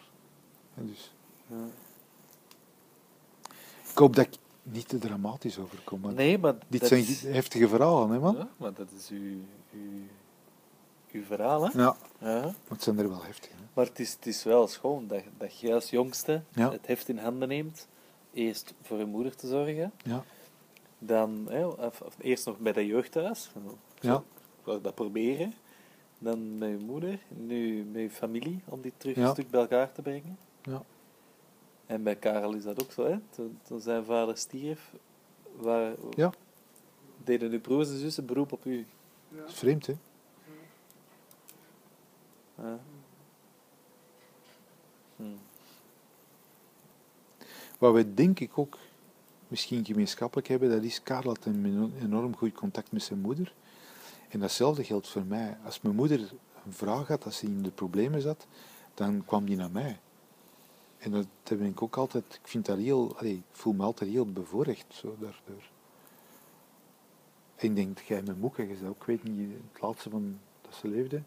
Dus, 0.87 1.13
Ja. 1.47 1.57
ik 3.91 3.99
hoop 3.99 4.17
dat 4.17 4.27
ik 4.27 4.35
niet 4.63 4.89
te 4.89 4.99
dramatisch 4.99 5.59
overkom. 5.59 6.15
Nee, 6.15 6.39
maar 6.39 6.55
dit 6.69 6.87
zijn 6.87 7.01
is- 7.01 7.23
heftige 7.23 7.69
verhalen, 7.69 8.11
hè 8.11 8.19
man? 8.19 8.37
Ja, 8.37 8.49
maar 8.57 8.75
dat 8.75 8.89
is 8.99 9.09
uw, 9.09 9.39
uw, 9.73 10.01
uw 11.13 11.25
verhaal, 11.25 11.63
hè? 11.63 11.79
Ja, 11.83 11.97
Ja. 12.19 12.41
maar 12.41 12.55
het 12.69 12.83
zijn 12.83 12.99
er 12.99 13.09
wel 13.09 13.25
heftig. 13.25 13.51
Hè? 13.51 13.57
Maar 13.75 13.87
het 13.87 13.99
is, 13.99 14.13
het 14.13 14.27
is 14.27 14.43
wel 14.45 14.69
schoon 14.69 15.07
dat, 15.07 15.23
dat 15.39 15.59
jij 15.61 15.75
als 15.75 15.91
jongste 15.91 16.43
Ja. 16.55 16.71
het 16.71 16.87
heft 16.87 17.09
in 17.09 17.19
handen 17.19 17.49
neemt. 17.49 17.89
Eerst 18.33 18.75
voor 18.83 18.99
je 18.99 19.05
moeder 19.05 19.37
te 19.37 19.47
zorgen. 19.49 19.93
Ja, 20.05 20.25
Dan 20.99 21.47
hè, 21.51 21.67
of, 21.67 22.01
of 22.01 22.17
eerst 22.21 22.47
nog 22.47 22.59
bij 22.59 22.73
dat 22.73 22.85
jeugdhuis. 22.87 23.51
Ja. 24.01 24.17
Ik 24.17 24.65
wou 24.67 24.81
dat 24.81 24.95
proberen. 24.95 25.55
Dan 26.19 26.59
met 26.59 26.69
je 26.71 26.77
moeder. 26.85 27.19
Nu 27.29 27.85
met 27.85 28.03
je 28.03 28.11
familie. 28.11 28.61
Om 28.65 28.81
die 28.81 28.93
terug 28.97 29.17
een 29.17 29.29
stuk 29.31 29.51
bij 29.51 29.61
elkaar 29.61 29.93
te 29.93 30.03
brengen. 30.03 30.39
Ja. 30.63 30.83
En 31.87 32.03
bij 32.03 32.17
Karel 32.17 32.55
is 32.55 32.63
dat 32.63 32.83
ook 32.83 32.93
zo. 32.93 33.05
Hè? 33.05 33.19
Toen, 33.31 33.59
toen 33.63 33.81
zijn 33.81 34.05
vader 34.05 34.37
stierf. 34.37 34.93
Waar, 35.57 35.95
Ja. 36.17 36.33
Deden 37.25 37.53
uw 37.53 37.61
broers 37.61 37.89
en 37.89 37.99
zussen 37.99 38.27
beroep 38.27 38.53
op 38.53 38.65
u. 38.65 38.87
Dat 39.29 39.49
is 39.49 39.55
vreemd, 39.55 39.87
hè? 39.87 39.95
Ja. 42.55 42.79
Hm. 45.17 45.25
Wat 47.79 47.93
wij 47.93 48.15
denk 48.15 48.41
ik 48.41 48.59
ook 48.59 48.79
misschien 49.49 49.85
gemeenschappelijk 49.85 50.49
hebben, 50.49 50.71
dat 50.71 50.83
is 50.83 51.03
Karel 51.03 51.35
had 51.35 51.45
een 51.45 51.93
enorm 52.01 52.37
goed 52.37 52.53
contact 52.53 52.93
met 52.93 53.03
zijn 53.03 53.21
moeder. 53.21 53.53
En 54.29 54.41
datzelfde 54.41 54.85
geldt 54.85 55.09
voor 55.09 55.25
mij. 55.25 55.57
Als 55.65 55.81
mijn 55.81 55.95
moeder 55.95 56.21
een 56.65 56.73
vraag 56.73 57.09
had, 57.09 57.25
als 57.25 57.37
ze 57.37 57.47
in 57.47 57.63
de 57.63 57.71
problemen 57.71 58.21
zat, 58.21 58.47
dan 58.95 59.25
kwam 59.25 59.45
die 59.45 59.57
naar 59.57 59.71
mij. 59.71 59.99
En 61.01 61.11
dat, 61.11 61.27
ben 61.45 61.67
ik 61.67 61.83
ook 61.83 61.97
altijd, 61.97 62.25
ik 62.43 62.49
vind 62.49 62.67
dat 62.67 62.79
heel, 62.79 63.17
allee, 63.19 63.35
ik 63.35 63.43
voel 63.51 63.73
me 63.73 63.83
altijd 63.83 64.11
heel 64.11 64.33
bevoorrecht 64.33 64.95
zo 64.95 65.17
daardoor. 65.19 65.63
En 67.57 67.69
ik 67.69 67.75
denk 67.75 67.97
dat 67.97 68.07
jij 68.07 68.23
met 68.23 68.39
Moeke, 68.41 68.69
je 68.69 68.89
ook, 68.89 69.01
ik 69.01 69.07
weet 69.07 69.23
niet, 69.23 69.51
het 69.73 69.83
laatste 69.83 70.11
van 70.11 70.39
dat 70.61 70.75
ze 70.75 70.89
leefde, 70.89 71.23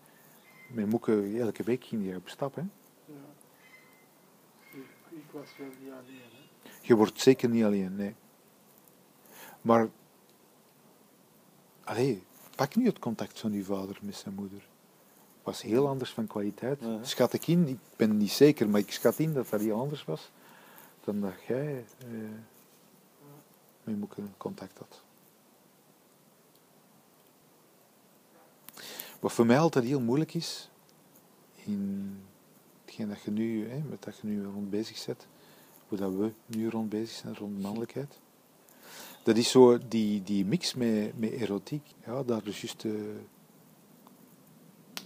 met 0.68 0.90
Moeke 0.90 1.40
elke 1.40 1.64
week 1.64 1.86
ging 1.86 2.06
je 2.06 2.16
op 2.16 2.30
stap, 2.30 2.56
hè. 2.56 2.62
Ja. 3.06 3.14
Ik, 4.72 4.86
ik 5.10 5.32
was 5.32 5.58
wel 5.58 5.68
niet 5.68 5.92
alleen. 5.92 6.30
Hè. 6.64 6.70
Je 6.82 6.96
wordt 6.96 7.22
zeker 7.22 7.50
niet 7.50 7.64
alleen, 7.64 7.96
nee. 7.96 8.16
Maar, 9.62 9.90
allee, 11.84 12.24
pak 12.56 12.76
nu 12.76 12.86
het 12.86 13.00
contact 13.00 13.40
van 13.40 13.52
uw 13.52 13.64
vader 13.64 14.00
met 14.02 14.16
zijn 14.16 14.36
moeder. 14.36 14.68
Was 15.44 15.62
heel 15.62 15.88
anders 15.88 16.12
van 16.12 16.28
kwaliteit. 16.28 16.80
Ja. 16.82 17.04
Schat 17.04 17.34
ik 17.34 17.48
in, 17.48 17.68
ik 17.68 17.78
ben 17.96 18.18
niet 18.18 18.32
zeker, 18.32 18.70
maar 18.70 18.80
ik 18.80 18.92
schat 18.92 19.20
in 19.20 19.34
dat 19.34 19.50
dat 19.50 19.62
heel 19.62 19.80
anders 19.80 20.06
was 20.06 20.32
dan 21.04 21.22
dat 21.22 21.34
jij 21.48 21.86
eh, 21.98 22.06
met 23.84 23.98
Moeke 23.98 24.22
contact 24.38 24.78
had. 24.78 25.02
Wat 29.20 29.34
voor 29.34 29.46
mij 29.46 29.60
altijd 29.60 29.86
heel 29.86 30.02
moeilijk 30.02 30.34
is, 30.34 30.70
in 31.56 32.18
hetgeen 32.86 33.10
dat 33.10 33.22
je 33.22 33.32
nu, 33.32 33.70
hè, 33.70 33.78
met 33.90 34.04
dat 34.04 34.18
je 34.18 34.28
nu 34.28 34.44
rond 34.44 34.70
bezig 34.70 35.06
bent, 35.06 35.28
hoe 35.88 35.98
dat 35.98 36.14
we 36.14 36.32
nu 36.46 36.70
rond 36.70 36.90
bezig 36.90 37.16
zijn, 37.16 37.36
rond 37.36 37.62
mannelijkheid. 37.62 38.20
Dat 39.24 39.38
is 39.38 39.52
zo 39.52 39.78
die, 39.88 40.24
die 40.24 40.46
mix 40.46 40.74
met, 40.74 41.20
met 41.20 41.32
erotiek. 41.32 41.84
Ja, 42.06 42.24
daar 42.24 42.44
dus 42.44 42.62
juist 42.62 42.82
de 42.82 43.20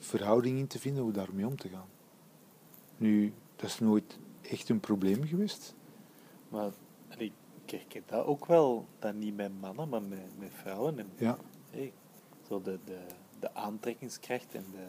verhouding 0.08 0.58
in 0.60 0.68
te 0.68 0.80
vinden, 0.80 1.04
hoe 1.04 1.12
daarmee 1.12 1.48
om 1.48 1.56
te 1.58 1.70
gaan. 1.70 1.88
Nu, 2.98 3.34
dat 3.56 3.70
is 3.70 3.80
nooit 3.80 4.20
echt 4.42 4.70
een 4.70 4.80
probleem 4.80 5.24
geweest. 5.28 5.76
Maar 6.50 6.72
ik 7.18 7.32
herken 7.66 8.04
dat 8.06 8.26
ook 8.26 8.46
wel. 8.46 8.86
Dat 9.00 9.14
niet 9.14 9.36
met 9.36 9.62
mannen, 9.62 9.90
maar 9.90 10.02
met, 10.02 10.38
met 10.40 10.50
vrouwen. 10.54 11.00
En, 11.00 11.10
Ja, 11.16 11.38
hey, 11.70 11.94
zo 12.48 12.62
de, 12.62 12.80
de, 12.86 13.00
de 13.40 13.54
aantrekkingskracht 13.54 14.56
en 14.56 14.66
de, 14.72 14.88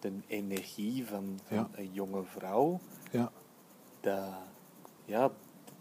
de 0.00 0.12
energie 0.26 1.06
van, 1.06 1.38
van 1.44 1.56
Ja. 1.56 1.68
een 1.74 1.92
jonge 1.92 2.22
vrouw. 2.24 2.80
ja, 3.10 3.32
Dat, 4.00 4.24
ja, 5.04 5.30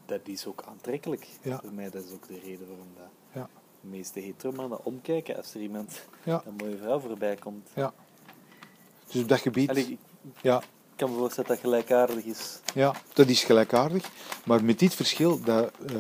dat 0.06 0.28
is 0.28 0.46
ook 0.48 0.62
aantrekkelijk. 0.64 1.28
Ja. 1.42 1.60
Voor 1.60 1.74
mij 1.74 1.90
dat 1.90 2.04
is 2.04 2.12
ook 2.12 2.28
de 2.28 2.40
reden 2.40 2.68
waarom 2.68 2.88
dat 2.98 3.10
ja, 3.34 3.50
de 3.82 3.88
meeste 3.88 4.20
heteromannen 4.20 4.86
omkijken 4.86 5.36
als 5.38 5.54
er 5.54 5.62
iemand, 5.62 6.08
een 6.26 6.56
mooie 6.58 6.78
vrouw 6.78 7.00
voorbij 7.00 7.36
komt. 7.36 7.70
ja. 7.76 7.94
Dus 9.12 9.22
op 9.22 9.28
dat 9.28 9.40
gebied, 9.40 9.70
Allee, 9.70 9.88
ik 9.88 10.00
ja, 10.42 10.62
kan 10.96 11.12
me 11.12 11.18
voorstellen 11.18 11.50
dat 11.50 11.58
dat 11.62 11.66
gelijkaardig 11.72 12.24
is. 12.24 12.60
ja, 12.74 12.96
dat 13.14 13.28
is 13.28 13.44
gelijkaardig. 13.44 14.10
Maar 14.46 14.64
met 14.64 14.80
dit 14.80 14.94
verschil 14.94 15.42
dat 15.44 15.72
eh, 15.88 15.96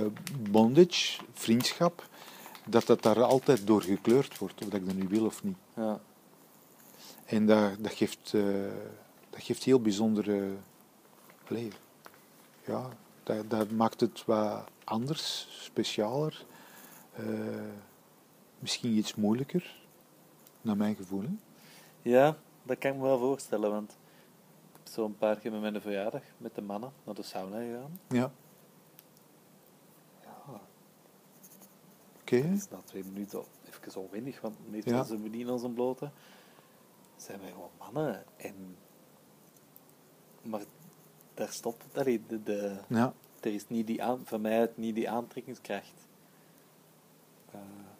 bondage, 0.49 1.21
vriendschap, 1.33 2.07
dat 2.65 2.85
dat 2.85 3.01
daar 3.01 3.23
altijd 3.23 3.67
door 3.67 3.81
gekleurd 3.81 4.37
wordt, 4.37 4.61
of 4.61 4.69
dat 4.69 4.79
ik 4.79 4.85
dat 4.85 4.95
nu 4.95 5.07
wil 5.07 5.25
of 5.25 5.43
niet. 5.43 5.57
Ja. 5.75 5.99
En 7.25 7.45
dat, 7.45 7.71
dat, 7.79 7.93
geeft, 7.93 8.31
eh, 8.33 8.43
dat 9.29 9.41
geeft 9.43 9.63
heel 9.63 9.79
bijzondere... 9.81 10.49
Allee, 11.49 11.71
ja, 12.65 12.89
dat, 13.23 13.49
dat 13.49 13.71
maakt 13.71 13.99
het 13.99 14.25
wat 14.25 14.63
anders, 14.83 15.47
specialer. 15.61 16.45
eh, 17.13 17.25
misschien 18.59 18.97
iets 18.97 19.15
moeilijker, 19.15 19.75
naar 20.61 20.77
mijn 20.77 20.95
gevoel. 20.95 21.21
hè. 21.21 21.29
ja, 22.09 22.37
dat 22.65 22.77
kan 22.77 22.91
ik 22.91 22.97
me 22.97 23.03
wel 23.03 23.19
voorstellen. 23.19 23.71
Want 23.71 23.91
ik 23.91 24.77
heb 24.83 24.87
zo 24.93 25.05
een 25.05 25.17
paar 25.17 25.39
keer 25.39 25.51
met 25.51 25.61
mijn 25.61 25.81
verjaardag 25.81 26.21
met 26.37 26.55
de 26.55 26.61
mannen 26.61 26.91
naar 27.03 27.15
de 27.15 27.23
sauna 27.23 27.57
gegaan. 27.57 27.99
Ja, 28.09 28.31
Ja, 30.23 30.59
oké. 32.21 32.57
na 32.69 32.81
twee 32.83 33.03
minuten 33.03 33.43
even 33.65 34.01
onwennig, 34.01 34.41
want 34.41 34.69
meestal 34.69 34.93
Ja. 34.93 35.03
zijn 35.03 35.21
we 35.23 35.29
niet 35.29 35.41
in 35.41 35.49
onze 35.49 35.69
blote. 35.69 36.09
Zijn 37.15 37.39
wij 37.39 37.49
gewoon 37.51 37.69
mannen. 37.77 38.23
En... 38.37 38.77
Maar 40.41 40.61
daar 41.33 41.49
stopt 41.51 41.83
het. 41.83 41.97
Allee, 41.97 42.21
de, 42.27 42.43
de, 42.43 42.77
Ja, 42.87 43.13
er 43.41 43.53
is 43.53 43.67
niet 43.67 43.87
die 43.87 44.03
aan, 44.03 44.21
van 44.25 44.41
mij 44.41 44.59
uit 44.59 44.77
niet 44.77 44.95
die 44.95 45.09
aantrekkingskracht. 45.09 46.07
Eh, 47.51 47.59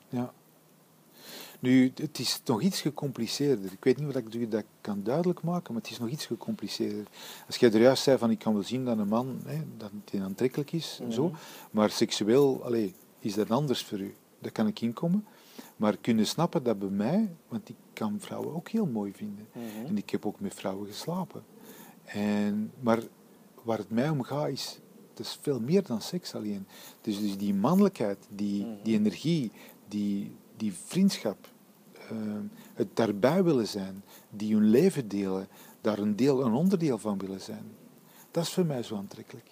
ja. 0.10 0.34
Nu, 1.60 1.92
het 1.96 2.20
is 2.20 2.42
nog 2.46 2.62
iets 2.62 2.82
gecompliceerder. 2.82 3.72
Ik 3.72 3.84
weet 3.84 3.98
niet 4.00 4.16
of 4.16 4.34
ik 4.34 4.52
dat 4.52 4.64
kan 4.82 5.04
duidelijk 5.04 5.42
maken, 5.42 5.74
maar 5.74 5.82
het 5.82 5.92
is 5.92 6.00
nog 6.00 6.10
iets 6.10 6.26
gecompliceerder. 6.26 7.06
Als 7.48 7.56
jij 7.58 7.72
er 7.72 7.82
juist 7.82 8.04
zei 8.04 8.18
van 8.18 8.32
ik 8.32 8.40
kan 8.40 8.54
wel 8.54 8.64
zien 8.64 8.86
dat 8.86 8.98
een 8.98 9.08
man 9.08 9.40
hè, 9.46 9.62
dat 9.78 9.92
die 10.04 10.22
aantrekkelijk 10.22 10.72
is 10.72 11.00
en 11.02 11.14
zo, 11.14 11.28
Mhm. 11.28 11.36
maar 11.72 11.90
seksueel 11.90 12.64
allee, 12.64 12.94
is 13.20 13.34
dat 13.34 13.50
anders 13.52 13.84
voor 13.84 14.00
u. 14.00 14.16
Dat 14.40 14.52
kan 14.52 14.68
ik 14.68 14.82
inkomen. 14.82 15.26
Maar 15.76 15.98
kunnen 15.98 16.28
snappen 16.28 16.64
dat 16.64 16.80
bij 16.80 16.90
mij, 16.90 17.36
want 17.48 17.70
ik 17.70 17.76
kan 17.94 18.20
vrouwen 18.20 18.56
ook 18.56 18.70
heel 18.70 18.86
mooi 18.86 19.12
vinden. 19.14 19.48
Mhm. 19.54 19.86
En 19.88 19.98
ik 19.98 20.10
heb 20.10 20.26
ook 20.26 20.40
met 20.40 20.54
vrouwen 20.54 20.88
geslapen. 20.88 21.44
En, 22.06 22.72
maar 22.80 23.00
waar 23.64 23.78
het 23.78 23.90
mij 23.90 24.10
om 24.10 24.24
gaat 24.24 24.50
is, 24.50 24.80
het 25.10 25.20
is 25.26 25.40
veel 25.42 25.60
meer 25.60 25.84
dan 25.84 26.02
seks 26.02 26.36
alleen. 26.36 26.68
Dus, 27.02 27.20
dus 27.20 27.38
die 27.38 27.54
mannelijkheid, 27.54 28.18
die, 28.30 28.66
Mhm. 28.66 28.74
die 28.84 28.96
energie, 28.98 29.52
die, 29.88 30.32
die 30.58 30.74
vriendschap, 30.74 31.48
eh, 31.94 32.18
het 32.74 32.96
daarbij 32.96 33.44
willen 33.44 33.68
zijn, 33.68 34.04
die 34.30 34.54
hun 34.54 34.70
leven 34.70 35.08
delen, 35.08 35.48
daar 35.82 36.00
een, 36.00 36.16
deel, 36.16 36.46
een 36.46 36.54
onderdeel 36.54 36.98
van 36.98 37.18
willen 37.18 37.42
zijn. 37.42 37.66
Dat 38.32 38.44
is 38.44 38.54
voor 38.54 38.66
mij 38.66 38.84
zo 38.84 38.96
aantrekkelijk. 38.96 39.50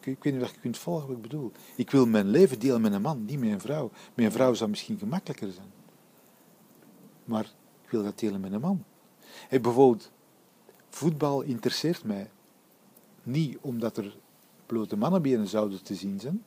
Ik, 0.00 0.22
weet 0.22 0.34
niet 0.34 0.42
of 0.42 0.54
je 0.54 0.60
kunt 0.60 0.78
volgen 0.78 1.06
wat 1.06 1.16
ik 1.16 1.22
bedoel. 1.22 1.52
Ik 1.76 1.90
wil 1.90 2.06
mijn 2.06 2.28
leven 2.28 2.58
delen 2.58 2.80
met 2.80 2.92
een 2.92 3.02
man, 3.02 3.24
niet 3.24 3.38
met 3.38 3.50
een 3.50 3.60
vrouw. 3.60 3.90
Met 4.14 4.24
een 4.24 4.32
vrouw 4.32 4.54
zou 4.54 4.70
misschien 4.70 4.98
gemakkelijker 4.98 5.52
zijn. 5.52 5.70
Maar 7.24 7.44
ik 7.82 7.90
wil 7.90 8.02
dat 8.02 8.18
delen 8.18 8.40
met 8.40 8.52
een 8.52 8.60
man. 8.60 8.84
Bijvoorbeeld, 9.50 10.10
voetbal 10.88 11.42
interesseert 11.42 12.04
mij 12.04 12.30
niet 13.22 13.58
omdat 13.60 13.96
er 13.96 14.16
blote 14.66 14.96
mannenbenen 14.96 15.48
zouden 15.48 15.82
te 15.82 15.94
zien 15.94 16.20
zijn, 16.20 16.44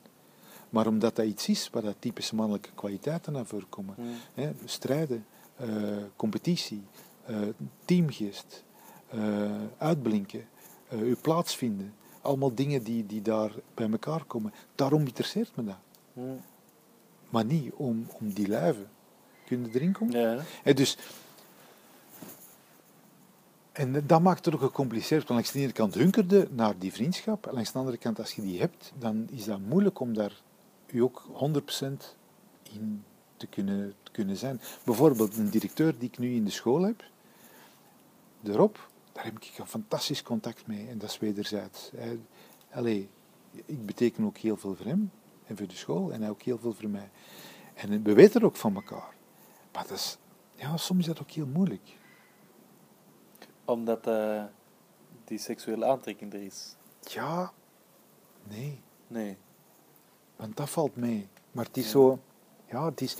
maar 0.70 0.86
omdat 0.86 1.16
dat 1.16 1.26
iets 1.26 1.48
is 1.48 1.70
waar 1.70 1.82
dat 1.82 1.96
typische 1.98 2.34
mannelijke 2.34 2.70
kwaliteiten 2.74 3.32
naar 3.32 3.46
voren 3.46 3.68
komen. 3.68 3.94
Mhm. 3.98 4.08
Hè, 4.34 4.50
strijden, 4.64 5.26
eh, 5.56 5.68
competitie, 6.16 6.82
eh, 7.24 7.36
teamgeest, 7.84 8.64
eh, 9.08 9.50
uitblinken, 9.78 10.48
uw 10.90 11.16
plaats 11.20 11.56
vinden. 11.56 11.94
Allemaal 12.20 12.54
dingen 12.54 12.82
die, 12.82 13.06
die 13.06 13.22
daar 13.22 13.52
bij 13.74 13.90
elkaar 13.90 14.24
komen. 14.24 14.52
Daarom 14.74 15.00
interesseert 15.00 15.56
me 15.56 15.64
dat. 15.64 15.78
Mhm. 16.12 16.28
Maar 17.30 17.44
niet 17.44 17.72
om, 17.72 18.06
om 18.20 18.32
die 18.32 18.48
luiven. 18.48 18.88
Kun 19.46 19.64
je 19.64 19.74
erin 19.74 19.92
komen? 19.92 20.20
Ja. 20.20 20.42
Hè, 20.62 20.74
dus, 20.74 20.96
en 23.72 24.06
dat 24.06 24.22
maakt 24.22 24.44
het 24.44 24.54
ook 24.54 24.60
gecompliceerd. 24.60 25.28
Want 25.28 25.30
langs 25.30 25.52
de 25.52 25.58
ene 25.58 25.72
kant 25.72 25.94
hunkerde 25.94 26.48
naar 26.50 26.78
die 26.78 26.92
vriendschap. 26.92 27.46
En 27.46 27.54
langs 27.54 27.72
de 27.72 27.78
andere 27.78 27.96
kant, 27.96 28.18
als 28.18 28.32
je 28.32 28.42
die 28.42 28.60
hebt, 28.60 28.92
dan 28.98 29.28
is 29.30 29.44
dat 29.44 29.58
moeilijk 29.58 30.00
om 30.00 30.14
daar 30.14 30.42
je 30.92 31.04
ook 31.04 31.22
100% 31.82 31.86
in 32.62 33.04
te 33.36 33.46
kunnen, 33.46 33.94
te 34.02 34.10
kunnen 34.10 34.36
zijn. 34.36 34.60
Bijvoorbeeld 34.84 35.36
een 35.36 35.50
directeur 35.50 35.98
die 35.98 36.08
ik 36.08 36.18
nu 36.18 36.34
in 36.34 36.44
de 36.44 36.50
school 36.50 36.82
heb, 36.82 37.04
de 38.40 38.52
Rob, 38.52 38.76
daar 39.12 39.24
heb 39.24 39.36
ik 39.36 39.58
een 39.58 39.66
fantastisch 39.66 40.22
contact 40.22 40.66
mee. 40.66 40.88
En 40.88 40.98
dat 40.98 41.10
is 41.10 41.18
wederzijds. 41.18 41.90
Allee, 42.70 43.08
ik 43.52 43.86
beteken 43.86 44.24
ook 44.24 44.36
heel 44.36 44.56
veel 44.56 44.74
voor 44.74 44.86
hem 44.86 45.10
en 45.46 45.56
voor 45.56 45.66
de 45.66 45.74
school 45.74 46.12
en 46.12 46.20
hij 46.20 46.30
ook 46.30 46.42
heel 46.42 46.58
veel 46.58 46.72
voor 46.72 46.88
mij. 46.88 47.10
En 47.74 48.02
we 48.02 48.14
weten 48.14 48.42
ook 48.42 48.56
van 48.56 48.74
elkaar. 48.74 49.14
Maar 49.72 49.86
dat 49.88 49.96
is, 49.96 50.18
ja, 50.54 50.76
soms 50.76 51.00
is 51.00 51.06
dat 51.06 51.20
ook 51.20 51.30
heel 51.30 51.46
moeilijk. 51.46 51.96
Omdat 53.64 54.06
eh, 54.06 54.44
die 55.24 55.38
seksuele 55.38 55.86
aantrekking 55.86 56.32
er 56.32 56.42
is. 56.42 56.76
Ja, 57.00 57.52
nee, 58.48 58.82
Nee. 59.10 59.38
Want 60.40 60.56
dat 60.56 60.70
valt 60.70 60.96
mee. 60.96 61.28
Maar 61.52 61.64
het 61.64 61.76
is 61.76 61.90
zo, 61.90 62.18
ja, 62.70 62.84
het 62.84 63.00
is, 63.00 63.16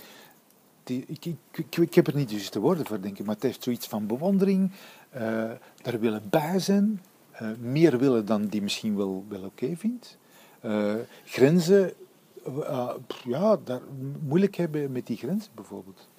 die, 0.83 1.03
ik, 1.07 1.25
ik, 1.25 1.37
ik, 1.51 1.77
ik 1.77 1.93
heb 1.93 2.07
er 2.07 2.15
niet 2.15 2.29
de 2.29 2.35
juiste 2.35 2.59
woorden 2.59 2.85
voor, 2.85 3.01
denk 3.01 3.19
ik, 3.19 3.25
maar 3.25 3.35
het 3.35 3.43
heeft 3.43 3.63
zoiets 3.63 3.87
van 3.87 4.07
bewondering, 4.07 4.71
eh 5.09 5.51
daar 5.81 5.99
willen 5.99 6.23
bij 6.29 6.59
zijn, 6.59 7.01
eh, 7.31 7.47
meer 7.59 7.97
willen 7.97 8.25
dan 8.25 8.45
die 8.45 8.61
misschien 8.61 8.95
wel, 8.95 9.25
wel 9.27 9.43
oké 9.43 9.75
vindt. 9.75 10.17
Eh, 10.59 10.93
grenzen, 11.25 11.93
ja, 13.23 13.57
daar, 13.63 13.81
moeilijk 14.21 14.55
hebben 14.55 14.91
met 14.91 15.07
die 15.07 15.17
grenzen 15.17 15.51
bijvoorbeeld. 15.55 16.09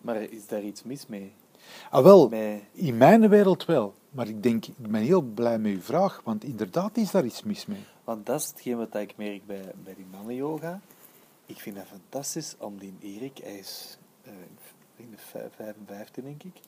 Maar 0.00 0.16
is 0.16 0.46
daar 0.46 0.62
iets 0.62 0.82
mis 0.82 1.06
mee? 1.06 1.32
Ah, 1.90 2.02
wel, 2.02 2.28
Met, 2.28 2.62
in 2.72 2.96
mijn 2.96 3.28
wereld 3.28 3.64
wel. 3.64 3.94
Maar 4.10 4.28
ik 4.28 4.42
denk, 4.42 4.66
ik 4.66 4.74
ben 4.76 5.02
heel 5.02 5.20
blij 5.22 5.58
met 5.58 5.72
uw 5.72 5.80
vraag, 5.80 6.20
want 6.24 6.44
inderdaad 6.44 6.96
is 6.96 7.10
daar 7.10 7.24
iets 7.24 7.42
mis 7.42 7.66
mee. 7.66 7.84
Want 8.08 8.26
dat 8.26 8.40
is 8.40 8.46
hetgeen 8.48 8.76
wat 8.76 8.94
ik 8.94 9.16
merk 9.16 9.46
bij, 9.46 9.72
bij 9.84 9.94
die 9.94 10.06
mannenyoga. 10.10 10.80
Ik 11.46 11.58
vind 11.60 11.76
dat 11.76 11.86
fantastisch 11.86 12.54
om 12.58 12.78
die 12.78 12.94
Erik, 13.00 13.38
hij 13.38 13.58
is 13.58 13.98
eh, 14.22 14.32
in 14.96 15.10
de 15.10 15.16
vijf- 15.16 15.54
55 15.54 16.24
denk 16.24 16.42
ik. 16.42 16.60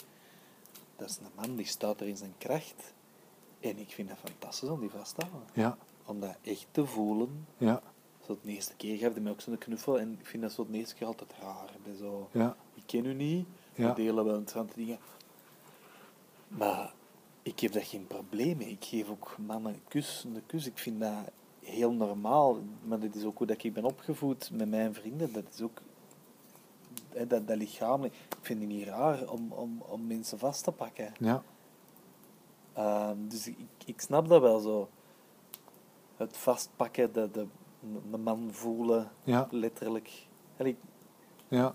Dat 0.96 1.08
is 1.10 1.16
een 1.16 1.30
man 1.34 1.56
die 1.56 1.66
staat 1.66 2.00
er 2.00 2.06
in 2.08 2.16
zijn 2.16 2.34
kracht. 2.38 2.92
En 3.60 3.78
ik 3.78 3.90
vind 3.90 4.08
dat 4.08 4.18
fantastisch 4.24 4.68
om 4.68 4.80
die 4.80 4.90
vast 4.90 5.14
te 5.14 5.26
houden. 5.26 5.50
Ja, 5.52 5.76
Om 6.04 6.20
dat 6.20 6.36
echt 6.42 6.66
te 6.70 6.86
voelen. 6.86 7.46
ja, 7.58 7.82
Zo 8.26 8.38
de 8.42 8.50
eerste 8.50 8.74
keer 8.76 8.98
gaf 8.98 9.12
hij 9.12 9.20
mij 9.22 9.32
ook 9.32 9.40
zo'n 9.40 9.58
knuffel. 9.58 10.00
En 10.00 10.12
ik 10.20 10.26
vind 10.26 10.42
dat 10.42 10.52
zo 10.52 10.66
de 10.70 10.78
eerste 10.78 10.94
keer 10.94 11.06
altijd 11.06 11.32
raar. 11.40 11.70
Bij 11.84 11.94
zo, 11.96 12.28
ja, 12.32 12.56
ik 12.74 12.82
ken 12.86 13.04
u 13.04 13.14
niet, 13.14 13.46
Ja. 13.74 13.88
we 13.88 13.94
delen 13.94 14.24
wel 14.24 14.34
interessante 14.34 14.74
dingen. 14.76 14.98
Maar 16.48 16.92
ik 17.50 17.60
heb 17.60 17.72
daar 17.72 17.82
geen 17.82 18.06
probleem 18.06 18.56
mee. 18.56 18.70
Ik 18.70 18.84
geef 18.84 19.08
ook 19.08 19.36
mannen 19.46 19.72
een 19.72 19.84
kus, 19.88 20.24
een 20.24 20.42
kus. 20.46 20.66
Ik 20.66 20.78
vind 20.78 21.00
dat 21.00 21.30
heel 21.60 21.92
normaal. 21.92 22.58
Maar 22.84 23.00
dat 23.00 23.14
is 23.14 23.24
ook 23.24 23.38
hoe 23.38 23.46
dat 23.46 23.62
ik 23.62 23.72
ben 23.72 23.84
opgevoed 23.84 24.50
met 24.52 24.68
mijn 24.68 24.94
vrienden. 24.94 25.32
Dat 25.32 25.44
is 25.54 25.60
ook 25.60 25.80
hè, 27.08 27.26
dat, 27.26 27.48
dat 27.48 27.56
lichamelijk. 27.56 28.14
Ik 28.14 28.38
vind 28.40 28.60
het 28.60 28.68
niet 28.68 28.86
raar 28.86 29.28
om, 29.28 29.52
om, 29.52 29.82
om 29.86 30.06
mensen 30.06 30.38
vast 30.38 30.64
te 30.64 30.72
pakken. 30.72 31.12
ja, 31.18 31.42
Ehm, 32.72 33.16
dus 33.28 33.46
ik, 33.48 33.56
ik 33.84 34.00
snap 34.00 34.28
dat 34.28 34.40
wel 34.40 34.58
zo. 34.58 34.88
Het 36.16 36.36
vastpakken, 36.36 37.12
de, 37.12 37.30
de, 37.30 37.46
de 38.10 38.16
man 38.16 38.48
voelen, 38.52 39.10
ja, 39.24 39.48
letterlijk. 39.50 40.26
Ja. 41.48 41.74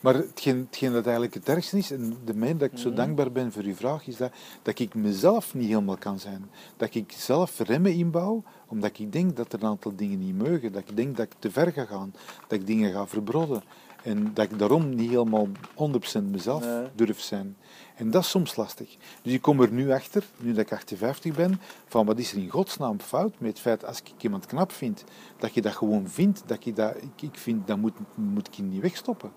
Maar 0.00 0.14
hetgeen, 0.14 0.66
hetgeen 0.70 0.92
dat 0.92 1.04
eigenlijk 1.04 1.34
het 1.34 1.48
ergste 1.48 1.78
is, 1.78 1.90
en 1.90 2.16
de 2.24 2.34
mij 2.34 2.56
dat 2.56 2.72
ik 2.72 2.78
zo 2.78 2.88
Mhm. 2.88 2.96
dankbaar 2.96 3.32
ben 3.32 3.52
voor 3.52 3.62
uw 3.62 3.74
vraag, 3.74 4.06
is 4.06 4.16
dat, 4.16 4.32
dat 4.62 4.78
ik 4.78 4.94
mezelf 4.94 5.54
niet 5.54 5.68
helemaal 5.68 5.96
kan 5.96 6.18
zijn. 6.18 6.50
Dat 6.76 6.94
ik 6.94 7.12
zelf 7.12 7.58
remmen 7.58 7.92
inbouw, 7.92 8.42
omdat 8.68 8.98
ik 8.98 9.12
denk 9.12 9.36
dat 9.36 9.52
er 9.52 9.62
een 9.62 9.68
aantal 9.68 9.92
dingen 9.96 10.18
niet 10.18 10.38
mogen. 10.38 10.72
Dat 10.72 10.82
ik 10.88 10.96
denk 10.96 11.16
dat 11.16 11.26
ik 11.26 11.32
te 11.38 11.50
ver 11.50 11.72
ga 11.72 11.84
gaan, 11.84 12.12
dat 12.48 12.58
ik 12.60 12.66
dingen 12.66 12.92
ga 12.92 13.06
verbrodden. 13.06 13.62
En 14.02 14.30
dat 14.34 14.44
ik 14.50 14.58
daarom 14.58 14.94
niet 14.94 15.10
helemaal 15.10 15.48
100% 15.74 16.30
mezelf 16.30 16.64
Nee. 16.64 16.86
durf 16.94 17.20
zijn. 17.20 17.56
En 17.96 18.10
dat 18.10 18.22
is 18.22 18.30
soms 18.30 18.56
lastig. 18.56 18.96
Dus 19.22 19.32
ik 19.32 19.42
kom 19.42 19.60
er 19.60 19.72
nu 19.72 19.90
achter, 19.92 20.24
nu 20.36 20.52
dat 20.52 20.64
ik 20.64 20.72
58 20.72 21.34
ben, 21.34 21.60
van 21.86 22.06
wat 22.06 22.18
is 22.18 22.32
er 22.32 22.38
in 22.38 22.48
godsnaam 22.48 23.00
fout 23.00 23.34
met 23.38 23.50
het 23.50 23.60
feit, 23.60 23.84
als 23.84 23.98
ik 24.00 24.12
iemand 24.22 24.46
knap 24.46 24.72
vind, 24.72 25.04
dat 25.38 25.54
je 25.54 25.62
dat 25.62 25.72
gewoon 25.76 26.08
vindt, 26.08 26.42
dat 26.46 26.64
je 26.64 26.72
dat, 26.72 26.96
ik, 26.96 27.22
ik 27.22 27.38
vind, 27.38 27.66
dat 27.66 27.78
moet, 27.78 27.94
moet 28.14 28.48
ik 28.48 28.58
niet 28.58 28.80
wegstoppen. 28.82 29.30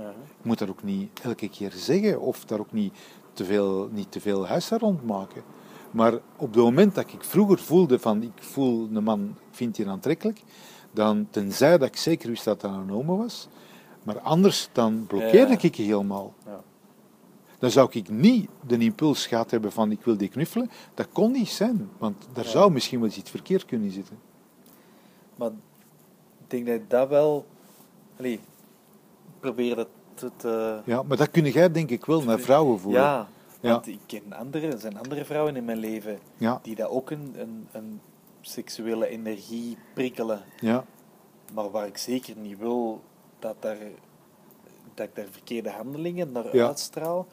Ja. 0.00 0.10
Ik 0.10 0.44
moet 0.44 0.58
dat 0.58 0.68
ook 0.68 0.82
niet 0.82 1.20
elke 1.22 1.48
keer 1.48 1.72
zeggen 1.72 2.20
of 2.20 2.44
daar 2.44 2.60
ook 2.60 2.72
niet 2.72 2.94
te 3.32 3.44
veel, 3.44 3.88
niet 3.92 4.12
te 4.12 4.20
veel 4.20 4.46
huis 4.46 4.68
rond 4.68 5.06
maken. 5.06 5.42
Maar 5.90 6.14
op 6.36 6.54
het 6.54 6.62
moment 6.64 6.94
dat 6.94 7.12
ik 7.12 7.24
vroeger 7.24 7.58
voelde 7.58 7.98
van 7.98 8.22
ik 8.22 8.42
voel 8.42 8.88
een 8.92 9.04
man, 9.04 9.36
ik 9.50 9.56
vind 9.56 9.74
die 9.74 9.88
aantrekkelijk, 9.88 10.42
dan 10.92 11.26
tenzij 11.30 11.78
dat 11.78 11.88
ik 11.88 11.96
zeker 11.96 12.28
wist 12.28 12.44
dat 12.44 12.60
dat 12.60 12.70
een 12.70 12.88
homo 12.90 13.16
was, 13.16 13.48
maar 14.02 14.18
anders 14.20 14.68
dan 14.72 15.04
blokkeerde 15.06 15.52
Ja. 15.52 15.58
ik 15.60 15.74
je 15.74 15.82
helemaal. 15.82 16.34
Ja. 16.46 16.60
Dan 17.58 17.70
zou 17.70 17.88
ik 17.92 18.08
niet 18.08 18.48
de 18.66 18.78
impuls 18.78 19.26
gehad 19.26 19.50
hebben 19.50 19.72
van 19.72 19.90
ik 19.90 20.04
wil 20.04 20.16
die 20.16 20.28
knuffelen. 20.28 20.70
Dat 20.94 21.08
kon 21.12 21.32
niet 21.32 21.48
zijn, 21.48 21.90
want 21.98 22.26
daar 22.32 22.44
Ja. 22.44 22.50
zou 22.50 22.72
misschien 22.72 22.98
wel 22.98 23.08
eens 23.08 23.18
iets 23.18 23.30
verkeerd 23.30 23.64
kunnen 23.64 23.90
zitten. 23.90 24.18
Maar 25.36 25.50
ik 26.38 26.50
denk 26.50 26.66
dat 26.66 26.80
dat 26.90 27.08
wel. 27.08 27.46
Allee, 28.18 28.40
probeer 29.40 29.76
dat 29.76 29.88
te. 30.36 30.80
Ja, 30.84 31.02
maar 31.02 31.16
dat 31.16 31.30
kun 31.30 31.44
jij 31.50 31.70
denk 31.72 31.90
ik 31.90 32.04
wel 32.04 32.22
naar 32.22 32.38
vrouwen 32.38 32.78
voelen. 32.80 33.00
ja, 33.02 33.28
Ja. 33.60 33.70
want 33.72 33.86
ik 33.86 33.98
ken 34.06 34.32
andere, 34.32 34.66
er 34.66 34.78
zijn 34.78 34.98
andere 34.98 35.24
vrouwen 35.24 35.56
in 35.56 35.64
mijn 35.64 35.78
leven 35.78 36.18
ja, 36.36 36.58
die 36.62 36.74
dat 36.74 36.88
ook 36.88 37.10
een, 37.10 37.34
een, 37.36 37.68
een 37.72 38.00
seksuele 38.40 39.06
energie 39.08 39.78
prikkelen. 39.94 40.42
ja, 40.60 40.84
Maar 41.54 41.70
waar 41.70 41.86
ik 41.86 41.96
zeker 41.98 42.36
niet 42.36 42.58
wil 42.58 43.00
dat, 43.38 43.56
daar, 43.62 43.76
dat 44.94 45.06
ik 45.06 45.14
daar 45.14 45.26
verkeerde 45.30 45.70
handelingen 45.70 46.32
naar 46.32 46.56
Ja. 46.56 46.66
uitstraal. 46.66 47.26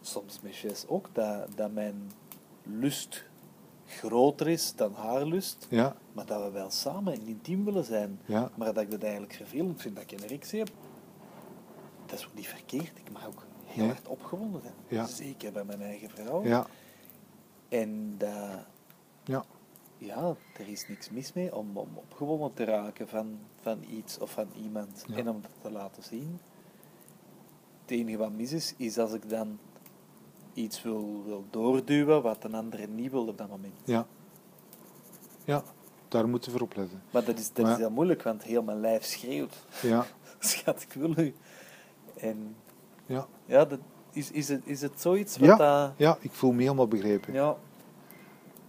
Soms 0.00 0.38
met 0.42 0.56
Jess 0.56 0.84
ook, 0.88 1.08
dat, 1.12 1.46
dat 1.56 1.72
mijn 1.72 2.10
lust 2.62 3.24
groter 3.86 4.48
is 4.48 4.74
dan 4.76 4.92
haar 4.94 5.24
lust. 5.24 5.66
ja, 5.70 5.96
Maar 6.12 6.26
dat 6.26 6.42
we 6.42 6.50
wel 6.50 6.70
samen 6.70 7.12
en 7.12 7.26
intiem 7.26 7.64
willen 7.64 7.84
zijn. 7.84 8.20
ja, 8.24 8.50
Maar 8.54 8.74
dat 8.74 8.82
ik 8.82 8.90
dat 8.90 9.02
eigenlijk 9.02 9.32
vervelend 9.34 9.80
vind 9.82 9.94
dat 9.94 10.04
ik 10.04 10.12
een 10.18 10.24
erectie 10.24 10.58
heb. 10.58 10.68
Dat 12.08 12.18
is 12.18 12.26
ook 12.26 12.34
niet 12.34 12.46
verkeerd. 12.48 12.98
Ik 12.98 13.10
mag 13.12 13.26
ook 13.26 13.44
heel 13.64 13.84
Nee. 13.84 13.92
hard 13.94 14.08
opgewonden 14.08 14.60
zijn. 14.60 14.74
Ja. 14.88 15.06
Zeker 15.06 15.52
bij 15.52 15.64
mijn 15.64 15.82
eigen 15.82 16.10
vrouw. 16.10 16.44
ja, 16.44 16.66
En 17.68 18.14
dat, 18.18 18.64
ja, 19.24 19.44
ja, 19.98 20.34
er 20.58 20.68
is 20.68 20.88
niks 20.88 21.10
mis 21.10 21.32
mee 21.32 21.54
om, 21.56 21.76
om 21.76 21.88
opgewonden 21.94 22.54
te 22.54 22.64
raken 22.64 23.08
van, 23.08 23.38
van 23.60 23.84
iets 23.90 24.18
of 24.18 24.30
van 24.30 24.48
iemand. 24.62 25.04
Ja. 25.08 25.16
En 25.16 25.28
om 25.28 25.40
dat 25.42 25.50
te 25.62 25.70
laten 25.70 26.02
zien. 26.02 26.38
Het 27.82 27.90
enige 27.90 28.16
wat 28.18 28.32
mis 28.32 28.52
is, 28.52 28.74
is 28.76 28.98
als 28.98 29.12
ik 29.12 29.28
dan 29.28 29.58
iets 30.52 30.82
wil, 30.82 31.22
wil 31.24 31.44
doorduwen 31.50 32.22
wat 32.22 32.44
een 32.44 32.54
andere 32.54 32.86
niet 32.86 33.10
wil 33.10 33.26
op 33.26 33.38
dat 33.38 33.48
moment. 33.48 33.74
ja. 33.84 34.06
Ja, 35.44 35.62
daar 36.08 36.28
moeten 36.28 36.52
we 36.52 36.58
voor 36.58 36.66
opletten. 36.66 37.02
Maar 37.10 37.24
dat 37.24 37.38
is, 37.38 37.52
dat 37.52 37.64
Maar- 37.64 37.72
is 37.72 37.78
heel 37.78 37.90
moeilijk, 37.90 38.22
want 38.22 38.42
heel 38.42 38.62
mijn 38.62 38.80
lijf 38.80 39.04
schreeuwt. 39.04 39.56
Ja, 39.82 40.06
Schat, 40.38 40.82
ik 40.82 40.92
wil 40.92 41.18
u. 41.18 41.34
En 42.20 42.56
ja. 43.06 43.26
ja, 43.46 43.64
dat, 43.64 43.78
is, 44.12 44.30
is, 44.30 44.48
het, 44.48 44.60
is 44.64 44.80
het 44.80 45.00
zoiets 45.00 45.36
wat 45.36 45.48
Ja. 45.48 45.56
dat... 45.56 45.92
ja, 45.96 46.18
ik 46.20 46.30
voel 46.32 46.52
me 46.52 46.62
helemaal 46.62 46.88
begrepen. 46.88 47.32
Ja, 47.32 47.56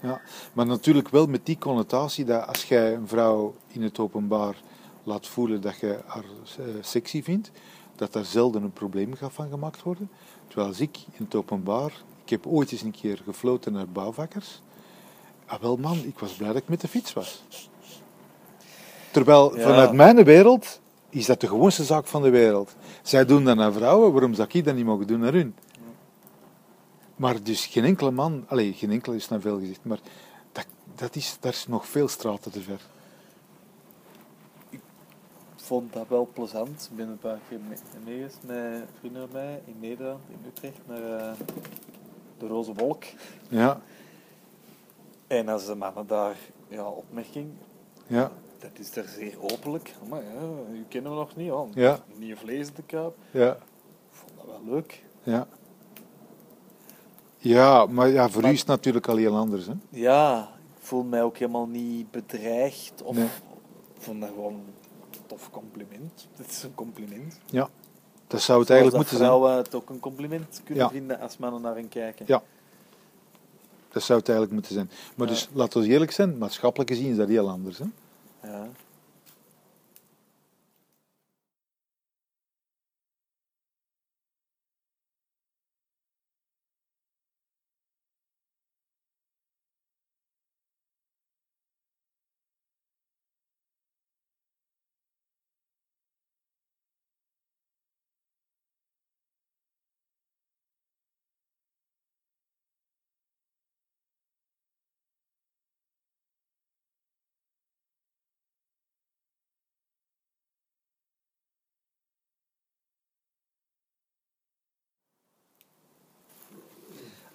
Ja, 0.01 0.21
maar 0.53 0.65
natuurlijk 0.65 1.09
wel 1.09 1.25
met 1.25 1.45
die 1.45 1.57
connotatie 1.57 2.25
dat 2.25 2.47
als 2.47 2.63
jij 2.63 2.93
een 2.93 3.07
vrouw 3.07 3.55
in 3.67 3.81
het 3.83 3.99
openbaar 3.99 4.55
laat 5.03 5.27
voelen 5.27 5.61
dat 5.61 5.79
je 5.79 5.99
haar 6.05 6.23
eh, 6.57 6.65
sexy 6.81 7.23
vindt, 7.23 7.51
dat 7.95 8.13
daar 8.13 8.25
zelden 8.25 8.63
een 8.63 8.73
probleem 8.73 9.13
gaat 9.13 9.33
van 9.33 9.49
gemaakt 9.49 9.83
worden. 9.83 10.09
Terwijl 10.47 10.67
als 10.67 10.79
ik 10.79 10.97
in 11.11 11.23
het 11.23 11.35
openbaar, 11.35 11.91
ik 12.23 12.29
heb 12.29 12.47
ooit 12.47 12.71
eens 12.71 12.81
een 12.81 12.91
keer 12.91 13.21
gefloten 13.25 13.73
naar 13.73 13.87
bouwvakkers. 13.87 14.61
Ah 15.45 15.61
wel 15.61 15.77
man, 15.77 15.97
ik 15.97 16.19
was 16.19 16.31
blij 16.33 16.47
dat 16.47 16.57
ik 16.61 16.69
met 16.69 16.81
de 16.81 16.87
fiets 16.87 17.13
was. 17.13 17.43
Terwijl 19.11 19.57
Ja. 19.57 19.61
vanuit 19.63 19.93
mijn 19.93 20.23
wereld 20.23 20.79
is 21.09 21.25
dat 21.25 21.41
de 21.41 21.47
gewoonste 21.47 21.83
zaak 21.83 22.07
van 22.07 22.21
de 22.21 22.29
wereld. 22.29 22.75
Zij 23.01 23.25
doen 23.25 23.43
dat 23.45 23.55
naar 23.55 23.73
vrouwen, 23.73 24.11
waarom 24.11 24.33
zou 24.33 24.47
ik 24.51 24.65
dat 24.65 24.75
niet 24.75 24.85
mogen 24.85 25.07
doen 25.07 25.19
naar 25.19 25.33
hun? 25.33 25.55
Maar 27.15 27.43
dus 27.43 27.65
geen 27.65 27.83
enkele 27.83 28.11
man, 28.11 28.45
allez, 28.47 28.79
geen 28.79 28.91
enkele 28.91 29.15
is 29.15 29.29
naar 29.29 29.41
veel 29.41 29.59
gezegd, 29.59 29.79
maar 29.83 29.99
dat, 30.51 30.65
dat 30.95 31.15
is, 31.15 31.37
daar 31.39 31.51
is 31.51 31.67
nog 31.67 31.87
veel 31.87 32.07
straten 32.07 32.51
te 32.51 32.61
ver. 32.61 32.81
ik 34.69 34.79
vond 35.55 35.93
dat 35.93 36.07
wel 36.07 36.29
plezant. 36.33 36.87
Ik 36.91 36.97
ben 36.97 37.07
een 37.07 37.17
paar 37.17 37.39
keer 37.49 37.59
mee, 37.67 37.77
mee 38.05 38.15
geweest 38.15 38.37
met 38.41 38.83
vrienden 38.99 39.21
van 39.21 39.41
mij 39.41 39.61
in 39.65 39.75
Nederland, 39.79 40.19
in 40.29 40.39
Utrecht, 40.47 40.79
naar 40.87 41.19
eh, 41.19 41.31
de 42.37 42.47
Roze 42.47 42.73
Wolk. 42.73 43.03
Ja, 43.49 43.81
En 45.27 45.49
als 45.49 45.65
de 45.65 45.75
mannen 45.75 46.07
daar 46.07 46.35
ja, 46.67 46.83
opmerking, 46.83 47.49
ja, 48.07 48.31
dat 48.59 48.71
is 48.79 48.91
daar 48.93 49.07
zeer 49.07 49.35
openlijk. 49.41 49.93
Maar 50.09 50.23
ja, 50.23 50.41
u 50.73 50.85
kennen 50.87 51.11
we 51.11 51.17
nog 51.17 51.35
niet, 51.35 51.49
hoor. 51.49 51.67
Ja. 51.73 51.99
Niet 52.15 52.37
vlees 52.37 52.73
de 52.73 52.83
kuip. 52.85 53.15
ja, 53.31 53.51
Ik 53.51 53.57
vond 54.11 54.31
dat 54.35 54.45
wel 54.45 54.73
leuk. 54.73 55.03
ja. 55.23 55.47
Ja, 57.37 57.85
maar 57.85 58.07
ja, 58.07 58.29
voor 58.29 58.41
Maar- 58.41 58.49
u 58.51 58.53
is 58.53 58.59
het 58.59 58.67
natuurlijk 58.67 59.07
al 59.07 59.15
heel 59.15 59.35
anders. 59.35 59.65
Hè? 59.65 59.73
Ja, 59.89 60.41
ik 60.77 60.85
voel 60.85 61.03
mij 61.03 61.23
ook 61.23 61.37
helemaal 61.37 61.67
niet 61.67 62.11
bedreigd. 62.11 63.01
Of 63.03 63.15
Nee. 63.15 63.25
ik 63.95 64.01
vond 64.01 64.21
dat 64.21 64.29
gewoon 64.29 64.53
een 64.53 65.19
tof 65.25 65.49
compliment. 65.51 66.27
Het 66.37 66.49
is 66.49 66.63
een 66.63 66.75
compliment. 66.75 67.39
Ja, 67.45 67.69
dat 68.27 68.41
zou 68.41 68.59
het 68.59 68.67
Zoals 68.67 68.69
eigenlijk 68.69 68.95
moeten 68.95 69.17
zijn. 69.17 69.29
vrouwen 69.29 69.55
het 69.55 69.75
ook 69.75 69.89
een 69.89 69.99
compliment 69.99 70.61
kunnen 70.63 70.83
Ja. 70.83 70.89
vinden 70.89 71.19
als 71.19 71.37
mannen 71.37 71.61
naar 71.61 71.75
hen 71.75 71.89
kijken. 71.89 72.25
Ja. 72.27 72.41
Dat 73.91 74.03
zou 74.03 74.19
het 74.19 74.29
eigenlijk 74.29 74.57
moeten 74.57 74.73
zijn. 74.75 74.89
Maar 75.15 75.27
Ja. 75.27 75.33
dus, 75.33 75.49
laten 75.53 75.81
we 75.81 75.87
eerlijk 75.87 76.11
zijn, 76.11 76.37
maatschappelijk 76.37 76.89
gezien 76.89 77.11
is 77.11 77.17
dat 77.17 77.27
heel 77.27 77.49
anders. 77.49 77.77
Hè? 77.77 77.85
Ja. 78.43 78.69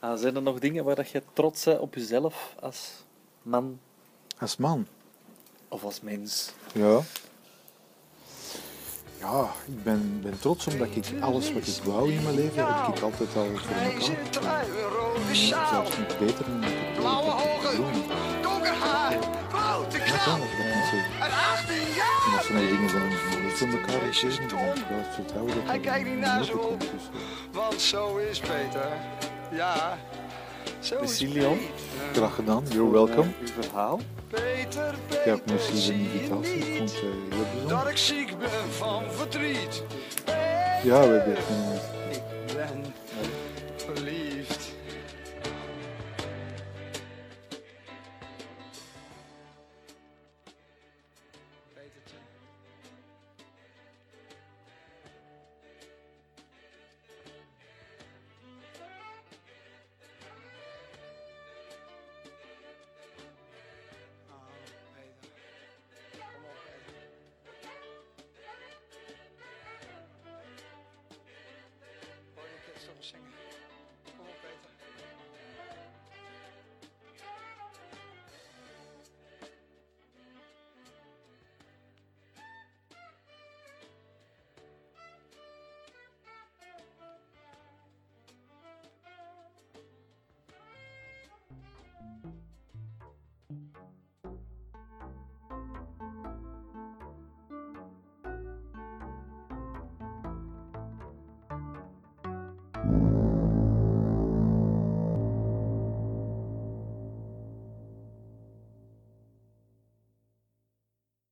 Ah, 0.05 0.19
zijn 0.19 0.37
er 0.37 0.43
nog 0.43 0.59
dingen 0.59 0.85
waar 0.85 0.95
dat 0.95 1.11
je 1.11 1.23
trots 1.33 1.65
bent 1.65 1.79
op 1.81 1.95
jezelf 1.95 2.55
als 2.61 3.05
man 3.43 3.81
Als 4.39 4.57
man. 4.57 4.87
of 5.69 5.85
als 5.85 6.01
mens? 6.01 6.53
Ja. 6.73 7.01
Ja, 9.19 9.53
ik 9.67 9.83
ben, 9.83 10.21
ben 10.23 10.41
trots 10.41 10.67
omdat 10.67 10.89
ik 10.95 11.13
alles 11.21 11.53
wat 11.53 11.67
ik 11.67 11.83
wou 11.85 12.13
in 12.13 12.23
mijn 12.23 12.35
leven 12.35 12.67
heb 12.67 12.97
ik 12.97 13.03
altijd 13.03 13.37
al 13.37 13.45
voor 13.57 13.75
elkaar. 13.75 14.73
zelfs 15.33 15.99
nog 15.99 16.19
beter 16.19 16.45
dan 16.47 16.63
ik 16.65 16.69
het 16.79 16.95
blauwe 16.99 17.33
ogen, 17.33 17.77
donker 18.43 18.75
haar, 18.75 19.13
grote 19.53 19.99
knal. 19.99 20.39
niet. 20.39 21.05
En 21.21 21.31
18 21.31 21.77
En 22.27 22.37
als 22.39 22.49
er 22.49 22.55
dingen 22.55 22.91
zijn 22.91 23.09
die 23.09 23.41
niet 23.43 23.53
voor 23.53 23.69
elkaar 23.69 24.15
dan 24.89 25.05
vertrouwen 25.13 25.55
dat 25.55 25.65
Hij 25.65 25.79
kijkt 25.79 26.05
niet 26.05 26.15
niet 26.15 26.25
naar 26.25 26.45
zo 26.45 26.57
op. 26.57 26.83
Want 27.53 27.81
zo 27.81 28.17
is 28.17 28.41
Peter. 28.41 28.89
Ja, 29.51 29.99
zo 30.81 30.97
graag 32.13 32.35
gedaan, 32.35 32.65
you're 32.69 32.91
welcome. 32.91 33.31
Uw 33.41 33.63
verhaal? 33.63 34.01
Peter, 34.29 34.95
Peter, 35.09 35.39
voor 35.47 35.57
de 35.73 35.77
zie 35.77 36.03
je 36.03 36.13
invitatie. 36.13 36.55
Ik 36.55 36.65
vond 36.65 36.81
niet 36.81 36.91
het 36.91 36.93
eh, 36.93 37.01
heel 37.01 37.39
dat 37.39 37.53
bijzonder. 37.53 37.91
ik 37.91 37.97
ziek 37.97 38.39
ben 38.39 38.71
van 38.71 39.03
verdriet. 39.11 39.83
Ja, 40.83 41.01
we 41.01 41.15
hebben 41.15 41.35
het. 41.37 42.04